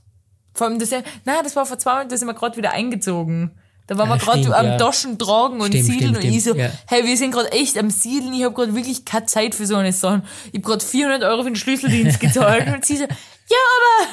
Vor 0.53 0.67
allem 0.67 0.79
das, 0.79 0.89
ja- 0.89 1.03
nein, 1.25 1.38
das 1.43 1.55
war 1.55 1.65
vor 1.67 1.77
zwei 1.77 1.91
Monaten, 1.91 2.10
da 2.10 2.17
sind 2.17 2.27
wir 2.27 2.33
gerade 2.33 2.57
wieder 2.57 2.71
eingezogen. 2.71 3.51
Da 3.86 3.97
waren 3.97 4.10
Ah, 4.12 4.15
wir 4.15 4.19
gerade 4.19 4.57
am 4.57 4.65
ja. 4.65 4.77
Taschen 4.77 5.17
tragen 5.19 5.62
und 5.62 5.67
Stimmt, 5.67 5.86
siedeln 5.86 6.15
stimmt, 6.15 6.25
und 6.25 6.31
ich 6.38 6.43
so, 6.43 6.55
ja. 6.55 6.69
hey, 6.88 7.05
wir 7.05 7.15
sind 7.15 7.31
gerade 7.31 7.51
echt 7.53 7.77
am 7.77 7.89
Siedeln, 7.89 8.33
ich 8.33 8.43
habe 8.43 8.53
gerade 8.55 8.75
wirklich 8.75 9.05
keine 9.05 9.27
Zeit 9.27 9.55
für 9.55 9.65
so 9.67 9.75
eine 9.75 9.93
Sachen. 9.93 10.23
Ich 10.47 10.55
habe 10.55 10.62
gerade 10.62 10.83
400 10.83 11.23
Euro 11.23 11.43
für 11.43 11.49
den 11.51 11.55
Schlüsseldienst 11.55 12.19
gezahlt 12.19 12.67
und 12.73 12.83
sie 12.83 12.97
so, 12.97 13.03
ja, 13.03 13.57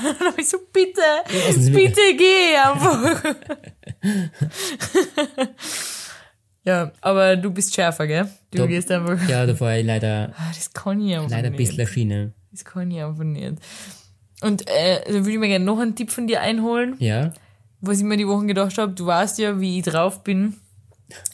aber, 0.05 0.15
dann 0.19 0.29
hab 0.29 0.39
ich 0.39 0.49
so, 0.49 0.59
bitte, 0.73 1.01
bitte 1.73 2.01
geh 2.17 2.57
einfach. 2.57 3.35
ja, 6.65 6.93
aber 7.01 7.37
du 7.37 7.51
bist 7.51 7.75
schärfer, 7.75 8.07
gell? 8.07 8.29
Du 8.51 8.59
Da- 8.59 8.67
gehst 8.67 8.91
einfach, 8.91 9.29
Ja, 9.29 9.45
da 9.47 9.59
war 9.59 9.77
ich 9.77 9.85
leider, 9.85 10.33
Ah, 10.37 10.53
das 10.55 10.73
kann 10.73 11.01
ich 11.01 11.15
einfach 11.17 11.31
leider 11.31 11.47
ein 11.49 11.53
nicht. 11.53 11.69
bisschen 11.71 11.87
Schiene. 11.87 12.33
Das 12.53 12.65
kann 12.65 12.91
ich 12.91 13.03
einfach 13.03 13.25
nicht. 13.25 13.55
Und 14.45 14.69
äh, 14.69 15.01
da 15.07 15.13
würde 15.13 15.31
ich 15.33 15.39
mir 15.39 15.49
gerne 15.49 15.65
noch 15.65 15.79
einen 15.79 15.95
Tipp 15.95 16.11
von 16.11 16.27
dir 16.27 16.41
einholen, 16.43 16.97
Ja, 16.99 17.33
was 17.81 17.99
ich 17.99 18.05
mir 18.05 18.17
die 18.17 18.27
Wochen 18.29 18.47
gedacht 18.47 18.77
habe. 18.79 18.93
Du 18.93 19.07
weißt 19.07 19.39
ja, 19.39 19.61
wie 19.61 19.79
ich 19.79 19.85
drauf 19.85 20.23
bin. 20.25 20.55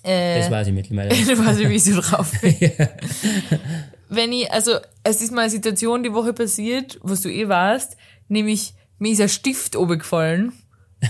Äh, 0.02 0.38
das 0.40 0.50
weiß 0.50 0.68
ich 0.68 0.74
mittlerweile. 0.74 1.08
du 1.10 1.38
weißt 1.46 1.60
ja, 1.60 1.68
wie 1.68 1.74
ich 1.74 1.84
so 1.84 2.00
drauf 2.00 2.32
bin. 2.40 2.54
Wenn 4.08 4.32
ich, 4.32 4.50
also 4.52 4.72
es 5.04 5.22
ist 5.22 5.32
mal 5.32 5.42
eine 5.42 5.50
Situation 5.50 6.02
die 6.02 6.12
Woche 6.12 6.32
passiert, 6.32 6.98
was 7.02 7.20
du 7.22 7.28
eh 7.28 7.48
weißt, 7.48 7.96
nämlich 8.28 8.74
mir 8.98 9.12
ist 9.12 9.20
ein 9.20 9.28
Stift 9.28 9.76
oben 9.76 9.98
gefallen, 10.00 10.52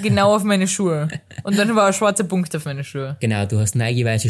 genau 0.02 0.34
auf 0.34 0.44
meine 0.44 0.68
Schuhe. 0.68 1.08
Und 1.42 1.58
dann 1.58 1.74
war 1.74 1.86
ein 1.86 1.92
schwarzer 1.94 2.24
Punkt 2.24 2.54
auf 2.54 2.66
meine 2.66 2.84
Schuhe. 2.84 3.16
Genau, 3.20 3.46
du 3.46 3.58
hast 3.58 3.74
neue 3.74 4.04
weiße 4.04 4.28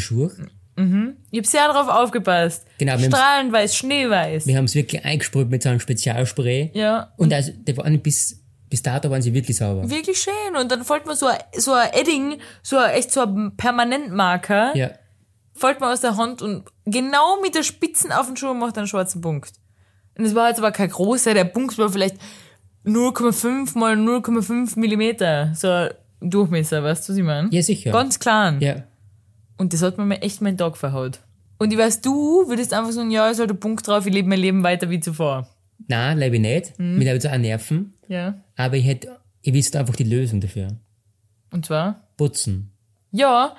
Schuhe. 0.81 1.17
Ich 1.31 1.39
habe 1.39 1.47
sehr 1.49 1.67
darauf 1.69 1.89
aufgepasst. 1.89 2.67
Genau, 2.79 2.99
wir 2.99 3.07
Strahlendweiß, 3.07 3.77
schneeweiß. 3.77 4.47
Wir 4.47 4.57
haben 4.57 4.65
es 4.65 4.75
wirklich 4.75 5.05
eingesprüht 5.05 5.49
mit 5.51 5.63
so 5.63 5.69
einem 5.69 5.81
Spezialspray. 5.81 6.71
Ja, 6.75 7.13
Und 7.17 7.33
also, 7.33 7.53
die 7.55 7.77
waren 7.77 8.01
bis, 8.01 8.41
bis 8.69 8.83
dato 8.83 9.11
waren 9.11 9.23
sie 9.23 9.33
wirklich 9.35 9.57
sauber. 9.57 9.89
wirklich 9.91 10.19
schön. 10.21 10.57
Und 10.61 10.71
dann 10.73 10.85
folgt 10.85 11.07
mir 11.07 11.15
so 11.17 11.27
ein, 11.27 11.39
so 11.57 11.73
ein 11.73 11.89
Edding, 11.93 12.39
so 12.63 12.77
ein, 12.79 12.91
echt 12.93 13.13
so 13.13 13.21
ein 13.23 13.53
Permanentmarker, 13.57 14.77
Ja, 14.77 14.91
folgt 15.55 15.81
mir 15.81 15.91
aus 15.93 16.01
der 16.01 16.17
Hand 16.17 16.41
und 16.43 16.65
genau 16.87 17.41
mit 17.43 17.55
der 17.55 17.63
Spitzen 17.63 18.13
auf 18.13 18.27
den 18.27 18.37
Schuh 18.37 18.55
macht 18.55 18.79
einen 18.79 18.87
schwarzen 18.87 19.21
Punkt. 19.21 19.53
Und 20.17 20.25
es 20.25 20.35
war 20.35 20.49
jetzt 20.49 20.59
aber 20.59 20.73
kein 20.73 20.89
großer, 20.91 21.35
der 21.35 21.45
Punkt 21.45 21.77
war 21.79 21.89
vielleicht 21.91 22.17
0,5 22.87 23.79
mal 23.79 23.95
0,5 23.95 24.79
Millimeter, 24.79 25.53
so 25.55 25.69
ein 25.69 25.91
Durchmesser, 26.23 26.83
weißt 26.83 27.09
du, 27.09 27.13
was 27.13 27.19
ich 27.19 27.25
meine? 27.25 27.49
ja 27.51 27.63
sicher. 27.63 27.93
Ganz 27.93 28.19
klein. 28.19 28.61
Ja, 28.61 28.85
Und 29.61 29.75
das 29.75 29.83
hat 29.83 29.99
mir 29.99 30.23
echt 30.23 30.41
meinen 30.41 30.57
Tag 30.57 30.79
verhaut. 30.79 31.21
Und 31.59 31.71
ich 31.71 31.79
weiß, 31.79 32.01
du 32.01 32.49
würdest 32.49 32.73
einfach 32.73 32.93
sagen, 32.93 33.11
ja, 33.11 33.29
ist 33.29 33.41
halt 33.41 33.51
ein 33.51 33.61
Punkt 33.61 33.87
drauf, 33.87 34.07
ich 34.07 34.15
lebe 34.15 34.27
mein 34.27 34.39
Leben 34.39 34.63
weiter 34.63 34.89
wie 34.89 35.01
zuvor. 35.01 35.51
nein, 35.87 36.17
lebe 36.17 36.37
ich 36.37 36.41
nicht. 36.41 36.79
Mhm. 36.79 36.97
Mit 36.97 37.07
habe 37.07 37.35
auch 37.35 37.39
Nerven. 37.39 37.93
Ja. 38.09 38.37
Aber 38.57 38.79
ich 38.79 38.87
hätte, 38.87 39.19
ich 39.43 39.53
wüsste 39.53 39.79
einfach 39.79 39.97
die 39.97 40.05
Lösung 40.05 40.41
dafür. 40.41 40.69
Und 41.53 41.67
zwar? 41.67 42.09
Putzen. 42.17 42.73
Ja. 43.11 43.55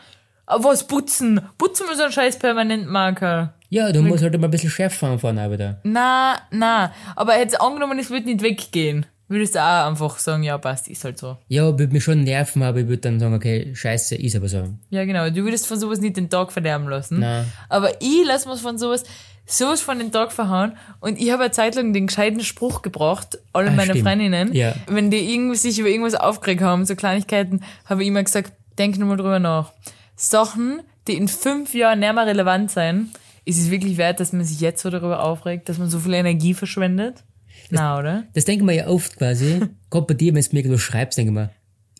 Aber 0.48 0.64
was 0.64 0.88
putzen? 0.88 1.40
Putzen 1.60 1.86
ist 1.92 2.02
ein 2.02 2.12
scheiß 2.12 2.40
Permanentmarker. 2.40 3.54
Ja, 3.70 3.92
du 3.92 4.02
musst 4.02 4.24
halt 4.24 4.34
immer 4.34 4.48
ein 4.48 4.52
bisschen 4.52 4.72
schärfer 4.72 5.08
anfahren, 5.08 5.38
aber 5.38 5.58
da. 5.58 5.82
Na, 5.84 6.40
na. 6.50 6.94
Aber 7.16 7.38
jetzt 7.38 7.62
angenommen, 7.62 8.00
es 8.00 8.10
wird 8.10 8.26
nicht 8.26 8.42
weggehen. 8.42 9.06
Würdest 9.32 9.56
du 9.56 9.60
auch 9.60 9.88
einfach 9.88 10.20
sagen, 10.20 10.44
ja, 10.44 10.58
passt, 10.58 10.90
ist 10.90 11.06
halt 11.06 11.18
so. 11.18 11.38
Ja, 11.48 11.64
würde 11.80 11.88
mich 11.94 12.04
schon 12.04 12.24
nerven, 12.26 12.62
aber 12.64 12.80
ich 12.80 12.88
würde 12.88 13.02
dann 13.02 13.18
sagen, 13.18 13.34
okay, 13.34 13.74
scheiße, 13.74 14.16
ist 14.16 14.36
aber 14.36 14.50
so. 14.50 14.68
Ja, 14.90 15.06
genau. 15.06 15.30
Du 15.30 15.46
würdest 15.46 15.68
von 15.68 15.80
sowas 15.80 16.02
nicht 16.02 16.18
den 16.18 16.30
Tag 16.30 16.52
verderben 16.52 16.90
lassen. 16.90 17.20
Nein. 17.22 17.46
Aber 17.70 18.02
ich 18.02 18.26
lasse 18.26 18.50
mir 18.50 18.58
von 18.58 18.78
sowas, 18.78 19.06
sowas 19.46 19.80
von 19.80 20.00
den 20.00 20.12
Tag 20.12 20.34
verhauen. 20.34 20.74
Und 21.00 21.18
ich 21.18 21.32
habe 21.32 21.44
eine 21.44 21.52
Zeit 21.52 21.76
lang 21.76 21.94
den 21.94 22.08
gescheiten 22.08 22.42
Spruch 22.42 22.82
gebracht, 22.82 23.40
alle 23.54 23.70
Ah, 23.70 23.74
meine 23.74 23.92
stimmt. 23.92 24.06
Freundinnen. 24.06 24.54
Ja. 24.54 24.76
Wenn 24.88 25.10
die 25.12 25.34
irgendwie 25.34 25.56
sich 25.56 25.80
über 25.80 25.88
irgendwas 25.88 26.16
aufgeregt 26.16 26.62
haben, 26.62 26.86
so 26.86 26.96
Kleinigkeiten, 26.96 27.62
habe 27.86 28.02
ich 28.02 28.10
immer 28.10 28.24
gesagt, 28.24 28.52
denk 28.78 28.98
nochmal 29.00 29.16
drüber 29.16 29.40
nach. 29.40 29.72
Sachen, 30.18 30.82
die 31.08 31.14
in 31.16 31.28
fünf 31.30 31.74
Jahren 31.74 32.00
nicht 32.00 32.14
mehr 32.14 32.26
relevant 32.28 32.70
sein, 32.70 33.10
ist 33.46 33.60
es 33.60 33.72
wirklich 33.72 33.98
wert, 33.98 34.20
dass 34.20 34.34
man 34.34 34.44
sich 34.44 34.60
jetzt 34.60 34.82
so 34.84 34.90
darüber 34.90 35.24
aufregt, 35.24 35.68
dass 35.70 35.78
man 35.78 35.90
so 35.90 36.00
viel 36.00 36.14
Energie 36.14 36.54
verschwendet? 36.54 37.24
Na, 37.72 37.98
oder? 37.98 38.24
Das 38.34 38.46
denken 38.46 38.66
wir 38.68 38.74
ja 38.74 38.88
oft 38.88 39.18
quasi. 39.18 39.62
Gerade 39.90 40.06
bei 40.06 40.14
dir, 40.14 40.34
wenn 40.34 40.42
du 40.42 40.50
mir 40.52 40.60
irgendwas 40.60 40.82
schreibst, 40.82 41.18
denke 41.18 41.32
ich 41.32 41.36
mir, 41.36 41.50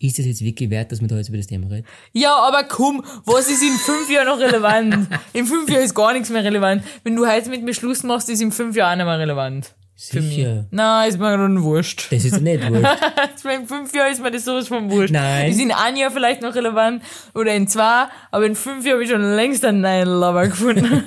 ist 0.00 0.18
das 0.18 0.26
jetzt 0.26 0.42
wirklich 0.42 0.68
wert, 0.70 0.90
dass 0.90 1.00
wir 1.00 1.08
da 1.08 1.16
jetzt 1.16 1.28
über 1.28 1.38
das 1.38 1.46
Thema 1.46 1.68
reden? 1.70 1.86
Ja, 2.12 2.36
aber 2.36 2.64
komm, 2.64 3.04
was 3.24 3.48
ist 3.48 3.62
in 3.62 3.74
fünf 3.74 4.10
Jahren 4.10 4.26
noch 4.26 4.38
relevant? 4.38 5.06
In 5.32 5.46
fünf 5.46 5.70
Jahren 5.70 5.84
ist 5.84 5.94
gar 5.94 6.12
nichts 6.12 6.30
mehr 6.30 6.42
relevant. 6.42 6.82
Wenn 7.04 7.14
du 7.14 7.26
heute 7.26 7.50
mit 7.50 7.62
mir 7.62 7.72
Schluss 7.72 8.02
machst, 8.02 8.28
ist 8.28 8.42
in 8.42 8.50
fünf 8.50 8.74
Jahren 8.74 9.00
auch 9.00 9.04
nicht 9.04 9.06
mehr 9.06 9.18
relevant. 9.18 9.74
Sicher. 9.94 10.66
Nein, 10.70 11.08
ist 11.08 11.18
mir 11.18 11.36
dann 11.36 11.62
wurscht. 11.62 12.10
Das 12.10 12.24
ist 12.24 12.40
nicht 12.40 12.62
wurscht. 12.68 13.44
In 13.44 13.66
fünf 13.66 13.94
Jahren 13.94 14.12
ist 14.12 14.22
mir 14.22 14.30
das 14.30 14.44
sowas 14.44 14.68
von 14.68 14.90
wurscht. 14.90 15.12
Nein. 15.12 15.50
Ist 15.50 15.60
in 15.60 15.70
ein 15.70 15.96
Jahr 15.96 16.10
vielleicht 16.10 16.42
noch 16.42 16.54
relevant 16.54 17.02
oder 17.34 17.54
in 17.54 17.68
zwei, 17.68 18.06
aber 18.30 18.46
in 18.46 18.56
fünf 18.56 18.84
Jahren 18.84 18.94
habe 18.94 19.04
ich 19.04 19.10
schon 19.10 19.36
längst 19.36 19.64
einen 19.64 19.80
neuen 19.80 20.08
Lover 20.08 20.48
gefunden. 20.48 20.84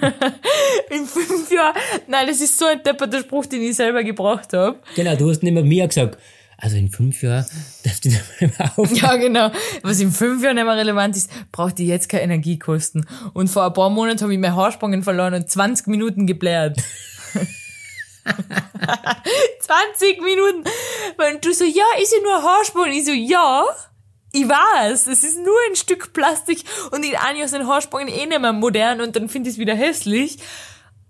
in 0.92 1.06
fünf 1.06 1.52
Jahren, 1.52 1.76
nein, 2.08 2.28
das 2.28 2.40
ist 2.40 2.58
so 2.58 2.66
ein 2.66 2.82
depperter 2.84 3.20
Spruch, 3.20 3.46
den 3.48 3.62
ich 3.64 3.76
selber 3.76 4.04
gebracht 4.04 4.54
habe. 4.54 4.80
genau, 4.96 5.16
du 5.16 5.30
hast 5.30 5.44
nicht 5.44 5.54
mehr 5.54 5.64
mir 5.64 5.88
gesagt, 5.88 6.18
also 6.58 6.78
in 6.78 6.90
fünf 6.90 7.22
Jahren 7.22 7.46
darfst 7.84 8.06
du 8.06 8.10
nicht 8.10 8.24
mehr 8.40 8.72
auf. 8.78 8.92
Ja, 8.96 9.18
genau. 9.18 9.52
Was 9.82 10.00
in 10.00 10.12
fünf 10.12 10.42
Jahren 10.42 10.56
nicht 10.56 10.66
mehr 10.66 10.78
relevant 10.78 11.18
ist, 11.18 11.30
braucht 11.52 11.80
ihr 11.80 11.88
jetzt 11.88 12.08
keine 12.08 12.24
Energie 12.24 12.58
kosten. 12.58 13.06
Und 13.34 13.50
vor 13.50 13.66
ein 13.66 13.74
paar 13.74 13.90
Monaten 13.90 14.22
habe 14.22 14.34
ich 14.34 14.40
meine 14.40 14.56
Haarspangen 14.56 15.04
verloren 15.04 15.34
und 15.34 15.50
20 15.50 15.88
Minuten 15.88 16.28
gebläht. 16.28 16.78
20 19.60 20.22
Minuten! 20.22 20.64
Und 21.18 21.46
du 21.46 21.54
so, 21.54 21.64
ja, 21.64 21.86
ist 22.02 22.14
ja 22.14 22.20
nur 22.24 22.44
Haarspangen. 22.44 22.94
Ich 22.94 23.06
so, 23.06 23.12
ja, 23.12 23.66
ich 24.32 24.48
weiß, 24.48 25.08
es 25.08 25.24
ist 25.24 25.38
nur 25.38 25.56
ein 25.70 25.76
Stück 25.76 26.12
Plastik 26.14 26.64
und 26.92 27.06
in 27.06 27.16
einem 27.16 27.40
Jahr 27.40 27.48
sind 27.48 27.68
Haarspangen 27.68 28.10
eh 28.10 28.26
nicht 28.26 28.42
mehr 28.42 28.54
modern 28.54 29.02
und 29.02 29.16
dann 29.16 29.30
finde 29.30 29.50
ich 29.50 29.56
es 29.56 29.60
wieder 29.60 29.76
hässlich. 29.76 30.38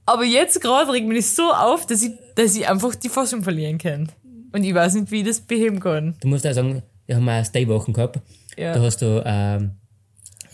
Aber 0.05 0.23
jetzt 0.23 0.61
gerade 0.61 0.91
regt 0.91 1.07
mich 1.07 1.17
das 1.17 1.35
so 1.35 1.51
auf, 1.51 1.87
dass 1.87 2.03
ich, 2.03 2.11
dass 2.35 2.55
ich 2.55 2.69
einfach 2.69 2.93
die 2.93 3.09
Fassung 3.09 3.41
verlieren 3.43 3.79
kann. 3.79 4.11
Und 4.53 4.63
ich 4.63 4.73
weiß 4.73 4.93
nicht, 4.93 5.11
wie 5.11 5.21
ich 5.21 5.27
das 5.27 5.41
beheben 5.41 5.79
kann. 5.79 6.15
Du 6.21 6.27
musst 6.27 6.45
auch 6.45 6.53
sagen, 6.53 6.83
wir 7.07 7.15
haben 7.15 7.27
auch 7.27 7.43
Stay-Wochen 7.43 7.93
gehabt. 7.93 8.19
Ja. 8.57 8.73
Da 8.73 8.81
hast 8.81 9.01
du 9.01 9.23
ähm, 9.25 9.71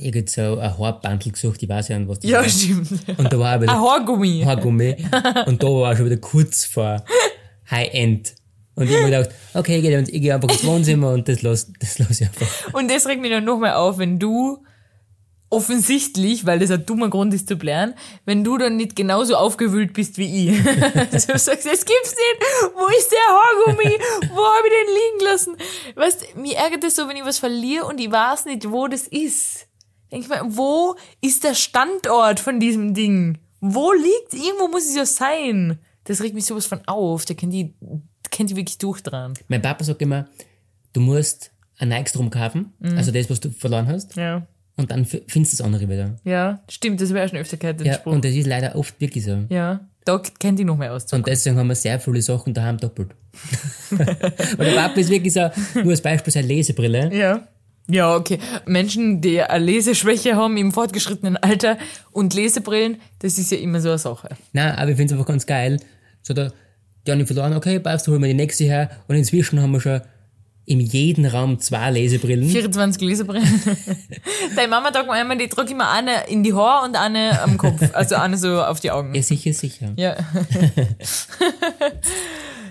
irgend 0.01 0.29
so 0.29 0.57
ein 0.59 0.77
Haarbandel 0.77 1.31
gesucht, 1.31 1.61
ich 1.63 1.69
weiß 1.69 1.89
ja 1.89 1.99
nicht, 1.99 2.07
was 2.09 2.19
das 2.19 2.29
Ja, 2.31 2.39
war. 2.41 2.49
stimmt. 2.49 2.89
Und 3.17 3.31
da 3.33 3.39
war 3.39 3.61
wieder 3.61 3.71
Ein 3.73 3.79
Haargummi. 3.79 4.41
Haargummi. 4.45 4.95
Und 5.45 5.61
da 5.63 5.67
war 5.67 5.95
schon 5.95 6.05
wieder 6.05 6.17
kurz 6.17 6.65
vor 6.65 7.03
High-End. 7.69 8.33
Und 8.75 8.87
ich 8.89 8.93
hab 8.95 9.03
mir 9.03 9.11
gedacht, 9.11 9.29
okay, 9.53 9.77
ich 9.77 9.81
gehe, 9.83 9.99
ich 10.01 10.21
geh 10.21 10.31
einfach 10.31 10.49
ins 10.49 10.63
Wohnzimmer 10.65 11.11
und 11.11 11.27
das 11.27 11.41
lass, 11.41 11.71
das 11.79 11.99
lass 11.99 12.21
ich 12.21 12.27
einfach. 12.27 12.73
Und 12.73 12.89
das 12.89 13.05
regt 13.07 13.21
mich 13.21 13.31
dann 13.31 13.43
nochmal 13.43 13.73
auf, 13.73 13.97
wenn 13.97 14.17
du 14.17 14.63
offensichtlich, 15.49 16.45
weil 16.45 16.59
das 16.59 16.71
ein 16.71 16.85
dummer 16.85 17.09
Grund 17.09 17.33
ist 17.33 17.49
zu 17.49 17.57
blären, 17.57 17.93
wenn 18.25 18.43
du 18.45 18.57
dann 18.57 18.77
nicht 18.77 18.95
genauso 18.95 19.35
aufgewühlt 19.35 19.91
bist 19.93 20.17
wie 20.17 20.47
ich. 20.49 20.63
du 20.63 21.19
sagst, 21.19 21.47
das 21.47 21.85
gibt's 21.85 22.15
nicht. 22.15 22.73
Wo 22.73 22.87
ist 22.87 23.11
der 23.11 23.19
Haargummi? 23.27 23.97
Wo 24.33 24.41
habe 24.45 24.67
ich 24.67 24.73
den 24.73 24.95
liegen 24.95 25.25
lassen? 25.25 25.57
Weißt, 25.95 26.37
mir 26.37 26.55
ärgert 26.55 26.85
das 26.85 26.95
so, 26.95 27.07
wenn 27.09 27.17
ich 27.17 27.25
was 27.25 27.37
verliere 27.39 27.85
und 27.85 27.99
ich 27.99 28.09
weiß 28.09 28.45
nicht, 28.45 28.71
wo 28.71 28.87
das 28.87 29.07
ist. 29.07 29.67
Denk 30.11 30.23
ich 30.23 30.29
mir, 30.29 30.41
wo 30.47 30.95
ist 31.21 31.43
der 31.43 31.53
Standort 31.55 32.39
von 32.39 32.59
diesem 32.59 32.93
Ding? 32.93 33.37
Wo 33.61 33.91
liegt? 33.93 34.33
Irgendwo 34.33 34.67
muss 34.67 34.87
es 34.89 34.95
ja 34.95 35.05
sein. 35.05 35.79
Das 36.05 36.21
regt 36.21 36.33
mich 36.35 36.45
sowas 36.45 36.65
von 36.65 36.81
auf. 36.87 37.25
Da 37.25 37.33
kennt 37.33 37.53
die, 37.53 37.73
kennt 38.31 38.49
die 38.49 38.55
wirklich 38.55 38.77
durch 38.79 39.01
dran. 39.01 39.33
Mein 39.47 39.61
Papa 39.61 39.83
sagt 39.83 40.01
immer, 40.01 40.27
du 40.93 40.99
musst 41.01 41.51
ein 41.77 41.89
neues 41.89 42.11
drum 42.11 42.29
kaufen, 42.29 42.73
also 42.95 43.11
das, 43.11 43.29
was 43.29 43.39
du 43.39 43.49
verloren 43.51 43.87
hast, 43.87 44.15
Ja. 44.15 44.45
und 44.75 44.91
dann 44.91 45.03
findest 45.05 45.53
du 45.53 45.57
das 45.57 45.61
andere 45.61 45.89
wieder. 45.89 46.15
Ja, 46.23 46.61
stimmt, 46.69 47.01
das 47.01 47.11
wäre 47.13 47.27
schon 47.27 47.39
öfter 47.39 47.57
gehört, 47.57 47.81
Ja, 47.81 47.95
Spruch. 47.95 48.13
und 48.13 48.23
das 48.25 48.33
ist 48.35 48.45
leider 48.45 48.75
oft 48.75 48.99
wirklich 49.01 49.23
so. 49.25 49.45
Ja, 49.49 49.79
da 50.05 50.21
kennt 50.39 50.59
die 50.59 50.63
noch 50.63 50.77
mehr 50.77 50.93
aus. 50.93 51.11
Und 51.11 51.25
deswegen 51.25 51.57
haben 51.57 51.67
wir 51.67 51.75
sehr 51.75 51.99
viele 51.99 52.21
Sachen 52.21 52.53
daheim 52.53 52.77
doppelt. 52.77 53.15
Weil 53.89 54.05
der 54.71 54.75
Papa 54.75 54.99
ist 54.99 55.09
wirklich 55.09 55.33
so, 55.33 55.49
nur 55.75 55.91
als 55.91 56.01
Beispiel 56.01 56.31
seine 56.33 56.47
Lesebrille. 56.47 57.11
Ja. 57.15 57.47
Ja, 57.91 58.15
okay. 58.15 58.39
Menschen, 58.65 59.21
die 59.21 59.41
eine 59.41 59.63
Leseschwäche 59.63 60.35
haben 60.35 60.57
im 60.57 60.71
fortgeschrittenen 60.71 61.37
Alter 61.37 61.77
und 62.11 62.33
Lesebrillen, 62.33 62.97
das 63.19 63.37
ist 63.37 63.51
ja 63.51 63.57
immer 63.57 63.81
so 63.81 63.89
eine 63.89 63.97
Sache. 63.97 64.29
Nein, 64.53 64.75
aber 64.75 64.91
ich 64.91 64.97
finde 64.97 65.13
es 65.13 65.19
einfach 65.19 65.27
ganz 65.27 65.45
geil. 65.45 65.79
So, 66.21 66.33
da, 66.33 66.51
die 67.05 67.11
haben 67.11 67.25
verloren, 67.25 67.53
okay, 67.53 67.79
passt, 67.79 68.07
holen 68.07 68.21
wir 68.21 68.27
die 68.27 68.33
nächste 68.33 68.63
her. 68.63 68.89
Und 69.07 69.15
inzwischen 69.15 69.61
haben 69.61 69.71
wir 69.71 69.81
schon 69.81 70.01
in 70.65 70.79
jedem 70.79 71.25
Raum 71.25 71.59
zwei 71.59 71.91
Lesebrillen. 71.91 72.47
24 72.47 73.01
Lesebrillen. 73.01 73.43
Deine 74.55 74.67
Mama 74.67 74.93
sagt 74.93 75.07
mir 75.07 75.13
einmal, 75.13 75.37
die 75.37 75.47
trage 75.47 75.71
immer 75.71 75.91
eine 75.91 76.27
in 76.27 76.43
die 76.43 76.53
Haare 76.53 76.85
und 76.85 76.95
eine 76.95 77.41
am 77.41 77.57
Kopf. 77.57 77.81
Also 77.93 78.15
eine 78.15 78.37
so 78.37 78.63
auf 78.63 78.79
die 78.79 78.91
Augen. 78.91 79.15
Ja, 79.15 79.23
sicher, 79.23 79.53
sicher. 79.53 79.93
Ja. 79.97 80.15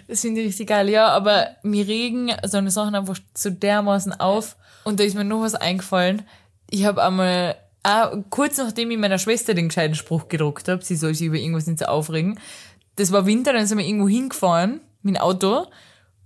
das 0.08 0.20
finde 0.20 0.40
ich 0.40 0.48
richtig 0.48 0.68
geil. 0.68 0.88
Ja, 0.88 1.08
aber 1.08 1.48
mir 1.62 1.86
regen 1.86 2.32
so 2.46 2.58
eine 2.58 2.70
Sachen 2.70 2.94
einfach 2.94 3.18
so 3.36 3.50
dermaßen 3.50 4.12
auf. 4.12 4.56
Und 4.84 5.00
da 5.00 5.04
ist 5.04 5.14
mir 5.14 5.24
noch 5.24 5.42
was 5.42 5.54
eingefallen. 5.54 6.22
Ich 6.70 6.84
habe 6.84 7.02
einmal, 7.02 7.56
auch 7.82 8.12
kurz 8.30 8.58
nachdem 8.58 8.90
ich 8.90 8.98
meiner 8.98 9.18
Schwester 9.18 9.54
den 9.54 9.68
gescheiten 9.68 9.94
Spruch 9.94 10.28
gedruckt 10.28 10.68
habe, 10.68 10.84
sie 10.84 10.96
soll 10.96 11.14
sich 11.14 11.26
über 11.26 11.36
irgendwas 11.36 11.66
nicht 11.66 11.78
so 11.78 11.86
aufregen. 11.86 12.38
Das 12.96 13.12
war 13.12 13.26
Winter, 13.26 13.52
dann 13.52 13.66
sind 13.66 13.78
wir 13.78 13.86
irgendwo 13.86 14.08
hingefahren 14.08 14.80
mit 15.02 15.16
dem 15.16 15.20
Auto. 15.22 15.66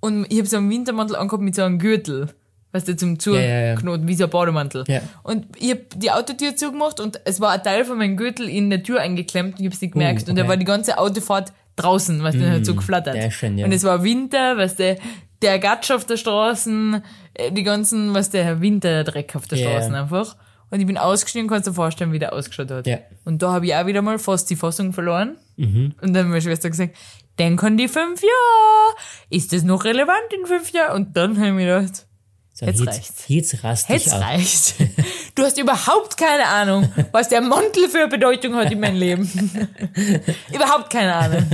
Und 0.01 0.27
ich 0.29 0.38
habe 0.38 0.47
so 0.47 0.57
einen 0.59 0.71
Wintermantel 0.71 1.17
angehabt 1.17 1.43
mit 1.43 1.55
so 1.55 1.62
einem 1.62 1.79
Gürtel. 1.79 2.29
Weißt 2.73 2.88
du, 2.88 2.97
zum 2.97 3.17
ja, 3.27 3.40
ja. 3.40 3.75
Zuknoten, 3.77 4.09
wie 4.09 4.17
so 4.17 4.25
ein 4.25 4.31
Bademantel. 4.31 4.83
Ja. 4.88 5.01
Und 5.23 5.47
ich 5.57 5.71
habe 5.71 5.85
die 5.95 6.11
Autotür 6.11 6.57
zugemacht 6.57 6.99
und 6.99 7.21
es 7.25 7.40
war 7.40 7.53
ein 7.53 7.62
Teil 7.62 7.85
von 7.85 7.97
meinem 7.97 8.17
Gürtel 8.17 8.49
in 8.49 8.69
der 8.69 8.83
Tür 8.83 9.01
eingeklemmt 9.01 9.55
und 9.55 9.61
ich 9.61 9.67
habe 9.67 9.75
es 9.77 9.81
nicht 9.81 9.93
gemerkt. 9.93 10.29
Und 10.29 10.37
er 10.37 10.43
okay. 10.43 10.49
war 10.49 10.57
die 10.57 10.64
ganze 10.64 10.99
Autofahrt 10.99 11.53
draußen, 11.77 12.21
weißt 12.21 12.37
du, 12.37 12.51
hat 12.51 12.67
so 12.67 12.75
geflattert. 12.75 13.33
schön, 13.33 13.59
ja. 13.59 13.64
Und 13.64 13.73
es 13.73 13.85
war 13.85 14.03
Winter, 14.03 14.57
weißt 14.57 14.81
du, 14.81 14.97
der 15.42 15.59
Gatsch 15.59 15.90
auf 15.90 16.05
der 16.05 16.16
Straße, 16.16 17.03
äh, 17.35 17.53
die 17.53 17.62
ganzen, 17.62 18.14
weißt 18.14 18.35
du, 18.35 18.61
Winterdreck 18.61 19.35
auf 19.37 19.47
der 19.47 19.59
Ja, 19.59 19.70
Straße 19.70 19.94
einfach. 19.97 20.37
Und 20.70 20.81
ich 20.81 20.87
bin 20.87 20.99
ausgestiegen, 20.99 21.49
kannst 21.49 21.66
du 21.66 21.70
dir 21.70 21.75
vorstellen, 21.77 22.12
wie 22.12 22.18
der 22.18 22.33
ausgeschaut 22.33 22.70
hat. 22.70 22.87
Ja. 22.87 22.99
Und 23.25 23.42
da 23.42 23.53
habe 23.53 23.66
ich 23.66 23.75
auch 23.75 23.87
wieder 23.87 24.03
mal 24.03 24.18
fast 24.18 24.51
die 24.51 24.57
Fassung 24.57 24.92
verloren. 24.92 25.37
Mhm. 25.57 25.94
Und 26.01 26.14
dann 26.14 26.25
hat 26.25 26.27
meine 26.31 26.42
Schwester 26.42 26.68
gesagt, 26.70 26.97
denk 27.38 27.62
an 27.62 27.77
die 27.77 27.87
fünf 27.87 28.23
Jahre. 28.23 28.97
Ist 29.31 29.53
das 29.53 29.62
noch 29.62 29.85
relevant 29.85 30.33
in 30.38 30.47
fünf 30.47 30.73
Jahren? 30.73 30.97
Und 30.97 31.16
dann 31.16 31.37
habe 31.37 31.49
ich 31.49 31.53
mir 31.53 31.66
gedacht, 31.81 32.07
So, 32.53 32.66
Jetzt 32.66 32.81
jetzt, 32.81 32.88
reicht's. 32.88 33.25
jetzt 33.29 33.64
rast 33.64 33.88
Jetzt 33.90 34.12
auf. 34.12 34.20
reicht. 34.20 34.75
Du 35.37 35.42
hast 35.42 35.59
überhaupt 35.59 36.16
keine 36.16 36.47
Ahnung, 36.47 36.92
was 37.11 37.29
der 37.29 37.40
Mantel 37.40 37.88
für 37.88 37.99
eine 37.99 38.09
Bedeutung 38.09 38.55
hat 38.55 38.70
in 38.70 38.79
meinem 38.79 38.97
Leben. 38.97 39.29
überhaupt 40.55 40.90
keine 40.90 41.12
Ahnung. 41.12 41.44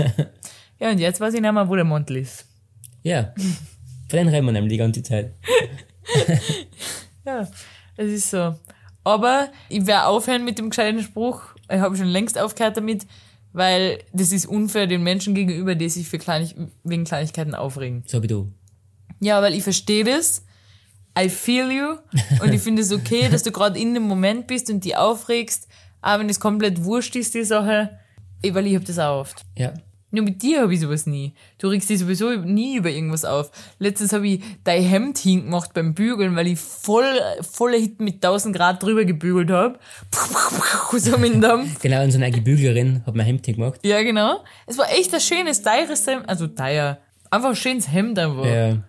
Ja, 0.78 0.90
und 0.90 0.98
jetzt 0.98 1.18
weiß 1.18 1.32
ich 1.34 1.40
nicht 1.40 1.50
mehr, 1.52 1.66
wo 1.68 1.74
der 1.76 1.84
Mantel 1.86 2.18
ist. 2.18 2.44
Ja. 3.02 3.32
Von 4.08 4.18
den 4.18 4.28
reden 4.28 4.46
wir 4.46 4.52
nämlich 4.52 4.72
die 4.72 4.78
ganze 4.78 5.02
Zeit. 5.02 5.34
Ja, 7.24 7.46
es 7.96 8.10
ist 8.10 8.30
so. 8.30 8.54
Aber 9.04 9.48
ich 9.68 9.86
werde 9.86 10.06
aufhören 10.06 10.44
mit 10.44 10.58
dem 10.58 10.70
gescheiten 10.70 11.02
Spruch. 11.02 11.42
Ich 11.70 11.78
habe 11.78 11.96
schon 11.96 12.06
längst 12.08 12.38
aufgehört 12.38 12.76
damit, 12.76 13.06
weil 13.52 13.98
das 14.12 14.32
ist 14.32 14.46
unfair 14.46 14.86
den 14.86 15.02
Menschen 15.02 15.34
gegenüber, 15.34 15.74
die 15.74 15.88
sich 15.88 16.08
für 16.08 16.18
Kleinig 16.18 16.54
wegen 16.82 17.04
Kleinigkeiten 17.04 17.54
aufregen. 17.54 18.02
So 18.06 18.22
wie 18.22 18.26
du. 18.26 18.50
Ja, 19.20 19.42
weil 19.42 19.54
ich 19.54 19.62
verstehe 19.62 20.04
das. 20.04 20.44
I 21.18 21.28
feel 21.28 21.70
you. 21.70 21.96
Und 22.42 22.52
ich 22.52 22.62
finde 22.62 22.82
es 22.82 22.92
okay, 22.92 23.28
dass 23.28 23.42
du 23.42 23.52
gerade 23.52 23.78
in 23.78 23.94
dem 23.94 24.04
Moment 24.04 24.46
bist 24.46 24.70
und 24.70 24.84
die 24.84 24.96
aufregst, 24.96 25.68
auch 26.02 26.18
wenn 26.18 26.28
es 26.28 26.40
komplett 26.40 26.84
wurscht 26.84 27.16
ist, 27.16 27.34
die 27.34 27.44
Sache. 27.44 27.98
Eh, 28.42 28.54
Weil 28.54 28.66
ich 28.66 28.76
hab 28.76 28.84
das 28.84 28.98
auch 28.98 29.20
oft. 29.20 29.44
Ja. 29.56 29.74
Nur 30.12 30.24
mit 30.24 30.42
dir 30.42 30.62
habe 30.62 30.74
ich 30.74 30.80
sowas 30.80 31.06
nie. 31.06 31.34
Du 31.58 31.68
regst 31.68 31.88
dich 31.88 32.00
sowieso 32.00 32.30
nie 32.32 32.76
über 32.76 32.90
irgendwas 32.90 33.24
auf. 33.24 33.50
Letztens 33.78 34.12
habe 34.12 34.26
ich 34.26 34.42
dein 34.64 34.82
Hemd 34.82 35.18
hingemacht 35.18 35.72
beim 35.72 35.94
Bügeln, 35.94 36.34
weil 36.34 36.48
ich 36.48 36.58
voll, 36.58 37.04
voller 37.42 37.78
Hit 37.78 38.00
mit 38.00 38.16
1000 38.16 38.56
Grad 38.56 38.82
drüber 38.82 39.04
gebügelt 39.04 39.50
habe. 39.50 39.78
So 40.92 41.16
mit 41.18 41.32
dem 41.32 41.40
Dampf. 41.40 41.78
Genau, 41.82 42.02
unsere 42.02 42.24
eigene 42.24 42.42
Büglerin 42.42 43.02
hat 43.06 43.14
mein 43.14 43.24
Hemd 43.24 43.44
gemacht. 43.44 43.80
Ja, 43.84 44.02
genau. 44.02 44.44
Es 44.66 44.76
war 44.76 44.90
echt 44.90 45.14
ein 45.14 45.20
schönes, 45.20 45.62
teures 45.62 46.06
Hemd. 46.06 46.28
Also 46.28 46.48
teuer. 46.48 46.98
Einfach 47.30 47.50
ein 47.50 47.56
schönes 47.56 47.90
Hemd 47.90 48.18
einfach. 48.18 48.44
Ja. 48.44 48.82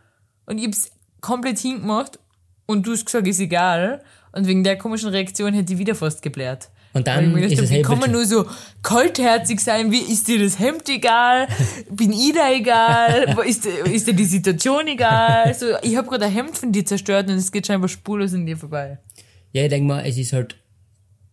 Und 0.47 0.57
ich 0.57 0.65
hab's 0.65 0.91
komplett 1.21 1.59
hingemacht 1.59 2.19
und 2.65 2.87
du 2.87 2.91
hast 2.91 3.05
gesagt, 3.05 3.27
ist 3.27 3.39
egal. 3.39 4.01
Und 4.31 4.47
wegen 4.47 4.63
der 4.63 4.77
komischen 4.77 5.09
Reaktion 5.09 5.53
hätte 5.53 5.73
ich 5.73 5.79
wieder 5.79 5.95
fast 5.95 6.21
geblärt. 6.21 6.69
Und 6.93 7.07
dann 7.07 7.37
ist 7.37 7.57
hab, 7.57 7.63
es 7.63 7.71
wie 7.71 7.81
kann 7.81 7.99
man 7.99 8.11
nur 8.11 8.25
so 8.25 8.45
kaltherzig 8.81 9.59
sein? 9.61 9.91
Wie 9.91 9.99
ist 10.01 10.27
dir 10.27 10.39
das 10.43 10.59
Hemd 10.59 10.89
egal? 10.89 11.47
Bin 11.89 12.11
ich 12.11 12.33
da 12.33 12.51
egal? 12.51 13.35
Ist, 13.47 13.63
dir- 13.65 13.85
ist 13.85 14.07
dir 14.07 14.13
die 14.13 14.25
Situation 14.25 14.87
egal? 14.87 15.53
So, 15.53 15.67
ich 15.83 15.95
habe 15.95 16.07
gerade 16.09 16.25
ein 16.25 16.33
Hemd 16.33 16.57
von 16.57 16.71
dir 16.71 16.85
zerstört 16.85 17.29
und 17.29 17.35
es 17.35 17.51
geht 17.51 17.67
scheinbar 17.67 17.87
spurlos 17.87 18.33
an 18.33 18.45
dir 18.45 18.57
vorbei. 18.57 18.97
Ja, 19.53 19.63
ich 19.63 19.69
denke 19.69 19.87
mal, 19.87 20.05
es 20.05 20.17
ist 20.17 20.33
halt, 20.33 20.57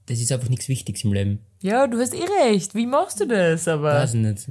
das 0.06 0.20
ist 0.20 0.30
einfach 0.30 0.48
nichts 0.48 0.68
Wichtiges 0.68 1.02
im 1.04 1.12
Leben. 1.12 1.38
Ja, 1.60 1.86
du 1.88 1.98
hast 1.98 2.14
eh 2.14 2.24
recht. 2.48 2.74
Wie 2.76 2.86
machst 2.86 3.20
du 3.20 3.26
das? 3.26 3.66
Aber 3.66 3.94
Weiß 3.94 4.14
ich 4.14 4.20
nicht. 4.20 4.46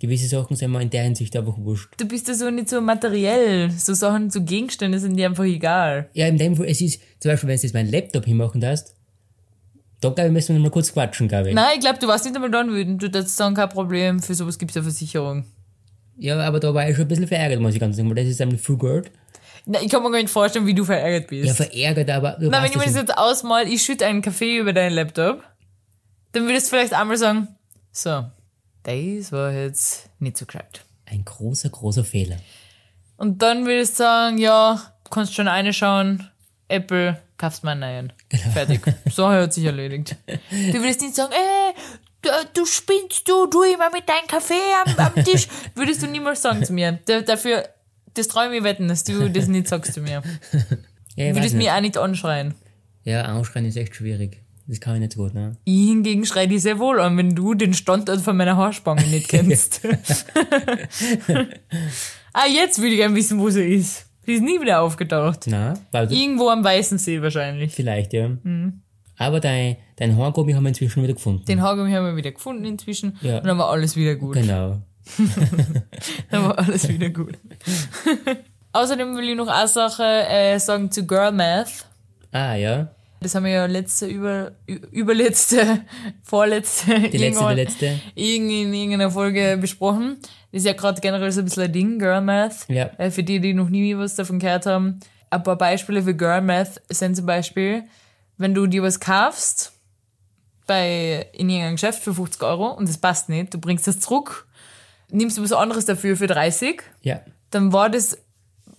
Gewisse 0.00 0.28
Sachen 0.28 0.54
sind 0.56 0.70
mir 0.70 0.80
in 0.82 0.90
der 0.90 1.02
Hinsicht 1.04 1.34
einfach 1.36 1.56
wurscht. 1.58 1.92
du 1.96 2.06
bist 2.06 2.28
ja 2.28 2.34
so 2.34 2.50
nicht 2.50 2.68
so 2.68 2.80
materiell. 2.80 3.70
So 3.70 3.94
Sachen, 3.94 4.30
so 4.30 4.42
Gegenstände 4.42 4.98
sind 5.00 5.16
dir 5.16 5.26
einfach 5.26 5.44
egal. 5.44 6.08
Ja, 6.12 6.28
in 6.28 6.36
dem 6.36 6.54
Fall, 6.54 6.66
es 6.66 6.80
ist, 6.80 7.00
zum 7.18 7.30
Beispiel, 7.32 7.48
wenn 7.48 7.56
du 7.56 7.62
jetzt 7.62 7.72
meinen 7.74 7.90
Laptop 7.90 8.24
hinmachen 8.26 8.60
darfst, 8.60 8.94
da 10.00 10.10
glaube 10.10 10.28
ich, 10.28 10.32
müssen 10.32 10.54
wir 10.56 10.62
mal 10.62 10.70
kurz 10.70 10.92
quatschen, 10.92 11.28
glaube 11.28 11.48
ich. 11.48 11.54
Nein, 11.54 11.70
ich 11.74 11.80
glaube, 11.80 11.98
du 11.98 12.06
warst 12.06 12.24
nicht 12.24 12.34
einmal 12.36 12.50
dann 12.50 12.70
wütend. 12.70 13.02
Du 13.02 13.10
darfst 13.10 13.36
sagen, 13.36 13.54
kein 13.54 13.68
Problem. 13.68 14.20
Für 14.22 14.34
sowas 14.34 14.58
gibt's 14.58 14.74
ja 14.74 14.82
Versicherung. 14.82 15.44
Ja, 16.16 16.38
aber 16.40 16.60
da 16.60 16.72
war 16.74 16.88
ich 16.88 16.96
schon 16.96 17.04
ein 17.04 17.08
bisschen 17.08 17.28
verärgert, 17.28 17.60
muss 17.60 17.74
ich 17.74 17.80
ganz 17.80 17.96
sagen, 17.96 18.08
weil 18.08 18.16
das 18.16 18.26
ist 18.26 18.40
einfach 18.40 18.58
viel 18.58 18.76
Geld. 18.76 19.10
Na, 19.66 19.80
ich 19.82 19.90
kann 19.90 20.02
mir 20.02 20.10
gar 20.10 20.18
nicht 20.18 20.30
vorstellen, 20.30 20.66
wie 20.66 20.74
du 20.74 20.84
verärgert 20.84 21.28
bist. 21.28 21.46
Ja, 21.46 21.54
verärgert, 21.54 22.10
aber 22.10 22.36
du 22.40 22.48
Na, 22.48 22.58
wenn 22.62 22.70
ich 22.70 22.76
mir 22.76 22.84
das 22.84 22.94
das 22.94 23.02
jetzt 23.02 23.18
ausmal, 23.18 23.68
ich 23.68 23.82
schütte 23.82 24.06
einen 24.06 24.22
Kaffee 24.22 24.58
über 24.58 24.72
deinen 24.72 24.94
Laptop, 24.94 25.42
dann 26.32 26.46
würdest 26.46 26.66
du 26.66 26.70
vielleicht 26.76 26.94
einmal 26.94 27.16
sagen, 27.16 27.48
so, 27.92 28.24
das 28.82 29.32
war 29.32 29.52
jetzt 29.52 30.08
nicht 30.20 30.36
so 30.38 30.46
gescheit. 30.46 30.84
ein 31.06 31.24
großer, 31.24 31.68
großer 31.68 32.04
Fehler. 32.04 32.36
Und 33.16 33.42
dann 33.42 33.66
würdest 33.66 33.94
du 33.94 34.04
sagen, 34.04 34.38
ja, 34.38 34.80
kannst 35.10 35.34
schon 35.34 35.48
eine 35.48 35.72
schauen, 35.72 36.28
Apple, 36.68 37.20
kaufst 37.38 37.64
mal 37.64 37.82
einen. 37.82 38.12
Genau. 38.28 38.50
Fertig. 38.52 38.80
So 39.10 39.28
hat 39.28 39.52
sich 39.52 39.64
erledigt. 39.64 40.16
Du 40.50 40.80
würdest 40.80 41.00
nicht 41.00 41.14
sagen, 41.14 41.32
ey, 41.32 41.74
du, 42.22 42.28
du 42.54 42.66
spinnst 42.66 43.28
du, 43.28 43.46
du 43.46 43.62
immer 43.62 43.90
mit 43.90 44.08
deinem 44.08 44.26
Kaffee 44.26 44.54
am, 44.84 44.94
am 44.98 45.24
Tisch. 45.24 45.48
Würdest 45.74 46.02
du 46.02 46.06
niemals 46.06 46.42
sagen 46.42 46.64
zu 46.64 46.72
mir. 46.72 46.98
Da, 47.06 47.20
dafür, 47.22 47.68
das 48.14 48.28
traue 48.28 48.46
ich 48.46 48.50
mir 48.50 48.64
wetten, 48.64 48.88
dass 48.88 49.04
du 49.04 49.30
das 49.30 49.46
nicht 49.46 49.68
sagst 49.68 49.94
zu 49.94 50.00
mir. 50.00 50.22
Ja, 51.16 51.34
würdest 51.34 51.56
mich 51.56 51.68
auch 51.68 51.80
nicht 51.80 51.98
anschreien. 51.98 52.54
Ja, 53.02 53.22
anschreien 53.22 53.66
ist 53.66 53.76
echt 53.76 53.96
schwierig. 53.96 54.40
Das 54.68 54.78
kann 54.78 54.94
ich 54.94 55.00
nicht 55.00 55.14
so 55.14 55.24
gut, 55.24 55.34
ne? 55.34 55.56
Ich 55.64 55.88
hingegen 55.88 56.24
schrei 56.24 56.46
dich 56.46 56.62
sehr 56.62 56.78
wohl 56.78 57.00
an, 57.00 57.16
wenn 57.16 57.34
du 57.34 57.54
den 57.54 57.74
Standort 57.74 58.20
von 58.20 58.36
meiner 58.36 58.56
Haarspange 58.56 59.04
nicht 59.08 59.28
kennst. 59.28 59.80
ah, 62.32 62.46
jetzt 62.46 62.78
würde 62.78 62.90
ich 62.90 62.98
gerne 62.98 63.16
wissen, 63.16 63.40
wo 63.40 63.50
sie 63.50 63.64
ist. 63.64 64.07
Sie 64.28 64.34
ist 64.34 64.42
nie 64.42 64.60
wieder 64.60 64.82
aufgetaucht. 64.82 65.46
Na, 65.46 65.72
weil 65.90 66.12
Irgendwo 66.12 66.50
am 66.50 66.62
Weißen 66.62 66.98
See 66.98 67.22
wahrscheinlich. 67.22 67.72
vielleicht, 67.72 68.12
ja. 68.12 68.28
Mhm. 68.28 68.82
Aber 69.16 69.40
dein, 69.40 69.78
dein 69.96 70.18
Haargummi 70.18 70.52
haben 70.52 70.64
wir 70.64 70.68
inzwischen 70.68 71.02
wieder 71.02 71.14
gefunden. 71.14 71.46
Den 71.46 71.62
Haargummi 71.62 71.90
haben 71.92 72.04
wir 72.04 72.14
wieder 72.14 72.32
gefunden 72.32 72.66
inzwischen. 72.66 73.16
Ja. 73.22 73.38
Und 73.38 73.46
dann 73.46 73.56
war 73.56 73.70
alles 73.70 73.96
wieder 73.96 74.16
gut. 74.16 74.34
Genau. 74.34 74.82
Dann 76.30 76.44
war 76.44 76.58
alles 76.58 76.86
wieder 76.90 77.08
gut. 77.08 77.38
Außerdem 78.74 79.16
will 79.16 79.30
ich 79.30 79.34
noch 79.34 79.48
eine 79.48 79.66
Sache 79.66 80.04
äh, 80.28 80.58
sagen 80.58 80.90
zu 80.90 81.06
Girl 81.06 81.32
Math. 81.32 81.86
Ah, 82.30 82.54
ja. 82.54 82.90
Das 83.20 83.34
haben 83.34 83.44
wir 83.44 83.50
ja 83.52 83.66
letzte, 83.66 84.06
über, 84.06 84.52
überletzte, 84.92 85.80
vorletzte, 86.22 87.00
Die 87.10 87.18
letzte, 87.18 87.52
letzte. 87.52 88.00
irgend- 88.14 88.50
in 88.52 88.72
irgendeiner 88.74 89.10
Folge 89.10 89.56
besprochen. 89.60 90.18
Das 90.52 90.60
ist 90.62 90.66
ja 90.66 90.72
gerade 90.72 91.00
generell 91.00 91.30
so 91.32 91.40
ein 91.40 91.44
bisschen 91.44 91.64
ein 91.64 91.72
Ding, 91.72 91.98
Girl 91.98 92.20
Math. 92.20 92.66
Ja. 92.68 92.86
Äh, 92.98 93.10
Für 93.10 93.22
die, 93.24 93.40
die 93.40 93.54
noch 93.54 93.68
nie 93.68 93.96
was 93.96 94.14
davon 94.14 94.38
gehört 94.38 94.66
haben. 94.66 95.00
Ein 95.30 95.42
paar 95.42 95.56
Beispiele 95.58 96.02
für 96.02 96.14
Girl 96.14 96.40
Math 96.42 96.80
sind 96.88 97.16
zum 97.16 97.26
Beispiel, 97.26 97.84
wenn 98.36 98.54
du 98.54 98.66
dir 98.66 98.82
was 98.82 99.00
kaufst 99.00 99.72
bei, 100.66 101.26
in 101.32 101.48
irgendeinem 101.48 101.74
Geschäft 101.76 102.02
für 102.02 102.14
50 102.14 102.42
Euro 102.42 102.68
und 102.72 102.88
das 102.88 102.98
passt 102.98 103.28
nicht, 103.28 103.52
du 103.54 103.58
bringst 103.58 103.86
das 103.86 104.00
zurück, 104.00 104.46
nimmst 105.10 105.38
du 105.38 105.42
was 105.42 105.52
anderes 105.52 105.86
dafür 105.86 106.16
für 106.16 106.26
30, 106.26 106.82
Ja. 107.02 107.20
dann 107.50 107.72
war 107.72 107.88
das 107.90 108.18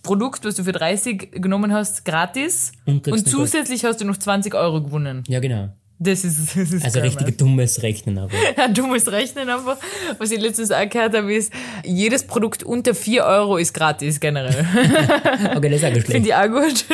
Produkt, 0.02 0.44
was 0.44 0.54
du 0.54 0.64
für 0.64 0.72
30 0.72 1.32
genommen 1.32 1.72
hast, 1.72 2.04
gratis 2.04 2.72
Und 2.86 3.06
und 3.06 3.28
zusätzlich 3.28 3.84
hast 3.84 4.00
du 4.00 4.04
noch 4.04 4.16
20 4.16 4.54
Euro 4.54 4.82
gewonnen. 4.82 5.24
Ja, 5.28 5.40
genau. 5.40 5.70
Das 6.02 6.24
ist, 6.24 6.56
das 6.56 6.72
ist 6.72 6.82
Also 6.82 7.00
richtig 7.00 7.36
dummes 7.36 7.82
Rechnen 7.82 8.16
aber. 8.16 8.32
ja, 8.56 8.68
du 8.68 8.86
musst 8.86 9.12
rechnen 9.12 9.50
einfach. 9.50 9.76
Was 10.16 10.30
ich 10.30 10.40
letztens 10.40 10.72
auch 10.72 10.88
gehört 10.88 11.14
habe, 11.14 11.34
ist, 11.34 11.52
jedes 11.84 12.22
Produkt 12.22 12.62
unter 12.62 12.94
4 12.94 13.22
Euro 13.22 13.58
ist 13.58 13.74
gratis 13.74 14.18
generell. 14.18 14.66
Okay, 15.54 15.68
das 15.68 15.82
ist 15.82 15.84
auch 15.84 15.90
schlecht. 15.90 16.06
Finde 16.06 16.28
ich 16.30 16.34
auch 16.34 16.48
gut. 16.48 16.86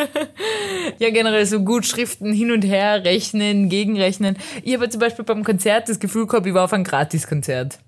ja, 0.99 1.11
generell 1.11 1.47
so 1.47 1.61
gut 1.61 1.87
Schriften 1.87 2.33
hin 2.33 2.51
und 2.51 2.63
her 2.63 3.05
rechnen, 3.05 3.69
gegenrechnen. 3.69 4.37
Ich 4.65 4.75
habe 4.75 4.89
zum 4.89 5.01
Beispiel 5.01 5.25
beim 5.25 5.45
Konzert 5.45 5.89
das 5.89 6.01
Gefühl 6.01 6.27
gehabt, 6.27 6.45
ich 6.45 6.55
war 6.55 6.65
auf 6.65 6.73
einem 6.73 6.83
Gratiskonzert. 6.83 7.79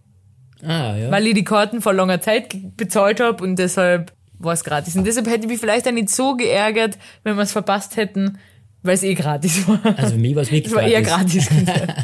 Ah, 0.63 0.97
ja. 0.97 1.11
Weil 1.11 1.27
ich 1.27 1.35
die 1.35 1.45
Karten 1.45 1.83
vor 1.83 1.95
langer 1.95 2.21
Zeit 2.21 2.55
bezahlt 2.77 3.19
habe 3.19 3.43
und 3.43 3.59
deshalb 3.59 4.13
war 4.39 4.53
es 4.53 4.65
gratis. 4.65 4.97
Und 4.97 5.05
deshalb 5.05 5.27
hätte 5.27 5.43
ich 5.43 5.49
mich 5.49 5.61
vielleicht 5.61 5.87
auch 5.87 5.93
nicht 5.93 6.11
so 6.11 6.37
geärgert, 6.37 6.99
wenn 7.25 7.37
wir 7.37 7.43
es 7.43 7.53
verpasst 7.53 7.97
hätten, 7.97 8.39
weil 8.83 8.95
es 8.95 9.03
eh 9.03 9.15
gratis 9.15 9.67
war. 9.67 9.81
Also 9.97 10.13
für 10.13 10.19
mich 10.19 10.35
war 10.35 10.43
es 10.43 10.51
wirklich 10.51 10.75
war 10.75 10.83
eher 10.83 11.03
gratis. 11.03 11.49
gratis. 11.49 11.95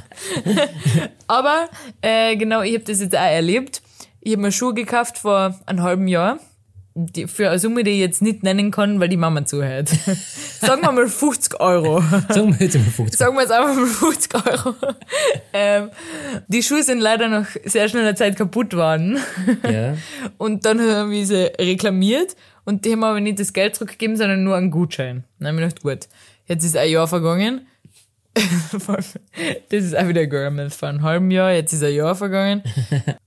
Aber 1.27 1.69
äh, 2.03 2.37
genau, 2.37 2.63
ich 2.63 2.75
habe 2.75 2.85
das 2.85 3.01
jetzt 3.01 3.17
auch 3.17 3.21
erlebt. 3.21 3.83
Ich 4.21 4.33
habe 4.33 4.43
mir 4.43 4.53
Schuhe 4.53 4.75
gekauft 4.75 5.19
vor 5.19 5.59
einem 5.67 5.83
halben 5.83 6.09
Jahr. 6.09 6.39
Die, 6.97 7.27
für 7.27 7.51
eine 7.51 7.59
Summe, 7.59 7.83
die 7.83 7.91
ich 7.91 7.99
jetzt 7.99 8.23
nicht 8.23 8.45
nennen 8.45 8.71
kann, 8.71 9.01
weil 9.01 9.09
die 9.09 9.17
Mama 9.17 9.45
zuhört. 9.45 9.89
Sagen 10.61 10.83
wir 10.83 10.93
mal 10.93 11.09
50 11.09 11.59
Euro. 11.59 12.01
Sagen 12.29 12.57
wir 12.57 12.67
jetzt 12.67 12.77
mal 12.77 12.85
50. 12.85 13.19
Sagen 13.19 13.35
wir 13.35 13.41
jetzt 13.43 13.51
einfach 13.51 13.75
mal 13.75 13.87
50 13.87 14.35
Euro. 14.47 14.75
ähm, 15.53 15.91
die 16.47 16.63
Schuhe 16.63 16.85
sind 16.85 17.01
leider 17.01 17.29
nach 17.29 17.49
sehr 17.65 17.89
schneller 17.89 18.15
Zeit 18.15 18.37
kaputt 18.37 18.77
worden. 18.77 19.19
Ja. 19.69 19.97
Und 20.39 20.65
dann 20.65 20.81
haben 20.81 21.11
wir 21.11 21.27
sie 21.27 21.51
reklamiert 21.59 22.37
und 22.65 22.85
die 22.85 22.93
haben 22.93 23.05
aber 23.05 23.21
nicht 23.21 23.39
das 23.39 23.53
Geld 23.53 23.75
zurückgegeben, 23.75 24.17
sondern 24.17 24.43
nur 24.43 24.57
einen 24.57 24.71
Gutschein. 24.71 25.25
Dann 25.39 25.49
haben 25.49 25.57
wir 25.59 25.67
gedacht, 25.67 25.83
gut, 25.83 26.09
jetzt 26.47 26.65
ist 26.65 26.77
ein 26.77 26.91
Jahr 26.91 27.07
vergangen. 27.07 27.67
das 29.69 29.85
ist 29.85 29.97
auch 29.97 30.09
wieder 30.09 30.27
Girl 30.27 30.71
vor 30.71 30.89
einem 30.89 31.03
halben 31.03 31.31
Jahr, 31.31 31.53
jetzt 31.53 31.73
ist 31.73 31.85
ein 31.85 31.95
Jahr 31.95 32.15
vergangen. 32.15 32.63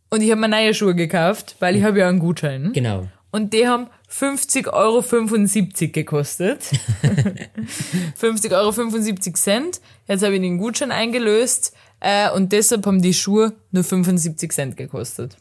Und 0.10 0.22
ich 0.22 0.32
habe 0.32 0.42
mir 0.42 0.48
neue 0.48 0.74
Schuhe 0.74 0.96
gekauft, 0.96 1.56
weil 1.60 1.76
ich 1.76 1.84
habe 1.84 2.00
ja 2.00 2.10
einen 2.10 2.20
Gutschein. 2.20 2.72
Genau. 2.74 3.08
Und 3.38 3.54
die 3.54 3.68
haben 3.68 3.86
50,75 4.10 4.74
Euro 4.74 5.92
gekostet. 5.92 6.72
50,75 8.20 8.52
Euro 8.52 9.34
Cent. 9.34 9.80
Jetzt 10.08 10.24
habe 10.24 10.34
ich 10.34 10.42
den 10.42 10.58
Gutschein 10.58 10.92
eingelöst 10.92 11.72
äh, 12.00 12.32
und 12.32 12.52
deshalb 12.52 12.88
haben 12.88 13.00
die 13.00 13.14
Schuhe 13.14 13.54
nur 13.70 13.84
75 13.84 14.52
Cent 14.52 14.76
gekostet. 14.76 15.38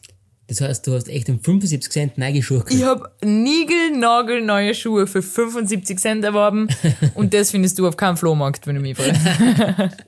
Das 0.49 0.61
heißt, 0.61 0.87
du 0.87 0.93
hast 0.93 1.09
echt 1.09 1.27
um 1.29 1.41
75 1.41 1.91
Cent 1.91 2.17
neue 2.17 2.41
Schuhe 2.41 2.59
gekauft. 2.59 2.73
Ich 2.73 2.83
habe 2.85 3.11
niegelnagelneue 3.21 4.73
Schuhe 4.73 5.05
für 5.05 5.21
75 5.21 5.99
Cent 5.99 6.23
erworben 6.23 6.69
und 7.15 7.33
das 7.33 7.51
findest 7.51 7.77
du 7.79 7.87
auf 7.87 7.97
keinem 7.97 8.15
Flohmarkt, 8.15 8.65
wenn 8.65 8.75
du 8.75 8.81
mich 8.81 8.97
fragst. 8.97 9.21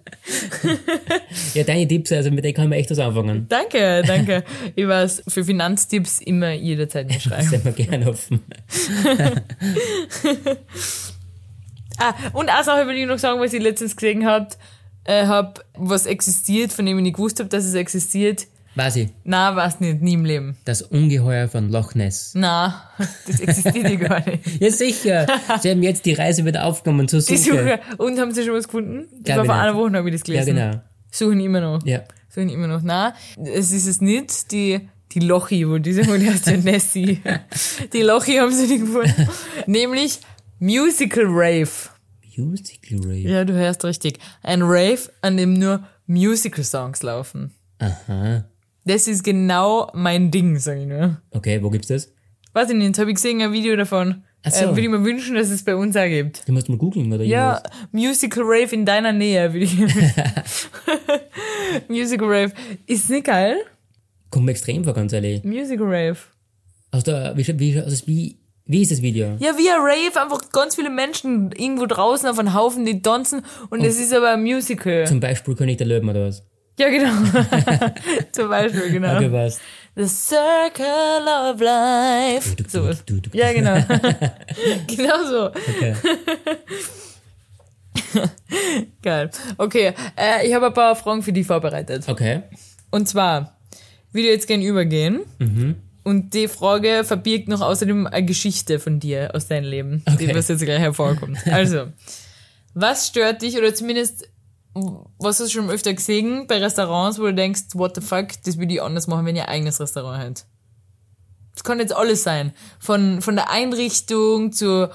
Ja, 1.56 1.63
deine 1.63 1.88
Tipps, 1.88 2.12
also 2.12 2.30
mit 2.30 2.43
denen 2.43 2.54
kann 2.54 2.69
man 2.69 2.78
echt 2.78 2.91
was 2.91 2.99
anfangen. 2.99 3.47
Danke, 3.49 4.04
danke. 4.06 4.43
Ich 4.75 4.88
weiß, 4.88 5.23
für 5.28 5.43
Finanztipps 5.43 6.19
immer 6.19 6.52
jederzeit 6.52 7.08
mir 7.08 7.13
Das 7.15 7.23
schreiben. 7.23 7.47
sind 7.49 7.65
wir 7.65 7.71
gerne 7.71 8.08
offen. 8.08 8.41
Ah, 11.97 12.13
und 12.34 12.49
eine 12.49 12.63
Sache 12.63 12.88
will 12.88 12.95
ich 12.95 13.08
noch 13.08 13.17
sagen, 13.17 13.39
was 13.39 13.54
ich 13.54 13.62
letztens 13.62 13.95
gesehen 13.95 14.25
hab, 14.25 14.56
äh, 15.06 15.25
hab, 15.25 15.65
was 15.75 16.06
existiert, 16.06 16.71
von 16.71 16.86
dem 16.86 16.97
ich 16.97 17.04
nicht 17.04 17.15
gewusst 17.15 17.39
habe, 17.39 17.49
dass 17.49 17.65
es 17.65 17.73
existiert. 17.73 18.45
Weiß 18.75 18.95
ich, 18.97 19.10
Na, 19.23 19.55
weiß 19.55 19.79
nicht, 19.82 20.01
nie 20.01 20.13
im 20.13 20.23
Leben. 20.25 20.55
das 20.63 20.82
Ungeheuer 20.82 21.47
von 21.49 21.69
Loch 21.69 21.95
Ness. 21.95 22.32
Na, 22.36 22.89
das 23.27 23.39
existiert 23.39 23.89
ja 23.89 23.95
gar 23.95 24.25
nicht. 24.29 24.39
Ja, 24.62 24.69
sicher. 24.71 25.27
Sie 25.62 25.69
haben 25.71 25.84
jetzt 25.84 26.05
die 26.05 26.13
Reise 26.13 26.45
wieder 26.45 26.63
aufgenommen 26.65 27.08
zur 27.08 27.19
Die 27.21 27.36
Suche. 27.36 27.58
Suche. 27.58 27.79
Und 27.97 28.19
haben 28.19 28.32
sie 28.34 28.43
schon 28.45 28.53
was 28.53 28.65
gefunden? 28.67 29.08
Das 29.21 29.38
war 29.38 29.45
vor 29.45 29.55
einer 29.55 29.75
Woche, 29.75 29.91
habe 29.93 30.10
ich 30.10 30.21
das 30.21 30.27
Ja, 30.27 30.43
gelesen. 30.43 30.55
genau. 30.55 30.82
Suchen 31.12 31.39
immer 31.39 31.60
noch. 31.62 31.86
Ja. 31.86 32.03
Suchen 32.29 32.49
immer 32.49 32.67
noch. 32.67 32.82
Na, 32.84 33.13
es 33.43 33.71
ist 33.71 33.88
es 33.88 33.99
nicht. 34.01 34.51
Die, 34.51 34.88
die 35.12 35.19
Lochi, 35.19 35.67
wo 35.67 35.79
diese, 35.79 36.03
die 36.03 36.29
heißt 36.29 36.47
ja 36.47 36.58
Nessie. 36.58 37.19
Die 37.93 38.01
Lochi 38.03 38.36
haben 38.36 38.53
sie 38.53 38.67
nicht 38.67 38.86
gefunden. 38.86 39.27
Nämlich 39.65 40.19
Musical 40.60 41.25
Rave. 41.27 41.69
Musical 42.38 42.99
Rave. 42.99 43.17
Ja, 43.27 43.43
du 43.43 43.53
hörst 43.53 43.84
richtig. 43.84 44.19
Ein 44.43 44.62
Rave, 44.62 44.99
an 45.21 45.36
dem 45.36 45.53
nur 45.53 45.84
Musical-Songs 46.05 47.01
laufen. 47.03 47.51
Aha. 47.79 48.45
Das 48.89 49.08
ist 49.08 49.23
genau 49.23 49.91
mein 49.93 50.32
Ding, 50.32 50.58
sag 50.58 50.80
ich 50.80 50.88
nur. 50.88 51.21
Okay, 51.30 51.62
wo 51.62 51.69
gibt's 51.69 51.89
das? 51.89 52.12
Weiß 52.54 52.71
ich 52.71 52.75
nicht, 52.75 52.88
jetzt 52.88 52.97
habe 52.97 53.12
ich 53.12 53.17
gesehen 53.17 53.39
ein 53.39 53.54
Video 53.54 53.75
davon. 53.75 54.23
Ach 54.41 54.52
so. 54.52 54.65
Äh, 54.65 54.69
würde 54.69 54.82
ich 54.82 54.89
mir 54.89 55.06
wünschen, 55.06 55.36
dass 55.36 55.52
es 55.52 55.63
bei 55.63 55.75
uns 55.75 55.95
auch 55.95 56.08
gibt. 56.08 56.47
Du 56.47 56.54
musst 56.54 56.69
mal 56.69 56.78
googeln 56.80 57.13
oder 57.13 57.23
Ja, 57.23 57.58
irgendwas. 57.58 57.71
Musical 57.91 58.43
Rave 58.45 58.73
in 58.73 58.88
deiner 58.88 59.13
Nähe, 59.13 59.54
würde 59.54 59.65
ich. 59.65 59.78
Musical 61.88 62.28
Rave. 62.28 62.52
Ist 62.88 63.12
nicht 63.12 63.25
geil? 63.25 63.58
Kommt 64.32 64.45
mir 64.45 64.52
extrem 64.52 64.84
vor, 64.84 64.93
ganz 64.95 65.13
ehrlich. 65.13 65.43
Musical 65.43 65.86
Rave. 65.86 66.17
Hast 66.91 67.08
du, 67.08 67.34
wie, 67.36 67.60
wie, 67.60 67.80
also 67.80 68.08
wie, 68.08 68.39
Wie 68.65 68.82
ist 68.82 68.91
das 68.91 69.04
Video? 69.04 69.36
Ja, 69.38 69.56
wie 69.58 69.69
ein 69.69 69.82
Rave, 69.82 70.19
einfach 70.19 70.49
ganz 70.52 70.73
viele 70.75 70.89
Menschen 70.89 71.52
irgendwo 71.52 71.86
draußen 71.86 72.28
auf 72.28 72.39
einem 72.39 72.56
Haufen, 72.56 72.86
die 72.86 73.04
tanzen 73.04 73.43
und 73.69 73.84
es 73.84 73.99
ist 73.99 74.13
aber 74.13 74.32
ein 74.32 74.41
Musical. 74.41 75.06
Zum 75.06 75.19
Beispiel 75.19 75.54
König 75.56 75.78
der 75.78 75.86
Löwen 75.86 76.10
oder 76.10 76.25
was? 76.28 76.43
Ja, 76.80 76.89
genau. 76.89 77.12
Zum 78.32 78.50
Beispiel, 78.50 78.92
genau. 78.92 79.15
Okay, 79.18 79.32
was? 79.32 79.60
The 79.96 80.08
Circle 80.08 81.28
of 81.52 81.60
Life. 81.60 82.56
Du, 82.56 82.63
du, 82.63 82.70
So. 82.70 82.94
du, 83.06 83.20
du, 83.20 83.30
du. 83.30 83.38
Ja, 83.38 83.52
genau. 83.52 83.76
genau 84.88 85.26
so. 85.30 85.46
Okay. 85.48 85.96
Geil. 89.02 89.30
Okay, 89.58 89.94
äh, 90.18 90.48
ich 90.48 90.54
habe 90.54 90.68
ein 90.68 90.74
paar 90.74 90.96
Fragen 90.96 91.22
für 91.22 91.34
dich 91.34 91.46
vorbereitet. 91.46 92.06
Okay. 92.08 92.44
Und 92.92 93.08
zwar, 93.10 93.58
wie 94.13 94.22
du 94.24 94.30
jetzt 94.30 94.48
gern 94.48 94.62
übergehen. 94.62 95.22
Und 96.04 96.34
die 96.34 96.48
Frage 96.48 97.04
verbirgt 97.04 97.50
noch 97.50 97.62
außerdem 97.62 98.08
eine 98.08 98.26
Geschichte 98.26 98.80
von 98.80 99.00
dir 99.00 99.32
aus 99.36 99.48
deinem 99.48 99.65
Leben, 99.70 100.04
die 100.20 100.26
Okay. 100.26 100.36
was 100.36 100.48
jetzt 100.48 100.63
gleich 100.63 100.80
hervorkommt. 100.80 101.38
Also, 101.48 101.88
was 102.74 103.08
stört 103.08 103.42
dich 103.42 103.58
oder 103.58 103.74
zumindest 103.76 104.28
was 105.18 105.39
hast 105.39 105.54
du 105.54 105.60
schon 105.60 105.70
öfter 105.70 105.94
gesehen 105.94 106.48
bei 106.48 106.58
Restaurants, 106.58 107.20
wo 107.20 107.24
du 107.24 107.34
denkst, 107.34 107.74
what 107.74 107.96
the 107.96 108.02
fuck, 108.02 108.30
das 108.44 108.58
würde 108.58 108.74
ich 108.74 108.82
anders 108.82 109.08
machen, 109.08 109.26
wenn 109.26 109.36
ihr 109.36 109.44
ein 109.44 109.50
eigenes 109.50 109.80
Restaurant 109.80 110.22
hättet? 110.22 110.46
Das 111.54 111.63
kann 111.63 111.80
jetzt 111.80 111.96
alles 111.96 112.24
sein. 112.24 112.54
Von, 112.80 113.22
von 113.22 113.36
der 113.36 113.50
Einrichtung 113.50 114.52
zu, 114.52 114.89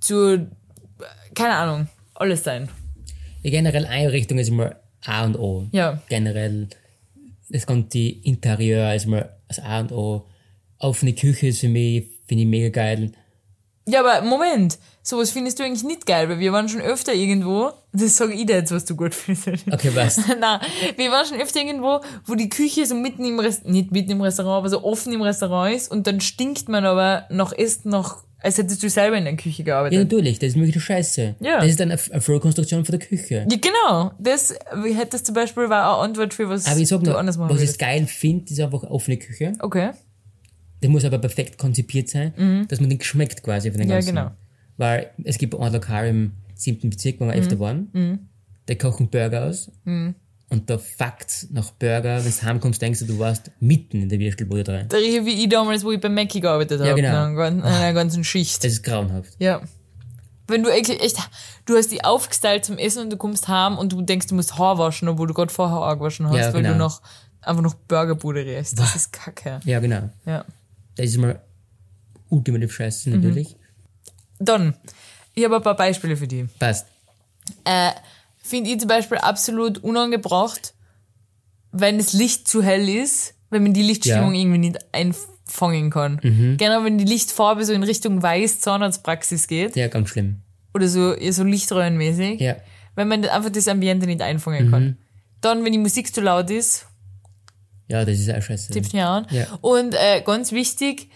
zu, 0.00 0.48
keine 1.34 1.54
Ahnung, 1.54 1.88
alles 2.14 2.44
sein. 2.44 2.68
Ja, 3.42 3.50
generell 3.50 3.86
Einrichtung 3.86 4.38
ist 4.38 4.48
immer 4.48 4.76
A 5.04 5.24
und 5.24 5.36
O. 5.36 5.66
Ja. 5.72 6.00
Generell 6.08 6.68
das 7.48 7.66
ganze 7.66 7.98
Interieur 7.98 8.94
ist 8.94 9.06
immer 9.06 9.28
das 9.48 9.58
A 9.58 9.80
und 9.80 9.92
O. 9.92 10.26
Offene 10.78 11.14
Küche 11.14 11.48
ist 11.48 11.60
für 11.60 11.68
mich, 11.68 12.06
finde 12.26 12.42
ich 12.44 12.48
mega 12.48 12.68
geil. 12.68 13.12
Ja, 13.88 14.00
aber 14.00 14.22
Moment, 14.22 14.78
sowas 15.02 15.30
findest 15.30 15.58
du 15.58 15.64
eigentlich 15.64 15.84
nicht 15.84 16.06
geil, 16.06 16.28
weil 16.28 16.38
wir 16.38 16.52
waren 16.52 16.68
schon 16.68 16.80
öfter 16.82 17.14
irgendwo, 17.14 17.70
das 17.92 18.16
sage 18.16 18.34
ich 18.34 18.46
dir 18.46 18.56
jetzt, 18.56 18.70
was 18.72 18.84
du 18.84 18.94
gut 18.96 19.14
findest. 19.14 19.66
Okay, 19.70 19.90
was? 19.94 20.20
Na, 20.40 20.60
wir 20.96 21.10
waren 21.10 21.26
schon 21.26 21.40
öfter 21.40 21.60
irgendwo, 21.60 22.00
wo 22.26 22.34
die 22.34 22.48
Küche 22.48 22.84
so 22.86 22.94
mitten 22.94 23.24
im 23.24 23.38
Restaurant, 23.40 23.72
nicht 23.74 23.92
mitten 23.92 24.10
im 24.12 24.20
Restaurant, 24.20 24.58
aber 24.58 24.68
so 24.68 24.84
offen 24.84 25.12
im 25.12 25.22
Restaurant 25.22 25.74
ist 25.74 25.90
und 25.90 26.06
dann 26.06 26.20
stinkt 26.20 26.68
man 26.68 26.84
aber 26.84 27.24
nach 27.30 27.52
Essen 27.52 27.90
noch, 27.90 28.18
als 28.40 28.58
hättest 28.58 28.82
du 28.82 28.90
selber 28.90 29.16
in 29.16 29.24
der 29.24 29.36
Küche 29.36 29.62
Ja, 29.62 29.64
gearbeitet. 29.64 29.98
natürlich, 29.98 30.38
das 30.38 30.50
ist 30.50 30.56
wirklich 30.56 30.84
scheiße. 30.84 31.36
Ja. 31.40 31.56
Das 31.60 31.70
ist 31.70 31.80
dann 31.80 31.90
eine 31.90 32.20
Vollkonstruktion 32.20 32.84
von 32.84 32.98
der 32.98 33.08
Küche. 33.08 33.46
Ja, 33.50 33.56
genau. 33.60 34.12
Das 34.18 34.54
wie 34.82 34.92
hättest 34.92 35.26
zum 35.26 35.34
Beispiel 35.34 35.68
war 35.68 35.94
eine 35.94 36.04
Antwort 36.04 36.34
für 36.34 36.48
was 36.48 36.66
Aber 36.66 36.78
ich 36.78 36.86
sag 36.88 37.00
du 37.00 37.06
nur, 37.06 37.18
anders 37.18 37.36
machen 37.36 37.50
was 37.56 37.62
ich 37.62 37.78
geil 37.78 38.06
finde, 38.06 38.52
ist 38.52 38.60
einfach 38.60 38.84
offene 38.84 39.16
Küche. 39.16 39.54
Okay. 39.60 39.90
Das 40.80 40.90
muss 40.90 41.04
aber 41.04 41.18
perfekt 41.18 41.58
konzipiert 41.58 42.08
sein, 42.08 42.66
dass 42.68 42.80
man 42.80 42.88
den 42.90 43.00
schmeckt 43.00 43.42
quasi 43.42 43.70
von 43.70 43.78
den 43.78 43.86
Mhm. 43.88 43.90
Ja, 43.90 43.96
ganzen. 43.96 44.14
genau. 44.14 44.28
Mhm. 44.28 44.34
Weil 44.76 45.10
es 45.24 45.38
gibt 45.38 45.54
ein 45.54 45.72
Lokal 45.72 46.06
im 46.08 46.32
siebten 46.54 46.90
Bezirk, 46.90 47.20
wo 47.20 47.26
wir 47.26 47.34
öfter 47.34 47.58
waren, 47.58 48.28
die 48.68 48.76
kochen 48.76 49.08
Burger 49.08 49.44
aus 49.46 49.70
und 49.84 50.70
da 50.70 50.78
fuckt's 50.78 51.48
nach 51.50 51.70
Burger, 51.72 52.24
wenn 52.24 52.30
du 52.32 52.42
heimkommst, 52.42 52.80
denkst 52.80 53.00
du, 53.00 53.06
du 53.06 53.18
warst 53.18 53.50
mitten 53.60 54.02
in 54.02 54.08
der 54.08 54.18
Würstelbude 54.18 54.64
drin. 54.64 54.86
Da 54.88 54.96
rieche 54.96 55.26
wie 55.26 55.42
ich 55.42 55.48
damals, 55.48 55.84
wo 55.84 55.90
ich 55.92 56.00
bei 56.00 56.08
Mackie 56.08 56.40
gearbeitet 56.40 56.80
habe. 56.80 56.94
genau. 56.94 57.08
In 57.08 57.14
einer 57.16 57.34
gan- 57.34 57.58
in 57.58 57.64
einer 57.64 57.92
ganzen 57.92 58.24
Schicht. 58.24 58.62
Das 58.64 58.72
ist 58.72 58.82
grauenhaft. 58.82 59.34
Ja. 59.38 59.60
Wenn 60.46 60.62
du 60.62 60.72
eigentlich 60.72 61.02
echt, 61.02 61.18
du 61.66 61.76
hast 61.76 61.92
die 61.92 62.02
aufgestylt 62.04 62.64
zum 62.64 62.78
Essen 62.78 63.02
und 63.02 63.10
du 63.12 63.18
kommst 63.18 63.48
heim 63.48 63.76
und 63.76 63.92
du 63.92 64.00
denkst, 64.00 64.28
du 64.28 64.34
musst 64.34 64.56
Haar 64.58 64.78
waschen, 64.78 65.06
obwohl 65.08 65.26
du 65.26 65.34
gerade 65.34 65.52
vorher 65.52 65.76
Haar 65.76 65.96
gewaschen 65.98 66.26
hast, 66.28 66.36
Ja, 66.36 66.46
weil 66.54 66.62
du 66.62 66.68
genau. 66.70 66.78
noch 66.78 67.02
einfach 67.42 67.62
noch 67.62 67.74
Burgerbude 67.74 68.46
riechst. 68.46 68.78
Das 68.78 68.96
ist 68.96 69.12
kacke. 69.12 69.60
Ja, 69.66 69.80
genau. 69.80 70.08
Ja. 70.24 70.46
Das 70.98 71.06
ist 71.06 71.16
mal 71.16 71.40
ultimativ 72.28 72.72
scheiße, 72.74 73.08
Mhm. 73.10 73.16
natürlich. 73.16 73.56
Dann, 74.38 74.74
ich 75.34 75.44
habe 75.44 75.56
ein 75.56 75.62
paar 75.62 75.76
Beispiele 75.76 76.16
für 76.16 76.26
dich. 76.28 76.46
Passt. 76.58 76.86
Äh, 77.64 77.90
Finde 78.42 78.70
ich 78.70 78.78
zum 78.78 78.88
Beispiel 78.88 79.18
absolut 79.18 79.78
unangebracht, 79.78 80.74
wenn 81.72 81.98
das 81.98 82.12
Licht 82.14 82.48
zu 82.48 82.62
hell 82.62 82.88
ist, 82.88 83.34
wenn 83.50 83.62
man 83.62 83.74
die 83.74 83.82
Lichtstimmung 83.82 84.34
Ja. 84.34 84.40
irgendwie 84.40 84.58
nicht 84.58 84.78
einfangen 84.92 85.90
kann. 85.90 86.18
Mhm. 86.22 86.56
Genau, 86.58 86.82
wenn 86.84 86.98
die 86.98 87.04
Lichtfarbe 87.04 87.64
so 87.64 87.72
in 87.72 87.82
Richtung 87.82 88.22
weiß 88.22 88.60
Zahnarztpraxis 88.60 89.46
geht 89.48 89.76
Ja, 89.76 89.88
ganz 89.88 90.08
schlimm. 90.10 90.40
oder 90.74 90.88
so, 90.88 91.14
so 91.30 91.44
lichtröhrenmäßig. 91.44 92.40
Ja. 92.40 92.56
wenn 92.94 93.06
man 93.06 93.24
einfach 93.26 93.50
das 93.50 93.68
Ambiente 93.68 94.06
nicht 94.06 94.22
einfangen 94.22 94.72
kann. 94.72 94.98
Dann, 95.40 95.64
wenn 95.64 95.70
die 95.70 95.78
Musik 95.78 96.12
zu 96.12 96.20
laut 96.20 96.50
ist, 96.50 96.86
Ja, 97.88 98.04
das 98.04 98.18
ist 98.18 98.30
auch 98.30 98.42
scheiße. 98.42 98.72
tippt 98.72 98.92
mir 98.92 99.06
an. 99.08 99.26
Ja. 99.30 99.46
Und 99.60 99.94
äh, 99.94 100.20
ganz 100.24 100.52
wichtig, 100.52 101.08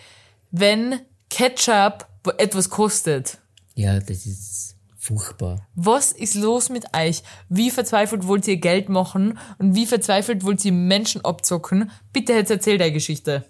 wenn 0.50 1.00
Ketchup 1.30 2.06
etwas 2.38 2.70
kostet. 2.70 3.38
Ja, 3.74 3.98
das 4.00 4.26
ist 4.26 4.76
furchtbar. 4.98 5.66
Was 5.74 6.12
ist 6.12 6.35
los 6.35 6.68
mit 6.70 6.85
euch? 6.96 7.22
Wie 7.48 7.70
verzweifelt 7.70 8.26
wollt 8.26 8.46
ihr 8.48 8.56
Geld 8.58 8.88
machen 8.88 9.38
und 9.58 9.74
wie 9.74 9.87
verzweifelt 9.87 10.44
wollt 10.44 10.64
ihr 10.64 10.72
Menschen 10.72 11.24
abzocken? 11.24 11.90
Bitte 12.12 12.32
jetzt 12.35 12.50
erzähl 12.50 12.78
deine 12.78 12.92
Geschichte. 12.92 13.44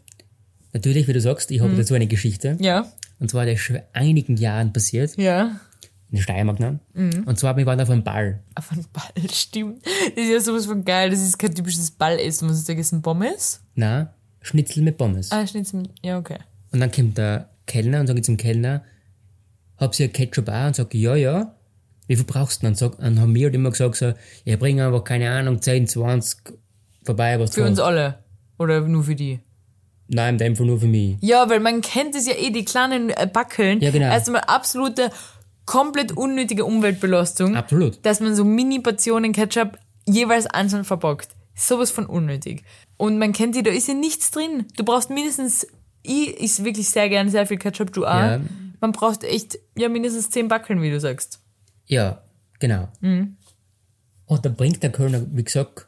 Natürlich, 0.73 1.07
wie 1.09 1.13
du 1.13 1.21
sagst, 1.21 1.51
ich 1.51 1.61
habe 1.61 1.77
dazu 1.77 1.95
eine 1.95 2.07
Geschichte. 2.07 2.57
Ja, 2.61 2.87
Und 3.21 3.31
zwar, 3.31 3.45
das 3.45 3.55
ist 3.57 3.61
schon 3.61 3.77
vor 3.77 3.85
einigen 3.93 4.37
Jahren 4.39 4.73
passiert, 4.73 5.17
ja. 5.19 5.61
In 6.13 6.17
der 6.19 6.23
Steiermark. 6.23 6.61
Ne? 6.61 6.79
Mhm. 6.95 7.25
Und 7.27 7.39
zwar, 7.39 7.57
wir 7.57 7.67
waren 7.67 7.81
auf 7.81 7.91
einem 7.91 8.05
Ball. 8.05 8.41
Auf 8.55 8.71
einen 8.71 8.87
Ball, 8.93 9.29
stimmt. 9.33 9.85
Das 9.85 10.25
ist 10.25 10.31
ja 10.31 10.41
sowas 10.41 10.67
von 10.67 10.85
geil. 10.85 11.11
Das 11.11 11.21
ist 11.21 11.39
kein 11.39 11.55
typisches 11.55 11.91
Ballessen. 11.91 12.49
Was 12.49 12.59
ist 12.59 12.69
da 12.69 12.75
gegessen? 12.75 13.03
Pommes? 13.03 13.61
Na, 13.75 14.15
Schnitzel 14.41 14.83
mit 14.85 14.97
Pommes. 14.99 15.33
Ah, 15.33 15.47
Schnitzel. 15.47 15.81
mit- 15.81 15.91
Ja, 16.05 16.19
okay. 16.19 16.39
Und 16.71 16.79
dann 16.81 16.91
kommt 16.93 17.19
der 17.19 17.49
Kellner 17.67 18.01
und 18.01 18.07
sagt 18.07 18.25
zum 18.25 18.37
Kellner, 18.37 18.83
habt 19.79 19.99
ihr 19.99 20.09
Ketchup 20.09 20.49
auch? 20.49 20.67
Und 20.69 20.77
sagt, 20.77 20.95
ja, 20.95 21.15
ja. 21.17 21.55
Wie 22.09 22.17
viel 22.17 22.25
brauchst 22.25 22.63
du? 22.63 22.67
Und 22.67 22.73
dann, 22.73 22.75
sagt, 22.91 23.03
dann 23.03 23.21
haben 23.21 23.35
wir 23.35 23.47
halt 23.47 23.55
immer 23.55 23.71
gesagt, 23.71 23.97
so, 23.97 24.13
ja, 24.45 24.57
bring 24.57 24.81
einfach, 24.81 25.05
keine 25.05 25.31
Ahnung, 25.31 25.63
10, 25.63 25.87
20 25.87 26.39
vorbei, 27.05 27.39
was 27.41 27.55
Für 27.55 27.65
uns 27.65 27.79
alle. 27.79 28.19
Oder 28.59 28.81
nur 28.83 29.05
für 29.05 29.15
die? 29.15 29.41
Nein, 30.09 30.35
in 30.35 30.39
dem 30.39 30.57
Fall 30.57 30.67
nur 30.67 30.79
für 30.81 30.87
mich. 30.89 31.17
Ja, 31.21 31.49
weil 31.49 31.61
man 31.61 31.81
kennt 31.81 32.15
es 32.15 32.27
ja 32.27 32.35
eh, 32.35 32.51
die 32.51 32.65
kleinen 32.65 33.11
äh, 33.11 33.27
Backeln. 33.33 33.81
Ja, 33.81 33.91
genau. 33.91 34.07
Erst 34.11 34.27
einmal 34.27 34.43
absolute, 34.43 35.11
komplett 35.67 36.13
unnötige 36.13 36.65
Umweltbelastung, 36.65 37.57
Absolut. 37.57 38.05
dass 38.05 38.21
man 38.21 38.35
so 38.35 38.45
Mini-Portionen 38.45 39.33
Ketchup 39.33 39.79
jeweils 40.07 40.47
einzeln 40.47 40.85
verpackt. 40.85 41.29
Sowas 41.55 41.91
von 41.91 42.07
unnötig. 42.07 42.65
Und 42.97 43.19
man 43.19 43.33
kennt 43.33 43.55
die, 43.55 43.63
da 43.63 43.71
ist 43.71 43.89
ja 43.89 43.95
nichts 43.95 44.31
drin. 44.31 44.67
Du 44.77 44.85
brauchst 44.85 45.11
mindestens, 45.11 45.67
ich 46.03 46.29
ist 46.41 46.65
wirklich 46.65 46.89
sehr 46.89 47.09
gern 47.09 47.29
sehr 47.29 47.47
viel 47.47 47.59
Ketchup, 47.59 47.93
du 47.93 48.05
auch. 48.07 48.15
Ja. 48.15 48.41
Man 48.81 48.93
braucht 48.93 49.23
echt, 49.23 49.59
ja, 49.77 49.89
mindestens 49.89 50.31
10 50.31 50.49
Backeln, 50.49 50.83
wie 50.83 50.91
du 50.91 50.99
sagst. 50.99 51.41
Ja, 51.87 52.23
genau. 52.59 52.89
Mhm. 53.01 53.37
Und 54.27 54.45
dann 54.45 54.55
bringt 54.57 54.83
der 54.83 54.91
Kölner, 54.91 55.23
wie 55.31 55.45
gesagt, 55.45 55.87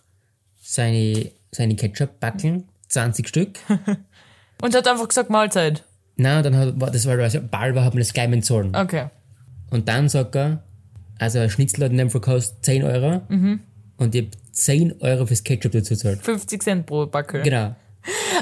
seine, 0.62 1.30
seine 1.50 1.76
Ketchup-Backeln, 1.76 2.68
20 2.88 3.26
Stück. 3.28 3.58
Und 4.62 4.74
hat 4.74 4.86
einfach 4.86 5.08
gesagt, 5.08 5.30
Mahlzeit. 5.30 5.84
Na, 6.16 6.42
dann 6.42 6.56
hat, 6.56 6.80
war- 6.80 6.90
das 6.90 7.06
war 7.06 7.18
also 7.18 7.40
Ball, 7.40 7.74
war, 7.74 7.84
hat 7.84 7.94
man 7.94 8.00
das 8.02 8.12
gleich 8.12 8.30
bezahlen. 8.30 8.74
Okay. 8.76 9.08
Und 9.74 9.88
dann 9.88 10.08
sagt 10.08 10.36
er, 10.36 10.62
also 11.18 11.40
ein 11.40 11.50
Schnitzel 11.50 11.84
hat 11.84 11.90
in 11.90 11.98
dem 11.98 12.08
Fall 12.08 12.20
kostet 12.20 12.64
10 12.64 12.84
Euro. 12.84 13.22
Mhm. 13.28 13.58
Und 13.96 14.14
ich 14.14 14.22
hab 14.22 14.30
10 14.52 15.00
Euro 15.00 15.26
fürs 15.26 15.42
Ketchup 15.42 15.72
dazu 15.72 15.94
gezahlt. 15.94 16.22
50 16.22 16.62
Cent 16.62 16.86
pro 16.86 17.06
Backel. 17.06 17.42
Genau. 17.42 17.74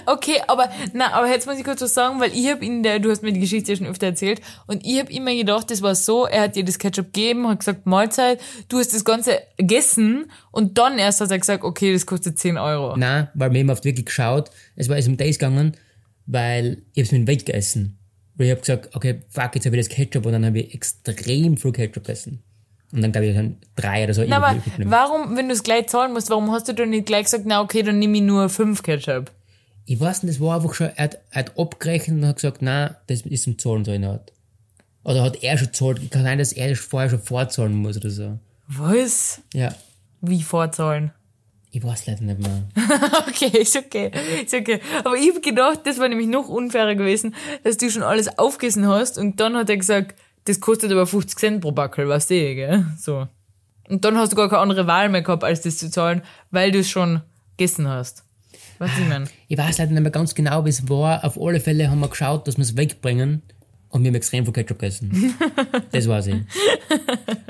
Okay, 0.05 0.42
aber 0.47 0.68
na, 0.92 1.11
aber 1.14 1.29
jetzt 1.29 1.47
muss 1.47 1.57
ich 1.57 1.64
kurz 1.64 1.81
was 1.81 1.95
sagen, 1.95 2.21
weil 2.21 2.33
ich 2.35 2.51
hab 2.51 2.62
in 2.62 2.83
der, 2.83 2.99
du 2.99 3.11
hast 3.11 3.23
mir 3.23 3.33
die 3.33 3.40
Geschichte 3.40 3.73
ja 3.73 3.79
schon 3.79 3.87
öfter 3.87 4.09
erzählt, 4.09 4.42
und 4.66 4.85
ich 4.85 4.99
hab 4.99 5.09
immer 5.09 5.35
gedacht, 5.35 5.71
das 5.71 5.81
war 5.81 5.95
so, 5.95 6.27
er 6.27 6.42
hat 6.42 6.57
dir 6.57 6.64
das 6.64 6.79
Ketchup 6.79 7.14
gegeben, 7.14 7.49
hat 7.49 7.61
gesagt 7.61 7.87
Mahlzeit, 7.87 8.38
du 8.68 8.79
hast 8.79 8.92
das 8.92 9.05
Ganze 9.05 9.38
gegessen 9.57 10.31
und 10.51 10.77
dann 10.77 10.99
erst 10.99 11.23
hat 11.23 11.31
er 11.31 11.38
gesagt, 11.38 11.64
okay, 11.64 11.95
das 11.95 12.05
kostet 12.05 12.38
10 12.38 12.59
Euro. 12.59 12.97
Nein, 12.97 13.29
weil 13.35 13.53
wir 13.53 13.61
haben 13.61 13.71
oft 13.71 13.85
wirklich 13.87 14.07
geschaut, 14.07 14.51
es 14.77 14.90
war 14.90 14.99
es 14.99 15.09
um 15.09 15.16
das 15.16 15.38
gegangen, 15.38 15.77
weil 16.27 16.83
ich 16.92 17.05
hab's 17.05 17.12
mit 17.12 17.23
dem 17.23 17.27
Weg 17.29 17.47
gegessen. 17.47 17.99
Weil 18.35 18.47
ich 18.47 18.53
hab 18.53 18.61
gesagt, 18.61 18.97
okay, 18.97 19.23
fuck, 19.29 19.55
jetzt 19.55 19.66
habe 19.66 19.77
ich 19.77 19.87
das 19.87 19.95
Ketchup 19.95 20.27
und 20.27 20.33
dann 20.33 20.47
habe 20.47 20.61
ich 20.61 20.75
extrem 20.75 21.57
viel 21.57 21.73
Ketchup 21.73 22.05
gegessen. 22.05 22.42
Und 22.92 23.03
dann 23.03 23.12
glaube 23.12 23.27
ich 23.27 23.35
dann 23.35 23.57
drei 23.75 24.05
oder 24.05 24.14
so. 24.14 24.23
Na, 24.27 24.37
aber 24.37 24.62
warum, 24.85 25.37
wenn 25.37 25.49
du 25.49 25.55
es 25.55 25.62
gleich 25.62 25.87
zahlen 25.88 26.12
musst, 26.12 26.31
warum 26.31 26.51
hast 26.51 26.68
du 26.68 26.75
dann 26.75 26.90
nicht 26.90 27.07
gleich 27.07 27.25
gesagt, 27.25 27.45
na 27.47 27.61
okay, 27.61 27.83
dann 27.83 27.99
nehme 27.99 28.18
ich 28.18 28.23
nur 28.23 28.49
5 28.49 28.83
Ketchup? 28.83 29.31
Ich 29.87 29.99
weiß 29.99 30.23
nicht, 30.23 30.35
das 30.35 30.40
war 30.45 30.57
einfach 30.57 30.75
schon, 30.75 30.90
er 30.95 31.05
hat, 31.05 31.21
er 31.31 31.40
hat 31.40 31.59
abgerechnet 31.59 32.18
und 32.18 32.27
hat 32.27 32.37
gesagt, 32.37 32.62
nein, 32.62 32.95
das 33.07 33.23
ist 33.23 33.45
zum 33.45 33.59
Zahlen 33.59 33.85
so 33.85 33.92
in 33.92 34.03
der 34.03 34.12
Art. 34.12 34.33
Oder 35.05 35.23
hat 35.23 35.42
er 35.42 35.59
schon 35.59 35.68
gezahlt? 35.68 36.11
Kann 36.11 36.23
sein, 36.23 36.38
dass 36.38 36.53
er 36.53 36.68
das 36.68 36.79
vorher 36.79 37.11
schon 37.11 37.21
vorzahlen 37.21 37.75
muss 37.75 37.97
oder 37.97 38.11
so. 38.11 38.38
Was? 38.68 39.40
Ja. 39.53 39.75
Wie 40.21 40.42
vorzahlen? 40.42 41.12
Ich 41.75 41.83
weiß 41.83 42.07
leider 42.07 42.23
nicht 42.23 42.39
mehr. 42.39 42.65
Okay, 43.29 43.59
ist 43.59 43.77
okay, 43.77 44.11
ist 44.45 44.53
okay. 44.53 44.79
Aber 45.05 45.17
ich 45.17 45.31
hab 45.35 45.43
gedacht, 45.43 45.81
das 45.85 45.99
war 45.99 46.07
nämlich 46.07 46.29
noch 46.29 46.49
unfairer 46.49 46.95
gewesen, 46.95 47.35
dass 47.65 47.79
du 47.79 47.91
schon 47.91 48.03
alles 48.03 48.39
aufgegessen 48.39 48.87
hast 48.87 49.16
und 49.16 49.41
dann 49.41 49.57
hat 49.57 49.70
er 49.70 49.79
gesagt, 49.79 50.14
das 50.45 50.61
kostet 50.61 50.93
aber 50.93 51.07
50 51.07 51.39
Cent 51.39 51.61
pro 51.62 51.73
Backel, 51.73 52.07
weißt 52.07 52.31
du, 52.31 52.35
gell? 52.35 52.87
So. 52.99 53.27
Und 53.89 54.05
dann 54.05 54.18
hast 54.18 54.33
du 54.33 54.37
gar 54.37 54.51
keine 54.51 54.61
andere 54.61 54.87
Wahl 54.87 55.09
mehr 55.09 55.23
gehabt, 55.23 55.45
als 55.45 55.62
das 55.62 55.79
zu 55.79 55.91
zahlen, 55.91 56.20
weil 56.51 56.73
du 56.73 56.81
es 56.81 56.91
schon 56.91 57.23
gegessen 57.57 57.89
hast. 57.89 58.25
Du, 58.79 58.85
ich 58.85 59.09
mein? 59.09 59.29
Ich 59.49 59.57
weiß 59.57 59.79
leider 59.79 59.93
nicht 59.93 60.03
mehr 60.03 60.11
ganz 60.11 60.35
genau, 60.35 60.66
wie 60.66 60.70
es 60.70 60.89
war. 60.91 61.25
Auf 61.25 61.41
alle 61.41 61.61
Fälle 61.61 61.91
haben 61.91 62.01
wir 62.01 62.09
geschaut, 62.09 62.47
dass 62.49 62.59
wir 62.59 62.62
es 62.62 62.77
wegbringen. 62.77 63.43
Und 63.89 64.03
wir 64.03 64.09
haben 64.09 64.14
extrem 64.14 64.45
viel 64.45 64.53
Ketchup 64.53 64.79
gegessen. 64.79 65.35
das 65.93 66.09
weiß 66.09 66.29
ich. 66.29 66.37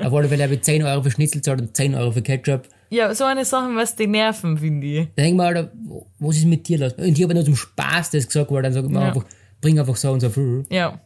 Alle 0.04 0.28
Fälle 0.28 0.42
habe 0.44 0.54
ich 0.54 0.62
10 0.62 0.82
Euro 0.84 1.02
für 1.02 1.10
Schnitzel 1.10 1.38
gezahlt 1.38 1.60
und 1.60 1.76
10 1.76 1.94
Euro 1.94 2.10
für 2.12 2.22
Ketchup. 2.22 2.68
Ja, 2.90 3.14
so 3.14 3.24
eine 3.24 3.44
Sache, 3.44 3.70
was 3.74 3.96
die 3.96 4.06
nerven, 4.06 4.58
finde 4.58 4.86
ich. 4.86 5.08
Da 5.16 5.22
denke 5.22 5.28
ich 5.30 5.34
mir, 5.34 5.44
Alter, 5.44 5.72
was 6.18 6.36
ist 6.36 6.44
mit 6.46 6.68
dir 6.68 6.78
los? 6.78 6.92
Und 6.94 7.16
ich 7.18 7.22
habe 7.22 7.34
nur 7.34 7.44
zum 7.44 7.56
Spaß 7.56 8.10
das 8.10 8.26
gesagt, 8.26 8.50
weil 8.50 8.62
dann 8.62 8.72
sage 8.72 8.86
ich 8.86 8.92
mir 8.92 9.00
Ja. 9.00 9.06
einfach, 9.08 9.24
bring 9.60 9.78
einfach 9.78 9.96
so 9.96 10.10
und 10.12 10.20
so 10.20 10.28
viel. 10.30 10.64
Ja, 10.70 11.00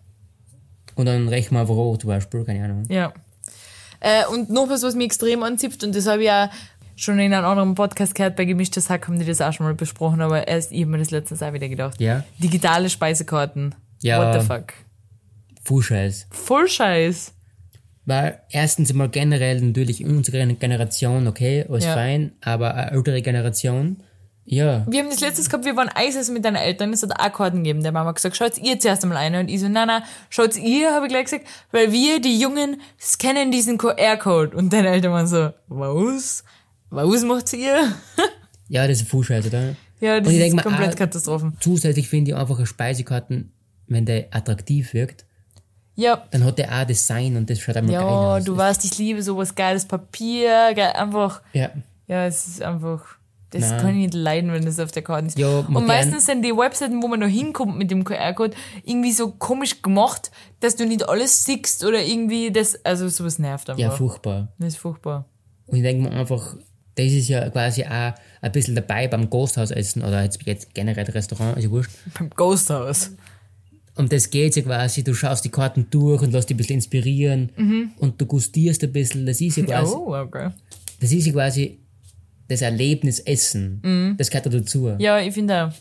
Und 0.97 1.07
dann 1.07 1.28
rechnen 1.28 1.57
wir 1.57 1.61
einfach 1.61 1.74
auch 1.76 1.97
zum 1.99 2.09
Beispiel, 2.09 2.44
keine 2.44 2.64
Ahnung. 2.64 2.82
ja. 2.88 3.12
Äh, 4.01 4.26
und 4.30 4.51
noch 4.51 4.68
was, 4.68 4.82
was 4.82 4.94
mich 4.94 5.07
extrem 5.07 5.42
anzieht, 5.42 5.82
und 5.82 5.94
das 5.94 6.07
habe 6.07 6.20
ich 6.20 6.26
ja 6.26 6.51
schon 6.97 7.18
in 7.18 7.32
einem 7.32 7.47
anderen 7.47 7.74
Podcast 7.74 8.14
gehört, 8.14 8.36
bei 8.36 8.44
Gemischtes 8.44 8.90
Hack 8.90 9.07
haben 9.09 9.18
die 9.18 9.24
das 9.24 9.40
auch 9.40 9.53
schon 9.55 9.64
mal 9.64 9.74
besprochen, 9.74 10.20
aber 10.20 10.47
erst, 10.49 10.70
ich 10.72 10.80
habe 10.82 10.90
mir 10.90 10.99
das 10.99 11.11
letztens 11.11 11.42
auch 11.42 11.53
wieder 11.55 11.68
gedacht. 11.68 11.99
Ja. 12.01 12.22
Digitale 12.38 12.90
Speisekarten. 12.90 13.74
Ja. 14.03 14.18
What 14.34 14.40
the 14.42 14.47
fuck? 14.47 14.72
Full 15.64 15.82
Scheiß. 15.82 16.26
Voll 16.30 16.68
Scheiß. 16.68 17.32
Weil 18.07 18.41
erstens 18.51 18.91
einmal 18.91 19.09
generell 19.09 19.61
natürlich 19.61 20.05
unsere 20.05 20.47
Generation, 20.55 21.27
okay, 21.27 21.67
alles 21.69 21.85
Ja. 21.85 21.95
fein, 21.95 22.33
aber 22.41 22.75
eine 22.75 22.93
ältere 22.93 23.21
Generation, 23.21 23.97
ja, 24.49 24.87
Wir 24.89 25.01
haben 25.03 25.11
das 25.11 25.19
letztes 25.19 25.51
gehabt, 25.51 25.65
wir 25.65 25.75
waren 25.77 25.89
Eisessen 25.89 26.33
mit 26.33 26.45
deinen 26.45 26.55
Eltern, 26.55 26.93
es 26.93 27.03
hat 27.03 27.19
auch 27.19 27.33
Karten 27.33 27.65
gegeben. 27.65 27.83
Der 27.83 27.91
Mama 27.91 28.11
hat 28.11 28.15
gesagt, 28.15 28.37
schaut 28.37 28.57
ihr 28.59 28.79
zuerst 28.79 29.03
einmal 29.03 29.19
eine. 29.19 29.41
Und 29.41 29.49
ich 29.49 29.59
so, 29.59 29.69
nein, 29.69 29.89
nein, 29.89 30.03
schaut 30.31 30.57
ihr, 30.57 30.93
habe 30.95 31.07
ich 31.07 31.13
gleich 31.13 31.25
gesagt, 31.25 31.47
weil 31.73 31.91
wir, 31.91 32.21
die 32.21 32.39
Jungen, 32.39 32.81
scannen 33.01 33.51
diesen 33.51 33.77
QR-Code. 33.77 34.57
Und 34.57 34.73
deine 34.73 34.91
Eltern 34.91 35.11
waren 35.11 35.27
so, 35.27 35.51
was? 35.67 36.45
Was 36.91 37.25
macht 37.25 37.53
ihr? 37.55 37.93
ja, 38.69 38.87
das 38.87 39.01
ist 39.01 39.09
Full 39.09 39.25
Scheiß, 39.25 39.49
oder? 39.49 39.75
Ja, 40.01 40.21
das 40.21 40.33
ist 40.33 40.63
komplett 40.63 40.97
Katastrophen. 40.97 41.57
Zusätzlich 41.59 42.09
finde 42.09 42.31
ich 42.31 42.37
einfach 42.37 42.59
eine 42.59 42.67
Speisekarten, 42.67 43.51
wenn 43.89 44.07
der 44.07 44.29
attraktiv 44.31 44.95
wirkt, 44.95 45.26
Ja, 45.97 46.22
dann 46.30 46.44
hat 46.44 46.59
der 46.59 46.70
auch 46.72 46.84
Design 46.84 47.36
und 47.36 47.49
das 47.49 47.59
schaut 47.59 47.76
einmal 47.76 47.94
geil 47.94 48.05
ja, 48.05 48.36
aus. 48.36 48.44
du 48.44 48.57
weißt, 48.57 48.84
ich 48.84 48.99
liebe 48.99 49.22
sowas 49.22 49.55
geiles 49.55 49.86
Papier, 49.86 50.72
geil, 50.74 50.92
einfach, 50.94 51.40
Ja, 51.55 51.70
ja, 52.07 52.26
es 52.26 52.47
ist 52.47 52.62
einfach, 52.62 53.16
das 53.51 53.62
Nein. 53.62 53.80
kann 53.80 53.90
ich 53.90 53.97
nicht 53.97 54.14
leiden, 54.14 54.53
wenn 54.53 54.64
das 54.64 54.78
auf 54.78 54.92
der 54.92 55.03
Karte 55.03 55.28
ist. 55.28 55.38
Ja, 55.38 55.61
und 55.61 55.86
meistens 55.86 56.26
sind 56.26 56.42
die 56.42 56.57
Webseiten, 56.57 57.03
wo 57.03 57.09
man 57.09 57.20
noch 57.20 57.28
hinkommt 57.28 57.78
mit 57.78 57.90
dem 57.90 58.05
QR-Code, 58.05 58.55
irgendwie 58.84 59.12
so 59.12 59.30
komisch 59.30 59.82
gemacht, 59.82 60.30
dass 60.61 60.76
du 60.76 60.86
nicht 60.86 61.09
alles 61.09 61.44
siehst 61.44 61.84
oder 61.84 62.03
irgendwie 62.03 62.53
das, 62.53 62.84
also 62.84 63.09
sowas 63.09 63.38
nervt 63.38 63.70
einfach. 63.70 63.80
ja, 63.80 63.90
furchtbar. 63.90 64.49
das 64.59 64.74
ist 64.74 64.78
furchtbar. 64.78 65.24
Und 65.66 65.78
ich 65.78 65.82
denke 65.82 66.09
mir 66.09 66.14
einfach, 66.14 66.57
das 66.94 67.07
ist 67.07 67.28
ja 67.28 67.49
quasi 67.51 67.84
auch 67.84 68.14
ein 68.40 68.53
bisschen 68.53 68.74
dabei 68.74 69.09
beim 69.09 69.28
Ghosthausessen 69.30 70.03
oder 70.03 70.22
jetzt, 70.22 70.42
jetzt 70.44 70.74
generell 70.74 71.05
Restaurant, 71.05 71.57
ist 71.57 71.64
ja 71.64 71.70
wurscht. 71.70 71.90
Beim 72.18 72.30
Ghost 72.30 72.70
House. 72.70 73.12
Um 73.97 74.09
das 74.09 74.28
geht's 74.30 74.57
ja 74.57 74.62
quasi, 74.62 75.03
du 75.03 75.14
schaust 75.14 75.44
die 75.44 75.49
Karten 75.49 75.86
durch 75.90 76.20
und 76.22 76.32
lässt 76.32 76.51
dich 76.51 76.55
ein 76.55 76.59
bisschen 76.59 76.76
inspirieren 76.76 77.92
und 77.99 78.20
du 78.20 78.26
gustierst 78.26 78.82
ein 78.84 78.92
bisschen, 78.92 79.24
das 79.26 79.40
ist 79.40 79.57
ja 79.57 79.64
quasi, 79.64 79.92
Oh, 79.94 80.14
okay. 80.14 80.51
das 81.01 81.12
ist 81.12 81.26
ja 81.26 81.32
quasi 81.32 81.78
das 82.49 82.61
Erlebnis 82.62 83.20
Essen. 83.20 84.14
Das 84.18 84.28
gehört 84.30 84.47
da 84.47 84.51
dazu. 84.51 84.94
Ja, 84.99 85.18
ich 85.20 85.32
finde 85.34 85.64
auch. 85.66 85.72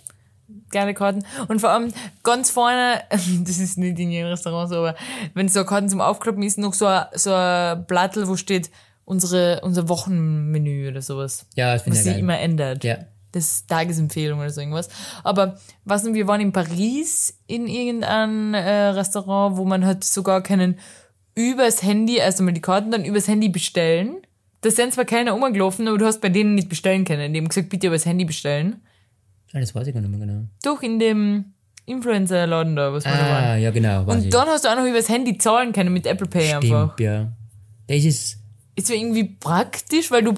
Geile 0.72 0.94
Karten. 0.94 1.24
Und 1.48 1.60
vor 1.60 1.70
allem 1.72 1.92
ganz 2.24 2.50
vorne, 2.52 3.02
das 3.10 3.60
ist 3.60 3.78
nicht 3.78 4.00
in 4.00 4.12
jedem 4.12 4.28
Restaurant 4.30 4.70
so, 4.70 4.76
aber 4.78 4.96
wenn 5.34 5.48
so 5.48 5.64
Karten 5.64 5.90
zum 5.90 6.02
Aufklappen 6.02 6.42
ist, 6.44 6.58
noch 6.58 6.74
so 6.74 6.86
ein, 6.88 7.06
so 7.16 7.34
ein 7.34 7.86
Blattel, 7.86 8.28
wo 8.28 8.36
steht 8.36 8.70
unsere, 9.06 9.62
unser 9.62 9.88
Wochenmenü 9.90 10.90
oder 10.90 11.02
sowas. 11.02 11.46
Ja, 11.56 11.74
das 11.74 11.84
finde 11.84 11.98
Was 11.98 12.00
ich 12.00 12.04
sich 12.06 12.14
geil. 12.14 12.20
immer 12.24 12.40
ändert. 12.40 12.84
Ja. 12.84 12.98
Das 13.36 13.44
ist 13.44 13.68
Tagesempfehlung 13.70 14.40
oder 14.40 14.50
so 14.50 14.62
irgendwas. 14.62 14.88
Aber 15.24 15.58
was 15.84 16.04
denn, 16.04 16.14
wir 16.14 16.26
waren 16.28 16.40
in 16.40 16.54
Paris 16.54 17.38
in 17.48 17.68
irgendeinem 17.68 18.54
äh, 18.54 18.88
Restaurant, 18.88 19.58
wo 19.58 19.66
man 19.66 19.86
hat 19.86 20.06
sogar 20.06 20.42
können 20.42 20.80
übers 21.36 21.84
Handy, 21.84 22.16
erst 22.16 22.40
einmal 22.40 22.54
die 22.54 22.62
Karten, 22.62 22.92
dann 22.92 23.04
übers 23.04 23.28
Handy 23.28 23.50
bestellen. 23.50 24.16
Da 24.62 24.72
sind 24.72 24.94
zwar 24.94 25.04
keiner 25.04 25.36
umgelaufen, 25.36 25.86
aber 25.88 25.98
du 25.98 26.06
hast 26.06 26.22
bei 26.22 26.30
denen 26.30 26.56
nicht 26.56 26.70
bestellen 26.70 27.04
können. 27.04 27.34
Die 27.34 27.40
haben 27.40 27.50
gesagt, 27.50 27.70
bitte 27.70 27.88
übers 27.88 28.06
Handy 28.06 28.24
bestellen. 28.24 28.82
Ah, 29.54 29.60
das 29.60 29.76
weiß 29.76 29.86
ich 29.88 29.94
gar 29.94 30.00
nicht 30.02 30.10
mehr 30.10 30.26
genau. 30.26 30.46
Doch, 30.64 30.82
in 30.82 30.98
dem 30.98 31.54
Influencer-Laden 31.86 32.76
da, 32.76 32.94
was 32.94 33.04
wir 33.06 33.12
da 33.12 33.20
waren. 33.20 33.44
Ah, 33.44 33.56
ja 33.58 33.72
genau, 33.72 34.08
weiß 34.08 34.20
ich. 34.20 34.26
Und 34.26 34.34
dann 34.34 34.48
hast 34.48 34.64
du 34.66 34.70
auch 34.70 34.76
noch 34.76 34.86
übers 34.86 35.10
Handy 35.10 35.38
zahlen 35.38 35.74
können 35.74 35.94
mit 35.94 36.08
Apple 36.08 36.28
Pay 36.28 36.54
einfach. 36.54 36.94
Stimmt, 36.94 37.00
ja. 37.00 37.32
Das 37.88 38.04
ist, 38.04 38.38
Ist 38.76 38.88
zwar 38.88 38.96
irgendwie 38.96 39.26
praktisch, 39.26 40.10
weil 40.10 40.24
du, 40.24 40.34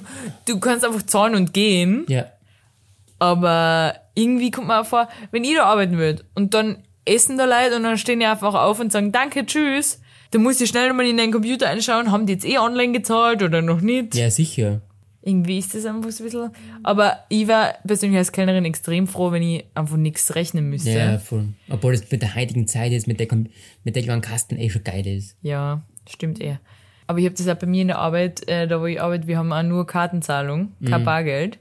du 0.45 0.59
kannst 0.59 0.83
einfach 0.83 1.03
zahlen 1.03 1.35
und 1.35 1.53
gehen. 1.53 2.05
ja, 2.09 2.25
Aber 3.19 3.95
irgendwie 4.15 4.51
kommt 4.51 4.67
mir 4.67 4.81
auch 4.81 4.85
vor, 4.85 5.07
wenn 5.31 5.43
ich 5.43 5.55
da 5.55 5.63
arbeiten 5.63 5.97
würde 5.97 6.23
und 6.35 6.53
dann 6.53 6.83
essen 7.05 7.37
da 7.37 7.45
Leute 7.45 7.75
und 7.77 7.83
dann 7.83 7.97
stehen 7.97 8.19
die 8.19 8.25
einfach 8.25 8.53
auf 8.53 8.79
und 8.79 8.91
sagen 8.91 9.11
Danke, 9.11 9.45
tschüss, 9.45 10.01
dann 10.31 10.43
musst 10.43 10.61
du 10.61 10.67
schnell 10.67 10.91
mal 10.93 11.05
in 11.05 11.17
deinen 11.17 11.31
Computer 11.31 11.67
einschauen, 11.69 12.11
haben 12.11 12.25
die 12.25 12.33
jetzt 12.33 12.45
eh 12.45 12.57
online 12.57 12.93
gezahlt 12.93 13.41
oder 13.43 13.61
noch 13.61 13.81
nicht. 13.81 14.15
ja, 14.15 14.29
sicher. 14.29 14.81
Irgendwie 15.23 15.57
ist 15.57 15.75
das 15.75 15.85
einfach 15.85 16.09
so 16.11 16.23
ein 16.23 16.29
bisschen. 16.29 16.51
Aber 16.83 17.17
ich 17.27 17.49
war 17.49 17.73
persönlich 17.85 18.17
als 18.17 18.31
Kellnerin 18.31 18.63
extrem 18.63 19.07
froh, 19.07 19.33
wenn 19.33 19.43
ich 19.43 19.65
einfach 19.75 19.97
nichts 19.97 20.35
rechnen 20.35 20.69
müsste. 20.69 20.91
Ja, 20.91 21.17
voll. 21.17 21.49
Obwohl 21.69 21.91
das 21.91 22.09
mit 22.09 22.21
der 22.21 22.33
heutigen 22.33 22.65
Zeit 22.65 22.93
jetzt 22.93 23.07
mit 23.07 23.19
der, 23.19 23.27
mit 23.83 23.95
der 23.95 24.03
kleinen 24.03 24.21
Kasten 24.21 24.57
eh 24.57 24.69
schon 24.69 24.85
geil 24.85 25.05
ist. 25.05 25.35
Ja, 25.41 25.81
stimmt 26.09 26.39
eher. 26.39 26.61
Aber 27.07 27.19
ich 27.19 27.25
habe 27.25 27.35
das 27.35 27.45
auch 27.49 27.55
bei 27.55 27.67
mir 27.67 27.81
in 27.81 27.87
der 27.89 27.97
Arbeit, 27.97 28.47
äh, 28.47 28.67
da 28.67 28.79
wo 28.79 28.85
ich 28.85 29.01
arbeite, 29.01 29.27
wir 29.27 29.37
haben 29.37 29.51
auch 29.51 29.63
nur 29.63 29.85
Kartenzahlung, 29.85 30.71
kein 30.85 31.03
Bargeld. 31.03 31.59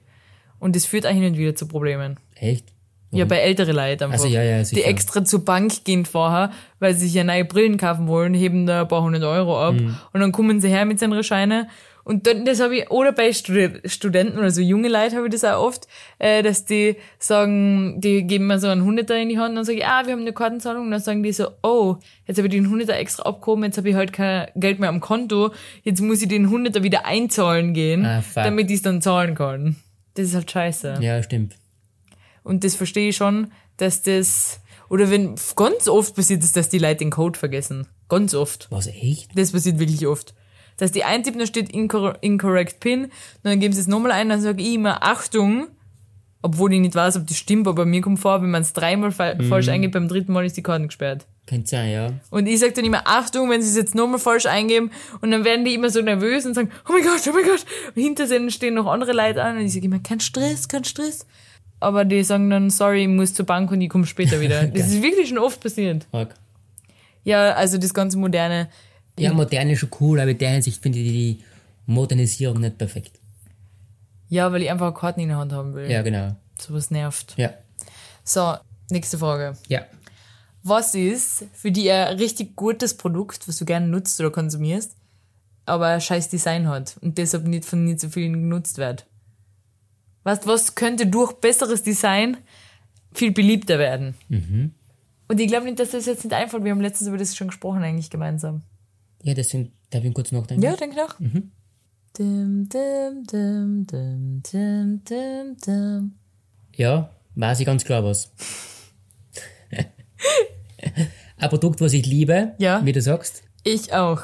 Und 0.58 0.76
das 0.76 0.86
führt 0.86 1.06
auch 1.06 1.10
hin 1.10 1.24
und 1.24 1.36
wieder 1.38 1.54
zu 1.54 1.66
Problemen. 1.68 2.16
Echt? 2.34 2.66
Ja, 3.12 3.24
bei 3.24 3.38
ältere 3.38 3.72
Leute 3.72 4.04
einfach. 4.04 4.18
Also, 4.18 4.26
ja, 4.26 4.42
ja, 4.42 4.62
die 4.62 4.82
extra 4.82 5.24
zur 5.24 5.44
Bank 5.44 5.84
gehen 5.84 6.04
vorher, 6.04 6.50
weil 6.80 6.92
sie 6.94 7.06
sich 7.06 7.14
ja 7.14 7.24
neue 7.24 7.44
Brillen 7.44 7.78
kaufen 7.78 8.08
wollen, 8.08 8.34
heben 8.34 8.66
da 8.66 8.82
ein 8.82 8.88
paar 8.88 9.00
hundert 9.02 9.22
Euro 9.22 9.58
ab 9.62 9.74
Mhm. 9.74 9.96
und 10.12 10.20
dann 10.20 10.32
kommen 10.32 10.60
sie 10.60 10.68
her 10.68 10.84
mit 10.84 10.98
seinen 10.98 11.22
Scheine. 11.22 11.68
Und 12.04 12.26
dann, 12.28 12.44
das 12.44 12.60
habe 12.60 12.76
ich, 12.76 12.90
oder 12.90 13.10
bei 13.12 13.32
Studi 13.32 13.80
Studenten 13.88 14.38
oder 14.38 14.50
so 14.50 14.60
junge 14.60 14.88
Leute 14.88 15.16
habe 15.16 15.26
ich 15.26 15.32
das 15.32 15.44
auch 15.44 15.60
oft, 15.64 15.88
äh, 16.18 16.42
dass 16.42 16.64
die 16.64 16.96
sagen, 17.18 18.00
die 18.00 18.24
geben 18.26 18.46
mir 18.48 18.58
so 18.60 18.68
einen 18.68 18.84
Hunderter 18.84 19.16
in 19.16 19.28
die 19.28 19.38
Hand 19.38 19.50
und 19.50 19.56
dann 19.56 19.64
sage 19.64 19.78
ich, 19.78 19.86
ah, 19.86 20.02
wir 20.04 20.12
haben 20.12 20.20
eine 20.20 20.32
Kartenzahlung 20.32 20.84
und 20.84 20.90
dann 20.92 21.00
sagen 21.00 21.22
die 21.22 21.32
so, 21.32 21.48
oh, 21.62 21.96
jetzt 22.26 22.36
habe 22.38 22.46
ich 22.48 22.54
den 22.54 22.70
Hunderter 22.70 22.96
extra 22.96 23.24
abgehoben, 23.24 23.64
jetzt 23.64 23.78
habe 23.78 23.88
ich 23.88 23.94
halt 23.96 24.12
kein 24.12 24.48
Geld 24.56 24.78
mehr 24.78 24.88
am 24.88 25.00
Konto, 25.00 25.50
jetzt 25.82 26.00
muss 26.00 26.22
ich 26.22 26.28
den 26.28 26.48
Hunderter 26.50 26.82
wieder 26.84 27.06
einzahlen 27.06 27.72
gehen, 27.72 28.04
Ah, 28.06 28.22
damit 28.34 28.70
ich 28.70 28.76
es 28.76 28.82
dann 28.82 29.00
zahlen 29.02 29.34
kann. 29.34 29.76
Das 30.16 30.26
ist 30.26 30.34
halt 30.34 30.50
scheiße. 30.50 30.98
Ja, 31.00 31.22
stimmt. 31.22 31.56
Und 32.42 32.64
das 32.64 32.74
verstehe 32.74 33.10
ich 33.10 33.16
schon, 33.16 33.52
dass 33.76 34.02
das, 34.02 34.60
oder 34.88 35.10
wenn, 35.10 35.34
ganz 35.56 35.88
oft 35.88 36.16
passiert 36.16 36.42
es, 36.42 36.52
dass 36.52 36.68
die 36.68 36.78
Leute 36.78 36.98
den 36.98 37.10
Code 37.10 37.38
vergessen. 37.38 37.86
Ganz 38.08 38.34
oft. 38.34 38.66
Was, 38.70 38.86
echt? 38.86 39.36
Das 39.36 39.52
passiert 39.52 39.78
wirklich 39.78 40.06
oft. 40.06 40.34
Dass 40.78 40.92
die 40.92 41.04
eintippen, 41.04 41.40
da 41.40 41.46
steht 41.46 41.70
incor 41.70 42.18
incorrect 42.20 42.80
PIN, 42.80 43.10
dann 43.42 43.60
geben 43.60 43.74
sie 43.74 43.80
es 43.80 43.86
nochmal 43.86 44.12
ein, 44.12 44.28
dann 44.28 44.40
sage 44.40 44.62
ich 44.62 44.74
immer 44.74 45.02
Achtung, 45.02 45.68
obwohl 46.42 46.72
ich 46.72 46.80
nicht 46.80 46.94
weiß, 46.94 47.16
ob 47.16 47.26
das 47.26 47.36
stimmt, 47.36 47.66
aber 47.66 47.84
mir 47.84 48.00
kommt 48.00 48.20
vor, 48.20 48.42
wenn 48.42 48.50
man 48.50 48.62
es 48.62 48.72
dreimal 48.72 49.10
fa 49.10 49.34
falsch 49.48 49.68
eingibt, 49.68 49.94
beim 49.94 50.08
dritten 50.08 50.32
Mal 50.32 50.46
ist 50.46 50.56
die 50.56 50.62
Karte 50.62 50.86
gesperrt. 50.86 51.26
Könnte 51.46 51.68
sein, 51.68 51.92
ja. 51.92 52.12
Und 52.30 52.46
ich 52.48 52.58
sage 52.58 52.72
dann 52.72 52.84
immer 52.84 53.02
Achtung, 53.04 53.48
wenn 53.50 53.62
sie 53.62 53.68
es 53.68 53.76
jetzt 53.76 53.94
nochmal 53.94 54.18
falsch 54.18 54.46
eingeben 54.46 54.90
und 55.20 55.30
dann 55.30 55.44
werden 55.44 55.64
die 55.64 55.74
immer 55.74 55.90
so 55.90 56.02
nervös 56.02 56.44
und 56.44 56.54
sagen, 56.54 56.70
oh 56.88 56.92
mein 56.92 57.04
Gott, 57.04 57.20
oh 57.28 57.32
mein 57.32 57.44
Gott. 57.44 57.64
Und 57.94 58.02
hinter 58.02 58.26
denen 58.26 58.50
stehen 58.50 58.74
noch 58.74 58.86
andere 58.86 59.12
Leute 59.12 59.42
an 59.42 59.56
und 59.56 59.64
ich 59.64 59.72
sage 59.72 59.86
immer, 59.86 60.00
kein 60.00 60.18
Stress, 60.18 60.66
kein 60.66 60.84
Stress. 60.84 61.24
Aber 61.78 62.04
die 62.04 62.24
sagen 62.24 62.50
dann, 62.50 62.70
sorry, 62.70 63.02
ich 63.02 63.08
muss 63.08 63.32
zur 63.32 63.46
Bank 63.46 63.70
und 63.70 63.80
ich 63.80 63.88
komme 63.88 64.06
später 64.06 64.40
wieder. 64.40 64.66
Das 64.74 64.88
ist 64.88 65.02
wirklich 65.02 65.28
schon 65.28 65.38
oft 65.38 65.60
passiert. 65.60 66.06
Arg. 66.10 66.34
Ja, 67.22 67.52
also 67.52 67.78
das 67.78 67.94
ganze 67.94 68.18
moderne. 68.18 68.68
Ja, 69.18 69.32
modern 69.32 69.70
ist 69.70 69.80
schon 69.80 69.90
cool, 70.00 70.20
aber 70.20 70.32
in 70.32 70.38
der 70.38 70.50
Hinsicht 70.50 70.82
finde 70.82 70.98
ich 70.98 71.08
die 71.10 71.44
Modernisierung 71.86 72.60
nicht 72.60 72.76
perfekt. 72.76 73.20
Ja, 74.28 74.50
weil 74.50 74.62
ich 74.62 74.70
einfach 74.70 74.92
Karten 74.94 75.20
in 75.20 75.28
der 75.28 75.38
Hand 75.38 75.52
haben 75.52 75.74
will. 75.74 75.88
Ja, 75.88 76.02
genau. 76.02 76.34
Sowas 76.58 76.90
nervt. 76.90 77.34
Ja. 77.36 77.50
So, 78.24 78.54
nächste 78.90 79.18
Frage. 79.18 79.56
Ja. 79.68 79.82
Was 80.68 80.96
ist 80.96 81.44
für 81.52 81.70
dich 81.70 81.92
ein 81.92 82.16
richtig 82.16 82.56
gutes 82.56 82.94
Produkt, 82.96 83.46
was 83.46 83.56
du 83.58 83.64
gerne 83.64 83.86
nutzt 83.86 84.18
oder 84.18 84.32
konsumierst, 84.32 84.96
aber 85.64 85.86
ein 85.86 86.00
scheiß 86.00 86.28
Design 86.28 86.66
hat 86.66 86.96
und 87.02 87.18
deshalb 87.18 87.46
nicht 87.46 87.64
von 87.64 87.84
nicht 87.84 88.00
so 88.00 88.08
vielen 88.08 88.32
genutzt 88.32 88.76
wird? 88.78 89.06
Was, 90.24 90.44
was 90.44 90.74
könnte 90.74 91.06
durch 91.06 91.34
besseres 91.34 91.84
Design 91.84 92.38
viel 93.12 93.30
beliebter 93.30 93.78
werden? 93.78 94.14
Und 95.28 95.40
ich 95.40 95.46
glaube 95.46 95.66
nicht, 95.66 95.78
dass 95.78 95.92
das 95.92 96.06
jetzt 96.06 96.24
nicht 96.24 96.34
einfällt. 96.34 96.64
Wir 96.64 96.72
haben 96.72 96.80
letztens 96.80 97.06
über 97.06 97.18
das 97.18 97.36
schon 97.36 97.46
gesprochen, 97.46 97.84
eigentlich 97.84 98.10
gemeinsam. 98.10 98.62
Ja, 99.22 99.34
deswegen 99.34 99.70
darf 99.90 100.02
ich 100.02 100.12
kurz 100.14 100.32
nachdenken. 100.32 100.64
Ja, 100.64 100.74
denk 100.74 100.96
nach. 100.96 101.20
Dim, 102.18 102.68
dim, 102.68 103.24
dim, 104.42 105.04
dim. 105.64 106.14
Ja, 106.74 107.10
weiß 107.36 107.60
ich 107.60 107.66
ganz 107.66 107.84
klar 107.84 108.02
was. 108.02 108.32
Ein 111.38 111.48
Produkt, 111.50 111.80
was 111.80 111.92
ich 111.92 112.06
liebe, 112.06 112.54
Ja. 112.58 112.84
wie 112.84 112.92
du 112.92 113.00
sagst, 113.02 113.42
Ich 113.62 113.92
auch. 113.92 114.22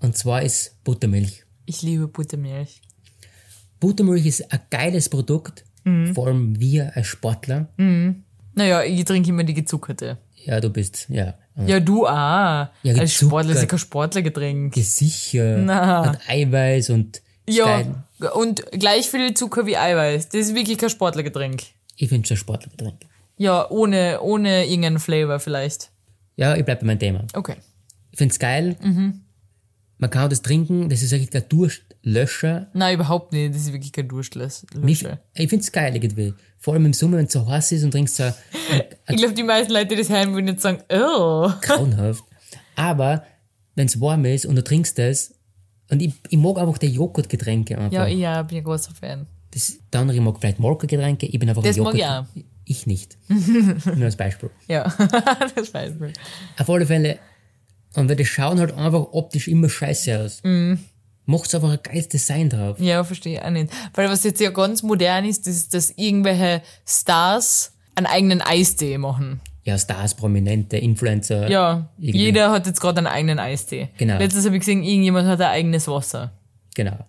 und 0.00 0.16
zwar 0.16 0.42
ist 0.42 0.82
Buttermilch. 0.84 1.44
Ich 1.66 1.82
liebe 1.82 2.08
Buttermilch. 2.08 2.80
Buttermilch 3.78 4.26
ist 4.26 4.52
ein 4.52 4.60
geiles 4.70 5.08
Produkt, 5.08 5.64
vor 6.14 6.26
allem 6.26 6.58
wir 6.60 6.94
als 6.96 7.06
Sportler. 7.06 7.68
Naja, 8.54 8.82
ich 8.82 9.04
trinke 9.04 9.30
immer 9.30 9.44
die 9.44 9.54
gezuckerte. 9.54 10.18
Ja, 10.44 10.60
du 10.60 10.70
bist, 10.70 11.06
ja. 11.08 11.34
Ja, 11.66 11.78
du 11.80 12.06
auch. 12.06 12.10
Ja, 12.82 12.94
Als 12.98 13.12
Sportler 13.14 13.52
ist 13.52 13.60
ja 13.60 13.66
kein 13.66 13.78
Sportlergetränk. 13.78 14.74
Sicher. 14.76 15.58
Na. 15.58 16.08
Und 16.10 16.18
Eiweiß 16.28 16.90
und 16.90 17.20
Ja, 17.48 17.64
Stein. 17.64 18.04
und 18.34 18.64
gleich 18.72 19.08
viel 19.10 19.34
Zucker 19.34 19.66
wie 19.66 19.76
Eiweiß. 19.76 20.28
Das 20.30 20.40
ist 20.48 20.54
wirklich 20.54 20.78
kein 20.78 20.88
Sportlergetränk. 20.90 21.62
Ich 21.96 22.08
finde 22.08 22.24
es 22.24 22.30
ein 22.30 22.36
Sportlergetränk. 22.36 23.00
Ja, 23.36 23.68
ohne, 23.70 24.20
ohne 24.20 24.66
irgendeinen 24.66 24.98
Flavor 25.00 25.38
vielleicht. 25.40 25.89
Ja, 26.40 26.56
ich 26.56 26.64
bleibe 26.64 26.80
bei 26.80 26.86
meinem 26.86 26.98
Thema. 26.98 27.24
Okay. 27.34 27.56
Ich 28.10 28.18
finde 28.18 28.32
es 28.32 28.38
geil. 28.38 28.76
Mhm. 28.82 29.20
Man 29.98 30.08
kann 30.08 30.30
das 30.30 30.40
trinken, 30.40 30.88
das 30.88 31.02
ist 31.02 31.12
ein 31.12 31.18
richtiger 31.18 31.42
Durstlöscher. 31.42 32.68
Nein, 32.72 32.94
überhaupt 32.94 33.32
nicht. 33.34 33.54
Das 33.54 33.60
ist 33.60 33.72
wirklich 33.72 33.92
kein 33.92 34.08
Durstlöscher. 34.08 34.66
Ich 35.34 35.48
finde 35.50 35.62
es 35.62 35.70
geil 35.70 35.94
irgendwie. 35.94 36.32
Vor 36.58 36.72
allem 36.72 36.86
im 36.86 36.94
Sommer, 36.94 37.18
wenn 37.18 37.26
es 37.26 37.34
so 37.34 37.46
heiß 37.46 37.72
ist 37.72 37.84
und 37.84 37.90
trinkst 37.90 38.16
so 38.16 38.24
Ich 39.08 39.16
glaube, 39.16 39.34
die 39.34 39.42
meisten 39.42 39.72
Leute, 39.72 39.88
die 39.88 39.96
das 39.96 40.08
hören, 40.08 40.32
würden 40.32 40.48
jetzt 40.48 40.62
sagen, 40.62 40.78
oh. 40.90 41.50
grauenhaft. 41.60 42.24
Aber 42.74 43.24
wenn 43.74 43.86
es 43.86 44.00
warm 44.00 44.24
ist 44.24 44.46
und 44.46 44.56
du 44.56 44.64
trinkst 44.64 44.98
das, 44.98 45.34
und 45.90 46.00
ich, 46.00 46.14
ich 46.28 46.38
mag 46.38 46.56
einfach 46.56 46.78
die 46.78 46.86
Joghurtgetränke 46.86 47.76
einfach. 47.76 47.92
Ja, 47.92 48.06
ich 48.06 48.18
ja, 48.18 48.42
bin 48.42 48.58
ein 48.58 48.64
großer 48.64 48.94
Fan. 48.94 49.26
Das, 49.50 49.76
der 49.92 50.00
andere 50.00 50.20
mag 50.20 50.38
vielleicht 50.38 50.60
Molkegetränke, 50.60 51.26
ich 51.26 51.38
bin 51.38 51.48
einfach 51.48 51.62
Das 51.62 51.76
ein 51.76 51.82
mag 51.82 51.94
Joghurt. 51.94 52.26
ich 52.34 52.44
Ich 52.70 52.86
nicht. 52.86 53.18
Nur 53.28 54.04
als 54.04 54.14
Beispiel. 54.14 54.48
Ja, 54.68 54.84
das 55.56 55.70
ich. 55.74 56.14
Auf 56.56 56.70
alle 56.70 56.86
Fälle, 56.86 57.18
und 57.96 58.08
weil 58.08 58.14
die 58.14 58.24
schauen 58.24 58.60
halt 58.60 58.72
einfach 58.74 59.08
optisch 59.10 59.48
immer 59.48 59.68
scheiße 59.68 60.20
aus. 60.20 60.40
Mhm. 60.44 60.78
Macht's 61.26 61.52
einfach 61.52 61.72
ein 61.72 61.80
geiles 61.82 62.08
Design 62.08 62.48
drauf. 62.48 62.78
Ja, 62.78 63.02
verstehe 63.02 63.38
ich 63.38 63.42
auch 63.42 63.50
nicht. 63.50 63.72
Weil 63.94 64.08
was 64.08 64.22
jetzt 64.22 64.40
ja 64.40 64.50
ganz 64.50 64.84
modern 64.84 65.24
ist, 65.24 65.48
das 65.48 65.56
ist, 65.56 65.74
dass 65.74 65.90
irgendwelche 65.96 66.62
Stars 66.86 67.72
einen 67.96 68.06
eigenen 68.06 68.40
Eistee 68.40 68.98
machen. 68.98 69.40
Ja, 69.64 69.76
Stars, 69.76 70.14
Prominente, 70.14 70.76
Influencer. 70.76 71.50
Ja, 71.50 71.90
irgendwie. 71.98 72.18
jeder 72.18 72.52
hat 72.52 72.68
jetzt 72.68 72.80
gerade 72.80 72.98
einen 72.98 73.08
eigenen 73.08 73.40
Eistee. 73.40 73.88
Genau. 73.98 74.18
Letztens 74.18 74.44
habe 74.44 74.54
ich 74.54 74.60
gesehen, 74.60 74.84
irgendjemand 74.84 75.26
hat 75.26 75.40
ein 75.40 75.50
eigenes 75.50 75.88
Wasser. 75.88 76.30
Genau. 76.76 77.04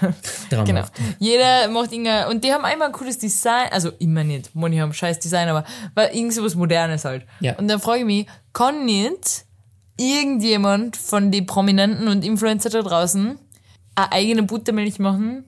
Genau. 0.50 0.84
Jeder 1.18 1.68
macht 1.68 1.92
irgendein, 1.92 2.28
und 2.28 2.44
die 2.44 2.52
haben 2.52 2.64
einmal 2.64 2.88
ein 2.88 2.92
cooles 2.92 3.18
Design, 3.18 3.68
also 3.70 3.90
immer 3.98 4.24
nicht, 4.24 4.50
manche 4.54 4.80
haben 4.80 4.92
scheiß 4.92 5.18
Design, 5.18 5.48
aber 5.48 5.64
irgend 6.12 6.32
so 6.32 6.44
was 6.44 6.54
Modernes 6.54 7.04
halt. 7.04 7.26
Ja. 7.40 7.56
Und 7.56 7.68
dann 7.68 7.80
frage 7.80 8.00
ich 8.00 8.06
mich, 8.06 8.26
kann 8.52 8.84
nicht 8.84 9.44
irgendjemand 9.98 10.96
von 10.96 11.30
den 11.32 11.46
Prominenten 11.46 12.08
und 12.08 12.24
Influencer 12.24 12.70
da 12.70 12.82
draußen 12.82 13.38
eine 13.94 14.12
eigene 14.12 14.42
Buttermilch 14.42 14.98
machen? 14.98 15.44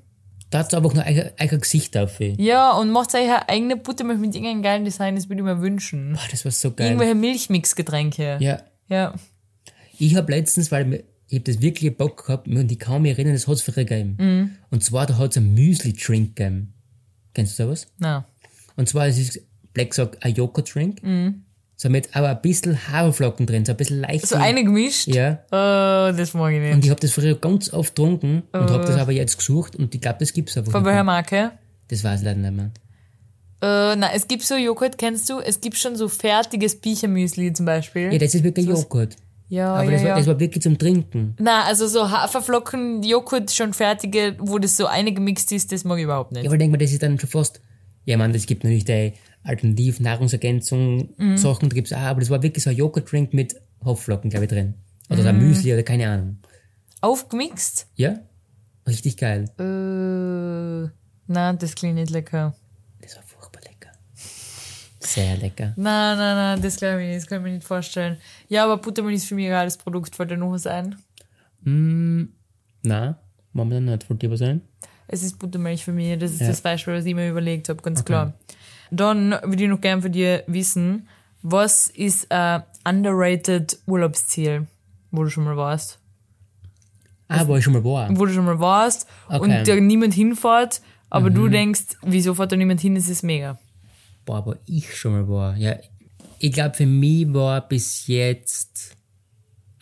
Da 0.50 0.60
hat's 0.60 0.72
einfach 0.72 0.94
nur 0.94 1.04
ein, 1.04 1.30
ein 1.36 1.48
Gesicht 1.60 1.94
ey. 1.94 2.34
Ja, 2.38 2.72
und 2.72 2.90
macht 2.90 3.14
euch 3.14 3.22
eine 3.22 3.48
eigene 3.48 3.76
Buttermilch 3.76 4.18
mit 4.18 4.34
irgendeinem 4.34 4.62
geilen 4.62 4.84
Design, 4.84 5.14
das 5.14 5.28
würde 5.28 5.42
ich 5.42 5.44
mir 5.44 5.60
wünschen. 5.60 6.14
Boah, 6.14 6.28
das 6.30 6.44
war 6.44 6.52
so 6.52 6.72
geil. 6.72 6.88
Irgendwelche 6.88 7.14
Milchmixgetränke. 7.14 8.38
Ja. 8.40 8.62
Ja. 8.88 9.14
Ich 9.98 10.16
habe 10.16 10.32
letztens, 10.32 10.72
weil 10.72 11.04
ich 11.28 11.38
hab 11.38 11.44
das 11.44 11.60
wirklich 11.60 11.96
Bock 11.96 12.24
gehabt 12.26 12.48
und 12.48 12.72
ich 12.72 12.78
kann 12.78 13.02
mich 13.02 13.12
erinnern, 13.12 13.34
das 13.34 13.46
hat's 13.46 13.62
früher 13.62 13.84
gegeben. 13.84 14.16
Mhm. 14.18 14.50
Und 14.70 14.82
zwar, 14.84 15.06
da 15.06 15.18
hat's 15.18 15.36
ein 15.36 15.52
Müsli-Drink 15.54 16.36
gegeben. 16.36 16.72
Kennst 17.34 17.58
du 17.58 17.64
sowas? 17.64 17.86
Na. 17.98 18.24
Und 18.76 18.88
zwar, 18.88 19.06
es 19.06 19.18
ist, 19.18 19.40
Black 19.74 19.92
sagt, 19.94 20.22
ein 20.24 20.34
Joghurt-Drink. 20.34 21.02
Mhm. 21.02 21.42
So 21.76 21.88
mit 21.90 22.16
aber 22.16 22.30
ein 22.30 22.40
bisschen 22.42 22.88
Haferflocken 22.88 23.46
drin, 23.46 23.64
so 23.64 23.70
ein 23.72 23.76
bisschen 23.76 24.00
leicht. 24.00 24.26
So 24.26 24.34
eine 24.34 24.64
gemischt? 24.64 25.06
Ja. 25.06 25.38
Oh, 25.52 26.10
das 26.16 26.34
mag 26.34 26.52
ich 26.52 26.60
nicht. 26.60 26.74
Und 26.74 26.84
ich 26.84 26.90
habe 26.90 26.98
das 27.00 27.12
früher 27.12 27.36
ganz 27.36 27.72
oft 27.72 27.94
getrunken 27.94 28.42
und 28.52 28.70
habe 28.70 28.84
das 28.84 28.96
aber 28.96 29.12
jetzt 29.12 29.38
gesucht 29.38 29.76
und 29.76 29.94
ich 29.94 30.00
glaube, 30.00 30.16
das 30.18 30.32
gibt's 30.32 30.56
einfach 30.56 30.72
Von 30.72 30.84
welcher. 30.84 31.04
Marke? 31.04 31.52
Das 31.86 32.02
weiß 32.02 32.18
ich 32.20 32.24
leider 32.26 32.40
nicht 32.40 32.52
mehr. 32.56 32.70
Äh, 33.60 33.94
na, 33.96 34.10
es 34.12 34.26
gibt 34.26 34.42
so 34.42 34.56
Joghurt, 34.56 34.98
kennst 34.98 35.28
du? 35.30 35.38
Es 35.40 35.60
gibt 35.60 35.76
schon 35.76 35.94
so 35.94 36.08
fertiges 36.08 36.80
Pichermüsli 36.80 37.52
zum 37.52 37.66
Beispiel. 37.66 38.12
Ja, 38.12 38.18
das 38.18 38.34
ist 38.34 38.42
wirklich 38.42 38.66
was- 38.68 38.82
Joghurt. 38.82 39.14
Ja, 39.48 39.74
Aber 39.74 39.84
ja, 39.84 39.90
das, 39.92 40.00
war, 40.02 40.08
ja. 40.10 40.16
das 40.18 40.26
war 40.26 40.40
wirklich 40.40 40.62
zum 40.62 40.78
Trinken. 40.78 41.34
na, 41.40 41.64
also 41.64 41.86
so 41.86 42.10
Haferflocken, 42.10 43.02
Joghurt 43.02 43.50
schon 43.50 43.72
fertige, 43.72 44.36
wo 44.38 44.58
das 44.58 44.76
so 44.76 44.86
eingemixt 44.86 45.52
ist, 45.52 45.72
das 45.72 45.84
mag 45.84 45.98
ich 45.98 46.04
überhaupt 46.04 46.32
nicht. 46.32 46.44
Ja, 46.44 46.48
aber 46.48 46.56
ich 46.56 46.58
denke 46.60 46.72
mal, 46.76 46.78
das 46.84 46.92
ist 46.92 47.02
dann 47.02 47.18
schon 47.18 47.28
fast. 47.30 47.60
Ja, 48.04 48.16
man, 48.16 48.34
es 48.34 48.46
gibt 48.46 48.64
natürlich 48.64 48.84
die 48.84 49.12
alternativ 49.44 50.00
Nahrungsergänzung 50.00 51.10
Mhm. 51.16 51.36
Sachen, 51.36 51.68
da 51.68 51.74
gibt's 51.74 51.92
auch, 51.92 51.98
aber 51.98 52.20
das 52.20 52.30
war 52.30 52.42
wirklich 52.42 52.62
so 52.64 52.70
ein 52.70 52.76
Joghurt-Drink 52.76 53.32
mit 53.34 53.56
Haferflocken, 53.84 54.30
glaube 54.30 54.44
ich, 54.46 54.50
drin. 54.50 54.74
Oder 55.10 55.22
Mhm. 55.22 55.28
ein 55.28 55.38
Müsli 55.38 55.72
oder 55.72 55.82
keine 55.82 56.08
Ahnung. 56.10 56.38
Aufgemixt? 57.00 57.86
Ja? 57.96 58.18
Richtig 58.86 59.16
geil. 59.16 59.44
Äh, 59.58 60.90
na, 61.26 61.52
das 61.52 61.74
klingt 61.74 61.94
nicht 61.96 62.10
lecker. 62.10 62.54
Das 63.00 63.16
war 63.16 63.22
furchtbar 63.22 63.60
lecker. 63.62 63.90
Sehr 65.00 65.36
lecker. 65.36 65.72
Na, 65.76 66.14
na, 66.16 66.34
na, 66.56 66.56
das 66.60 66.76
glaube 66.76 67.02
ich 67.02 67.08
nicht, 67.08 67.18
das 67.22 67.26
kann 67.26 67.38
ich 67.38 67.44
mir 67.44 67.50
nicht 67.54 67.66
vorstellen. 67.66 68.16
Ja, 68.48 68.64
aber 68.64 68.78
Buttermilch 68.78 69.16
ist 69.16 69.26
für 69.28 69.34
mich 69.34 69.46
ein 69.46 69.50
geiles 69.52 69.76
Produkt, 69.76 70.16
fällt 70.16 70.30
dir 70.30 70.36
noch 70.36 70.52
was 70.52 70.66
ein? 70.66 70.96
Na, 72.82 73.18
machen 73.52 73.70
wir 73.70 73.76
dann 73.76 73.84
nicht. 73.86 74.08
Wollt 74.08 74.22
ihr 74.22 74.30
was 74.30 74.38
sein? 74.38 74.62
Es 75.06 75.22
ist 75.22 75.38
Buttermilch 75.38 75.84
für 75.84 75.92
mich, 75.92 76.18
das 76.18 76.32
ist 76.32 76.40
Ja. 76.40 76.48
das 76.48 76.60
Beispiel, 76.60 76.94
was 76.94 77.04
ich 77.04 77.14
mir 77.14 77.28
überlegt 77.30 77.68
habe, 77.68 77.82
ganz 77.82 78.04
klar. 78.04 78.34
Dann 78.90 79.30
würde 79.42 79.64
ich 79.64 79.68
noch 79.68 79.80
gern 79.80 80.02
von 80.02 80.12
dir 80.12 80.44
wissen, 80.46 81.08
was 81.42 81.88
ist 81.88 82.30
ein 82.32 82.62
underrated 82.86 83.78
Urlaubsziel, 83.86 84.66
wo 85.10 85.24
du 85.24 85.30
schon 85.30 85.44
mal 85.44 85.56
warst? 85.56 85.98
Ah, 87.28 87.46
wo 87.46 87.56
ich 87.56 87.64
schon 87.64 87.74
mal 87.74 87.84
war. 87.84 88.08
Wo 88.16 88.24
du 88.24 88.32
schon 88.32 88.46
mal 88.46 88.58
warst 88.60 89.06
Okay. 89.28 89.38
und 89.40 89.68
da 89.68 89.74
niemand 89.76 90.14
hinfährt, 90.14 90.80
aber 91.10 91.28
du 91.30 91.48
denkst, 91.48 91.96
wieso 92.02 92.34
fährt 92.34 92.52
da 92.52 92.56
niemand 92.56 92.80
hin, 92.80 92.94
das 92.94 93.08
ist 93.08 93.22
mega. 93.22 93.58
Boah, 94.24 94.44
wo 94.46 94.54
ich 94.66 94.94
schon 94.96 95.12
mal 95.12 95.28
war. 95.28 95.56
Ja, 95.56 95.76
ich 96.38 96.52
glaube, 96.52 96.74
für 96.74 96.86
mich 96.86 97.32
war 97.32 97.66
bis 97.66 98.06
jetzt 98.06 98.96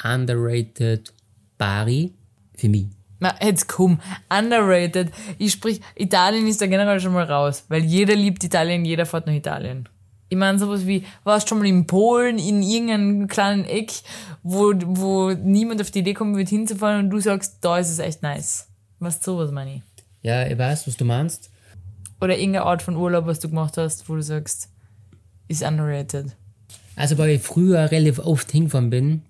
underrated 0.03 1.13
Bari. 1.59 2.15
Für 2.57 2.69
mich. 2.69 2.87
Na, 3.19 3.35
jetzt 3.43 3.69
komm, 3.69 4.01
underrated. 4.29 5.11
Ich 5.39 5.53
sprich, 5.53 5.81
Italien 5.95 6.47
ist 6.47 6.61
da 6.61 6.67
generell 6.67 7.01
schon 7.01 7.13
mal 7.13 7.25
raus, 7.25 7.65
weil 7.69 7.83
jeder 7.85 8.15
liebt 8.15 8.45
Italien, 8.45 8.85
jeder 8.85 9.07
fährt 9.07 9.27
nach 9.27 9.35
Italien. 9.35 9.89
Ich 10.29 10.37
meine, 10.37 10.59
sowas 10.59 10.87
wie, 10.87 11.05
warst 11.25 11.49
schon 11.49 11.59
mal 11.59 11.67
in 11.67 11.87
Polen, 11.87 12.39
in 12.39 12.63
irgendeinem 12.63 13.29
kleinen 13.29 13.65
Eck, 13.65 13.93
wo, 14.43 14.73
wo 14.75 15.31
niemand 15.33 15.81
auf 15.81 15.91
die 15.91 16.01
Idee 16.01 16.15
kommen 16.15 16.37
wird, 16.37 16.49
hinzufahren 16.49 17.05
und 17.05 17.11
du 17.11 17.21
sagst, 17.21 17.59
da 17.61 17.79
ist 17.79 17.91
es 17.91 18.01
echt 18.01 18.23
nice. 18.23 18.69
Was 18.99 19.23
sowas, 19.23 19.51
meine 19.51 19.77
ich. 19.77 19.83
Ja, 20.23 20.47
ich 20.47 20.59
weiß, 20.59 20.87
was 20.87 20.97
du 20.97 21.05
meinst. 21.05 21.51
Oder 22.21 22.37
irgendeine 22.37 22.67
Art 22.67 22.83
von 22.83 22.97
Urlaub, 22.97 23.27
was 23.27 23.41
du 23.41 23.49
gemacht 23.49 23.77
hast, 23.77 24.09
wo 24.09 24.15
du 24.15 24.23
sagst, 24.23 24.71
ist 25.49 25.63
underrated. 25.63 26.35
Also, 26.97 27.17
weil 27.19 27.31
ich 27.31 27.43
früher 27.43 27.91
relativ 27.91 28.19
oft 28.19 28.51
hingefahren 28.51 28.91
bin, 28.91 29.23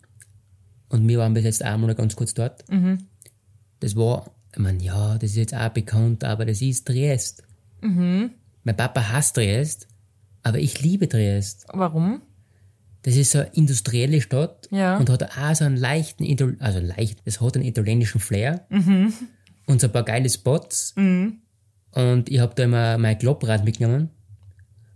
und 0.89 1.07
wir 1.07 1.19
waren 1.19 1.35
bis 1.35 1.45
jetzt 1.45 1.63
einmal 1.63 1.95
ganz 1.95 2.15
kurz 2.17 2.33
dort, 2.33 2.65
das 3.81 3.97
war, 3.97 4.31
ich 4.53 4.59
meine, 4.61 4.83
ja, 4.83 5.19
das 5.19 5.31
ist 5.31 5.37
jetzt 5.37 5.55
auch 5.55 5.69
bekannt, 5.71 6.25
aber 6.25 6.47
das 6.47 6.63
ist 6.63 6.87
Triest. 6.87 7.43
Mein 7.83 8.31
Papa 8.77 9.11
hasst 9.13 9.35
Triest, 9.37 9.89
aber 10.43 10.59
ich 10.59 10.81
liebe 10.81 11.09
Triest. 11.09 11.67
Warum? 11.73 12.23
Das 13.03 13.15
ist 13.17 13.33
so 13.33 13.39
eine 13.41 13.49
industrielle 13.53 14.21
Stadt 14.21 14.69
Ja. 14.73 14.97
und 14.97 15.09
hat 15.11 15.23
auch 15.23 15.55
so 15.55 15.65
einen 15.65 15.77
leichten, 15.77 16.25
Ital- 16.25 16.57
also 16.61 16.81
leicht, 16.81 17.21
es 17.25 17.41
hat 17.41 17.57
einen 17.57 17.65
italienischen 17.65 18.21
Flair 18.21 18.67
und 18.71 19.81
so 19.81 19.87
ein 19.89 19.93
paar 19.93 20.03
geile 20.05 20.29
Spots. 20.31 20.95
Und 20.97 22.29
ich 22.29 22.39
habe 22.41 22.55
da 22.55 22.65
immer 22.65 22.99
mein 22.99 23.19
Klopprad 23.19 23.65
mitgenommen. 23.65 24.11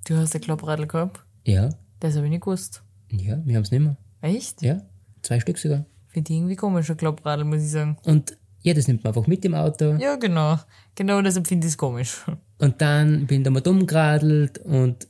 Du 0.06 0.16
hast 0.16 0.34
ein 0.34 0.40
Klappradl 0.40 0.86
gehabt? 0.86 1.20
Ja, 1.44 1.68
Das 2.00 2.16
habe 2.16 2.26
ich 2.26 2.30
nicht 2.30 2.42
gewusst. 2.42 2.82
ja, 3.10 3.38
wir 3.44 3.56
haben 3.56 3.62
es 3.62 3.70
nicht 3.70 3.80
mehr. 3.82 3.96
Echt? 4.22 4.62
Ja, 4.62 4.80
zwei 5.22 5.40
Stück 5.40 5.58
sogar. 5.58 5.84
Finde 6.08 6.32
ich 6.32 6.38
irgendwie 6.38 6.56
komisch, 6.56 6.90
ein 6.90 6.96
Klappradl, 6.96 7.44
muss 7.44 7.62
ich 7.62 7.70
sagen. 7.70 7.96
Und 8.04 8.36
ja, 8.62 8.74
das 8.74 8.88
nimmt 8.88 9.04
man 9.04 9.12
einfach 9.14 9.26
mit 9.26 9.44
im 9.44 9.54
Auto. 9.54 9.94
Ja, 9.94 10.16
genau. 10.16 10.58
Genau 10.94 11.22
deshalb 11.22 11.46
finde 11.46 11.66
ich 11.66 11.72
es 11.72 11.78
komisch. 11.78 12.24
Und 12.58 12.80
dann 12.82 13.26
bin 13.26 13.38
ich 13.40 13.44
da 13.44 13.50
mal 13.50 13.60
dumm 13.60 13.86
geradelt 13.86 14.58
und 14.58 15.06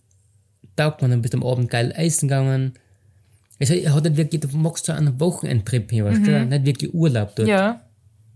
taugt 0.77 1.03
man 1.03 1.11
dann 1.11 1.23
bis 1.23 1.33
am 1.35 1.43
Abend 1.45 1.69
geil 1.71 1.93
essen 1.97 2.29
gegangen. 2.29 2.75
Also, 3.59 3.75
hat 3.75 4.05
nicht 4.05 4.17
wirklich, 4.17 4.41
du 4.41 4.49
machst 4.57 4.87
so 4.87 4.93
einen 4.93 5.19
Wochenendtrip 5.21 5.91
hin, 5.91 6.05
weißt 6.05 6.27
du? 6.27 6.47
Nicht 6.47 6.65
wirklich 6.65 6.95
Urlaub 6.95 7.35
dort. 7.37 7.49
Mhm. 7.49 7.53
Ja, 7.55 7.81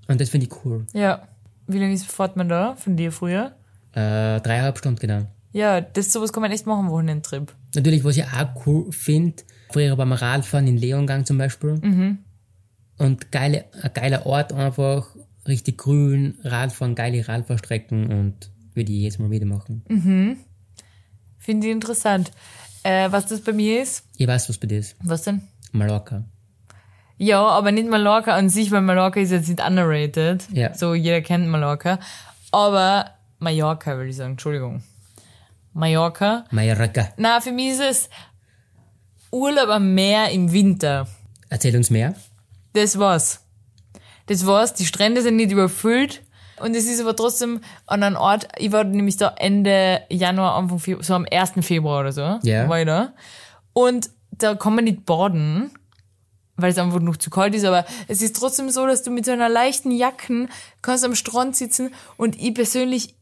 Und 0.08 0.20
das 0.20 0.28
finde 0.30 0.46
ich 0.46 0.64
cool. 0.64 0.86
ja. 0.92 1.28
Wie 1.66 1.78
lange 1.78 1.94
ist, 1.94 2.04
fährt 2.10 2.36
man 2.36 2.48
da 2.50 2.74
von 2.76 2.94
dir 2.94 3.10
früher? 3.10 3.52
Äh, 3.92 4.38
dreieinhalb 4.40 4.76
Stunden, 4.76 4.98
genau. 5.00 5.26
Ja, 5.54 5.80
das 5.80 6.12
sowas 6.12 6.32
kann 6.32 6.40
man 6.40 6.50
echt 6.50 6.66
machen, 6.66 6.90
Wochenendtrip. 6.90 7.54
Natürlich, 7.76 8.04
was 8.04 8.16
ich 8.16 8.24
auch 8.24 8.66
cool 8.66 8.90
finde, 8.90 9.44
früher 9.70 9.94
beim 9.94 10.12
Radfahren 10.12 10.66
in 10.66 10.76
Leongang 10.76 11.24
zum 11.24 11.38
Beispiel. 11.38 11.78
Mhm. 11.80 12.18
Und 12.98 13.30
geile, 13.30 13.66
ein 13.80 13.92
geiler 13.94 14.26
Ort 14.26 14.52
einfach, 14.52 15.14
richtig 15.46 15.78
grün, 15.78 16.38
Radfahren, 16.42 16.96
geile 16.96 17.26
Radfahrstrecken 17.26 18.06
und 18.12 18.50
würde 18.74 18.90
ich 18.90 19.02
jetzt 19.02 19.20
mal 19.20 19.30
wieder 19.30 19.46
machen. 19.46 19.84
Finde 21.38 21.66
ich 21.68 21.72
interessant. 21.72 22.32
Äh, 22.82 23.12
was 23.12 23.26
das 23.26 23.40
bei 23.40 23.52
mir 23.52 23.80
ist? 23.80 24.04
Ich 24.16 24.26
weiß, 24.26 24.48
was 24.48 24.58
bei 24.58 24.66
dir 24.66 24.80
ist. 24.80 24.96
Was 25.04 25.22
denn? 25.22 25.42
Mallorca. 25.70 26.24
Ja, 27.16 27.46
aber 27.46 27.70
nicht 27.70 27.88
Mallorca 27.88 28.34
an 28.34 28.48
sich, 28.48 28.72
weil 28.72 28.80
Mallorca 28.80 29.20
ist 29.20 29.30
jetzt 29.30 29.48
nicht 29.48 29.64
underrated. 29.64 30.48
Ja. 30.52 30.74
So, 30.74 30.94
jeder 30.94 31.20
kennt 31.20 31.46
Mallorca. 31.46 32.00
Aber 32.50 33.10
Mallorca, 33.38 33.96
würde 33.96 34.10
ich 34.10 34.16
sagen. 34.16 34.32
Entschuldigung. 34.32 34.82
Mallorca. 35.74 36.44
Mallorca. 36.50 37.08
Na, 37.16 37.40
für 37.40 37.52
mich 37.52 37.72
ist 37.72 37.80
es 37.80 38.08
Urlaub 39.30 39.68
am 39.68 39.94
Meer 39.94 40.30
im 40.30 40.52
Winter. 40.52 41.06
Erzähl 41.50 41.76
uns 41.76 41.90
mehr. 41.90 42.14
Das 42.72 42.98
war's. 42.98 43.40
Das 44.26 44.46
war's. 44.46 44.74
Die 44.74 44.86
Strände 44.86 45.22
sind 45.22 45.36
nicht 45.36 45.50
überfüllt. 45.52 46.22
Und 46.60 46.76
es 46.76 46.86
ist 46.86 47.00
aber 47.00 47.16
trotzdem 47.16 47.60
an 47.86 48.04
einem 48.04 48.16
Ort, 48.16 48.46
ich 48.56 48.70
war 48.70 48.84
nämlich 48.84 49.16
da 49.16 49.34
Ende 49.36 50.02
Januar, 50.08 50.54
Anfang 50.54 50.78
Februar, 50.78 51.02
so 51.04 51.14
am 51.14 51.26
1. 51.30 51.52
Februar 51.66 52.00
oder 52.00 52.12
so, 52.12 52.38
Ja. 52.48 52.68
war 52.68 52.78
ich 52.78 52.86
da. 52.86 53.12
Und 53.72 54.08
da 54.30 54.54
kann 54.54 54.76
man 54.76 54.84
nicht 54.84 55.04
baden, 55.04 55.72
weil 56.56 56.70
es 56.70 56.78
einfach 56.78 57.00
noch 57.00 57.16
zu 57.16 57.28
kalt 57.28 57.56
ist, 57.56 57.64
aber 57.64 57.84
es 58.06 58.22
ist 58.22 58.36
trotzdem 58.36 58.70
so, 58.70 58.86
dass 58.86 59.02
du 59.02 59.10
mit 59.10 59.24
so 59.24 59.32
einer 59.32 59.48
leichten 59.48 59.90
Jacken 59.90 60.48
kannst 60.80 61.04
am 61.04 61.16
Strand 61.16 61.56
sitzen 61.56 61.92
und 62.16 62.40
ich 62.40 62.54
persönlich, 62.54 63.16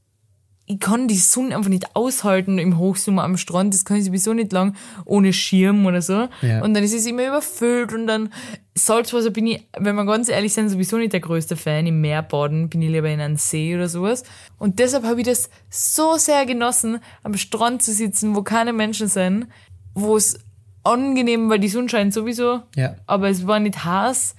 ich 0.72 0.80
kann 0.80 1.06
die 1.06 1.16
Sonne 1.18 1.54
einfach 1.54 1.68
nicht 1.68 1.94
aushalten 1.94 2.58
im 2.58 2.78
Hochsommer 2.78 3.24
am 3.24 3.36
Strand, 3.36 3.74
das 3.74 3.84
kann 3.84 3.98
ich 3.98 4.04
sowieso 4.06 4.32
nicht 4.32 4.52
lang 4.52 4.74
ohne 5.04 5.32
Schirm 5.32 5.84
oder 5.84 6.00
so. 6.00 6.28
Ja. 6.40 6.62
Und 6.62 6.72
dann 6.74 6.82
ist 6.82 6.94
es 6.94 7.04
immer 7.06 7.26
überfüllt 7.26 7.92
und 7.92 8.06
dann 8.06 8.32
Salzwasser 8.74 9.30
bin 9.30 9.46
ich, 9.48 9.68
wenn 9.78 9.94
wir 9.96 10.06
ganz 10.06 10.30
ehrlich 10.30 10.54
sind, 10.54 10.70
sowieso 10.70 10.96
nicht 10.96 11.12
der 11.12 11.20
größte 11.20 11.56
Fan. 11.56 11.86
Im 11.86 12.00
Meer 12.00 12.22
baden 12.22 12.70
bin 12.70 12.80
ich 12.80 12.90
lieber 12.90 13.10
in 13.10 13.20
einem 13.20 13.36
See 13.36 13.74
oder 13.74 13.88
sowas. 13.88 14.22
Und 14.58 14.78
deshalb 14.78 15.04
habe 15.04 15.20
ich 15.20 15.26
das 15.26 15.50
so 15.68 16.16
sehr 16.16 16.46
genossen, 16.46 16.98
am 17.22 17.36
Strand 17.36 17.82
zu 17.82 17.92
sitzen, 17.92 18.34
wo 18.34 18.42
keine 18.42 18.72
Menschen 18.72 19.08
sind, 19.08 19.48
wo 19.94 20.16
es 20.16 20.38
angenehm, 20.84 21.50
weil 21.50 21.58
die 21.58 21.68
Sonne 21.68 21.88
scheint 21.90 22.14
sowieso, 22.14 22.62
Ja. 22.76 22.96
aber 23.06 23.28
es 23.28 23.46
war 23.46 23.60
nicht 23.60 23.84
heiß 23.84 24.34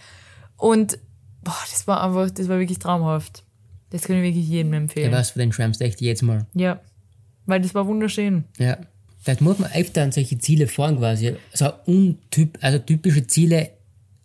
und 0.57 0.97
boah, 1.43 1.55
das 1.69 1.87
war 1.87 2.03
einfach, 2.03 2.31
das 2.31 2.49
war 2.49 2.57
wirklich 2.59 2.79
traumhaft. 2.79 3.43
Das 3.93 4.01
kann 4.03 4.17
ich 4.17 4.23
wirklich 4.23 4.47
jedem 4.49 4.73
Ja, 4.73 4.77
empfehlen. 4.79 5.11
was 5.11 5.29
für 5.31 5.39
den 5.39 5.51
du 5.79 5.85
echt 5.85 6.01
jetzt 6.01 6.23
mal. 6.23 6.45
Ja, 6.55 6.81
weil 7.45 7.61
das 7.61 7.73
war 7.75 7.87
wunderschön. 7.87 8.43
Ja. 8.57 8.77
Vielleicht 9.19 9.39
muss 9.39 9.59
man 9.59 9.71
öfter 9.71 10.03
an 10.03 10.11
solche 10.11 10.37
Ziele 10.39 10.67
fahren 10.67 10.97
quasi. 10.97 11.35
So 11.53 11.71
untyp, 11.85 12.57
also 12.61 12.79
typische 12.79 13.25
Ziele 13.27 13.69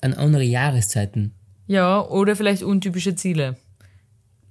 an 0.00 0.14
andere 0.14 0.42
Jahreszeiten. 0.42 1.32
Ja, 1.68 2.00
oder 2.04 2.34
vielleicht 2.34 2.62
untypische 2.64 3.14
Ziele. 3.14 3.56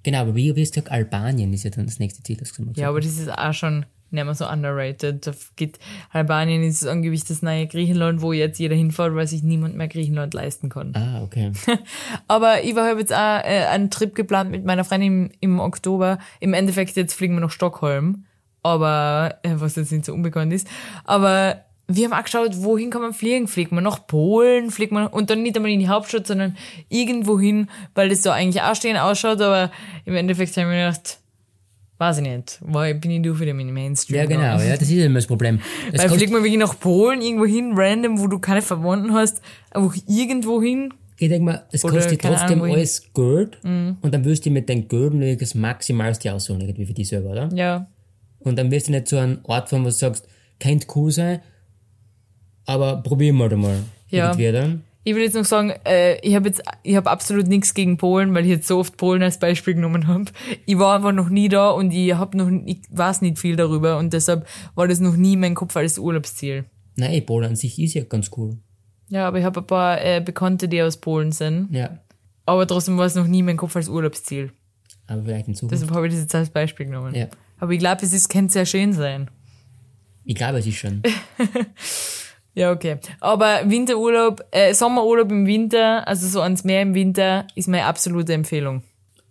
Genau, 0.04 0.20
aber 0.20 0.36
wie 0.36 0.56
wirst 0.56 0.78
du 0.78 0.90
Albanien 0.90 1.52
ist 1.52 1.64
ja 1.64 1.70
dann 1.72 1.86
das 1.86 2.00
nächste 2.00 2.24
Ziel, 2.24 2.38
das 2.38 2.54
du 2.54 2.62
gesagt 2.74 2.78
Ja, 2.78 2.90
aber 2.90 3.02
das 3.02 3.18
ist 3.18 3.30
auch 3.30 3.54
schon 3.54 3.86
nicht 4.12 4.24
mehr 4.24 4.36
so 4.36 4.48
underrated. 4.48 5.28
Da 5.28 5.32
geht, 5.56 5.80
Albanien 6.12 6.64
ist 6.64 6.86
angeblich 6.86 7.26
das 7.26 7.42
neue 7.42 7.68
Griechenland, 7.68 8.22
wo 8.22 8.34
jetzt 8.34 8.60
jeder 8.60 8.76
hinfährt, 8.76 9.16
weil 9.16 9.28
sich 9.28 9.44
niemand 9.44 9.76
mehr 9.76 9.88
Griechenland 9.88 10.34
leisten 10.34 10.70
kann. 10.70 10.94
Ah, 10.96 11.22
okay. 11.24 11.52
Aber 12.28 12.64
ich 12.64 12.76
habe 12.76 13.00
jetzt 13.00 13.14
auch 13.14 13.18
äh, 13.44 13.66
einen 13.70 13.90
Trip 13.90 14.16
geplant 14.16 14.52
mit 14.52 14.66
meiner 14.66 14.84
Freundin 14.84 15.32
im, 15.40 15.60
Oktober. 15.60 16.20
Im 16.40 16.54
Endeffekt 16.54 16.96
jetzt 16.96 17.14
fliegen 17.14 17.36
wir 17.36 17.42
nach 17.42 17.52
Stockholm, 17.52 18.26
aber 18.64 19.40
äh, 19.44 19.54
was 19.56 19.76
jetzt 19.76 19.92
nicht 19.92 20.06
so 20.06 20.14
unbekannt 20.14 20.54
ist. 20.54 20.68
Aber 21.04 21.64
wir 21.88 22.06
haben 22.06 22.14
auch 22.14 22.24
geschaut, 22.24 22.64
wohin 22.64 22.90
kann 22.90 23.02
man 23.02 23.14
fliegen? 23.14 23.48
Fliegt 23.48 23.72
man 23.72 23.84
nach 23.84 24.08
Polen? 24.08 24.72
Fliegt 24.72 24.92
man 24.92 25.08
und 25.08 25.30
dann 25.30 25.42
nicht 25.42 25.56
einmal 25.56 25.72
in 25.72 25.80
die 25.80 25.88
Hauptstadt, 25.88 26.28
sondern 26.28 26.58
irgendwo 26.90 27.40
hin, 27.40 27.70
weil 27.96 28.10
das 28.10 28.24
so 28.24 28.30
eigentlich 28.30 28.62
auch 28.62 28.76
stehen 28.76 28.98
ausschaut. 28.98 29.42
Aber 29.42 29.72
im 30.06 30.16
Endeffekt 30.16 30.52
habe 30.58 30.68
ich 30.68 30.68
mir 30.68 30.86
gedacht, 30.86 31.20
weiß 31.98 32.18
ich 32.18 32.24
nicht, 32.24 32.60
weil 32.62 32.96
bin 32.96 33.12
ich 33.12 33.22
nur 33.22 33.36
für 33.36 33.46
den 33.46 33.74
Mainstream. 33.74 34.18
Ja, 34.18 34.26
genau, 34.26 34.60
ja, 34.60 34.74
das 34.76 34.82
ist 34.84 34.92
ja 34.92 35.06
immer 35.06 35.16
das 35.16 35.28
Problem. 35.28 35.60
Das 35.92 36.04
Weil 36.04 36.10
fliegt 36.18 36.32
man 36.32 36.44
wirklich 36.44 36.60
nach 36.60 36.80
Polen 36.80 37.22
irgendwo 37.22 37.46
hin, 37.46 37.74
random, 37.76 38.20
wo 38.20 38.28
du 38.28 38.40
keine 38.40 38.62
Verwandten 38.62 39.14
hast, 39.14 39.42
einfach 39.72 39.96
irgendwo 40.08 40.62
hin. 40.62 40.94
ich 41.18 41.30
denke 41.30 41.46
mal, 41.46 41.66
es 41.72 41.82
kostet 41.82 42.22
trotzdem 42.22 42.62
Ahnung, 42.62 42.76
alles 42.76 43.12
Geld 43.14 43.58
und 43.64 43.98
dann 44.14 44.24
wirst 44.26 44.46
du 44.46 44.52
mit 44.52 44.70
den 44.70 44.88
Geld 44.88 45.14
nur 45.14 45.36
das 45.36 45.56
Maximalste 45.56 46.32
aussuchen, 46.34 46.62
irgendwie 46.62 46.86
für 46.86 46.94
dich 46.94 47.08
selber, 47.08 47.32
oder? 47.32 47.50
Ja, 47.54 47.88
Und 48.40 48.58
dann 48.58 48.70
wirst 48.70 48.88
du 48.88 48.92
nicht 48.92 49.08
zu 49.08 49.18
einem 49.18 49.40
Ort 49.44 49.70
fahren, 49.70 49.82
wo 49.82 49.86
du 49.86 49.92
sagst, 49.92 50.28
könnte 50.60 50.86
cool 50.96 51.12
sein, 51.12 51.40
aber 52.66 52.98
probieren 53.02 53.38
wir 53.38 53.50
da 53.50 53.56
mal. 53.56 53.78
Ja. 54.10 54.28
Irgendwie, 54.28 54.50
oder? 54.50 54.80
Ich 55.08 55.16
will 55.16 55.24
jetzt 55.24 55.36
noch 55.36 55.46
sagen, 55.46 55.72
äh, 55.86 56.20
ich 56.20 56.36
habe 56.36 56.50
jetzt, 56.50 56.62
ich 56.84 56.98
habe 56.98 57.10
absolut 57.10 57.48
nichts 57.48 57.74
gegen 57.74 57.96
Polen, 57.96 58.34
weil 58.36 58.44
ich 58.44 58.50
jetzt 58.50 58.68
so 58.68 58.78
oft 58.78 58.98
Polen 58.98 59.24
als 59.24 59.40
Beispiel 59.40 59.74
genommen 59.74 60.06
habe. 60.08 60.26
Ich 60.66 60.78
war 60.78 60.98
einfach 60.98 61.14
noch 61.14 61.30
nie 61.30 61.48
da 61.48 61.70
und 61.70 61.92
ich 61.92 62.14
habe 62.14 62.36
noch, 62.36 62.50
ich 62.66 62.80
weiß 62.90 63.22
nicht 63.22 63.40
viel 63.40 63.56
darüber 63.56 64.00
und 64.00 64.12
deshalb 64.12 64.46
war 64.76 64.86
das 64.86 65.00
noch 65.00 65.16
nie 65.16 65.34
in 65.34 65.40
meinem 65.40 65.56
Kopf 65.56 65.78
als 65.78 65.98
Urlaubsziel. 65.98 66.66
Nein, 66.98 67.26
Polen 67.26 67.52
an 67.52 67.56
sich 67.56 67.80
ist 67.82 67.94
ja 67.94 68.04
ganz 68.04 68.32
cool. 68.36 68.58
Ja, 69.08 69.30
aber 69.30 69.40
ich 69.40 69.46
habe 69.46 69.62
ein 69.62 69.66
paar 69.66 70.04
äh, 70.04 70.20
Bekannte, 70.20 70.68
die 70.68 70.82
aus 70.82 70.98
Polen 70.98 71.32
sind, 71.32 71.70
Ja, 71.72 72.00
aber 72.46 72.68
trotzdem 72.68 72.98
war 72.98 73.06
es 73.06 73.16
noch 73.16 73.28
nie 73.28 73.40
in 73.40 73.46
meinem 73.46 73.56
Kopf 73.56 73.78
als 73.78 73.88
Urlaubsziel. 73.88 74.52
aber 75.08 75.24
vielleicht 75.24 75.48
in 75.48 75.56
Zukunft. 75.56 75.74
Deshalb 75.74 75.96
habe 75.96 76.08
ich 76.08 76.14
das 76.16 76.24
jetzt 76.24 76.36
als 76.36 76.50
Beispiel 76.50 76.86
genommen. 76.88 77.16
Ja. 77.16 77.28
Aber 77.60 77.72
ich 77.72 77.80
glaube, 77.80 78.02
es 78.04 78.12
ist, 78.12 78.28
könnte 78.28 78.52
sehr 78.52 78.66
schön 78.66 78.92
sein. 78.92 79.32
Ich 80.26 80.36
glaube, 80.36 80.58
es 80.58 80.68
ist 80.68 80.76
schon. 80.76 81.02
Ja, 82.58 82.72
okay. 82.72 82.98
Aber 83.20 83.70
Winterurlaub, 83.70 84.44
äh, 84.50 84.74
Sommerurlaub 84.74 85.30
im 85.32 85.46
Winter, 85.46 86.08
also 86.08 86.28
so 86.28 86.42
ans 86.42 86.64
Meer 86.64 86.82
im 86.82 86.96
Winter, 86.96 87.46
ist 87.54 87.68
meine 87.68 87.86
absolute 87.86 88.34
Empfehlung. 88.34 88.82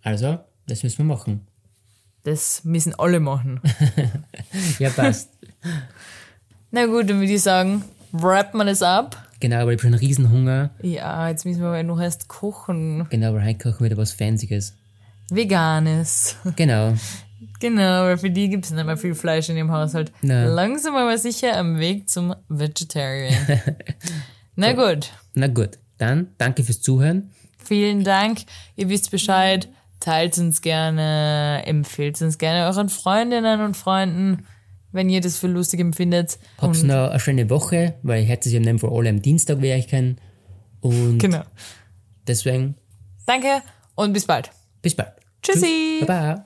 Also, 0.01 0.39
das 0.65 0.81
müssen 0.83 0.99
wir 0.99 1.13
machen. 1.13 1.45
Das 2.23 2.63
müssen 2.63 2.95
alle 2.97 3.19
machen. 3.19 3.59
Ja, 4.79 4.89
passt. 4.91 5.29
Na 6.71 6.85
gut, 6.85 7.09
dann 7.09 7.19
würde 7.19 7.33
ich 7.33 7.41
sagen, 7.41 7.83
wrappen 8.13 8.59
wir 8.59 8.65
das 8.65 8.81
ab. 8.81 9.21
genau, 9.41 9.57
aber 9.57 9.73
ich 9.73 9.79
habe 9.79 9.81
schon 9.81 9.93
einen 9.93 9.99
Riesenhunger. 9.99 10.69
Ja, 10.81 11.27
jetzt 11.27 11.45
müssen 11.45 11.59
wir 11.59 11.67
aber 11.67 11.83
noch 11.83 11.99
erst 11.99 12.29
kochen. 12.29 13.07
Genau, 13.09 13.33
weil 13.33 13.43
heute 13.43 13.57
kochen 13.57 13.79
wir 13.81 13.85
wieder 13.87 13.97
was 13.97 14.13
Fancyes. 14.13 14.73
Veganes. 15.29 16.37
Genau. 16.55 16.93
Genau, 17.59 18.03
weil 18.03 18.17
für 18.17 18.29
die 18.29 18.49
gibt 18.49 18.65
es 18.65 18.71
nicht 18.71 18.85
mehr 18.85 18.97
viel 18.97 19.15
Fleisch 19.15 19.49
in 19.49 19.55
dem 19.55 19.71
Haushalt. 19.71 20.11
Na. 20.21 20.45
Langsam 20.45 20.95
aber 20.95 21.17
sicher 21.17 21.57
am 21.57 21.79
Weg 21.79 22.09
zum 22.09 22.35
Vegetarian. 22.49 23.33
Na 24.55 24.73
gut, 24.73 25.11
Na 25.33 25.47
gut, 25.47 25.77
dann 25.97 26.27
danke 26.37 26.63
fürs 26.63 26.81
Zuhören. 26.81 27.31
vielen 27.63 28.03
Dank. 28.03 28.39
Ihr 28.75 28.89
wisst 28.89 29.11
Bescheid. 29.11 29.69
Teilt 29.99 30.37
uns 30.37 30.61
gerne, 30.61 31.63
empfehlt 31.65 32.21
uns 32.21 32.37
gerne 32.37 32.67
euren 32.67 32.87
Freundinnen 32.87 33.61
und 33.61 33.75
Freunden, 33.75 34.45
wenn 34.91 35.09
ihr 35.09 35.21
das 35.21 35.37
für 35.39 35.47
lustig 35.47 35.79
empfindet. 35.79 36.37
Habt 36.59 36.83
noch 36.83 37.09
eine 37.09 37.19
schöne 37.19 37.49
Woche, 37.49 37.95
weil 38.03 38.21
ich 38.23 38.29
hätte 38.29 38.47
sie 38.47 38.57
am 38.57 38.63
Namen 38.63 38.77
für 38.77 38.91
alle 38.91 39.09
am 39.09 39.21
Dienstag, 39.23 39.59
wie 39.61 39.71
ich 39.71 39.87
kann. 39.87 40.17
Und 40.81 41.17
Genau. 41.17 41.41
deswegen, 42.27 42.75
Danke 43.25 43.63
und 43.95 44.13
bis 44.13 44.25
bald. 44.25 44.51
bis 44.83 44.93
bald. 44.95 45.13
Tschüssi. 45.41 45.97
Tschüss. 45.99 46.07
Baba. 46.07 46.45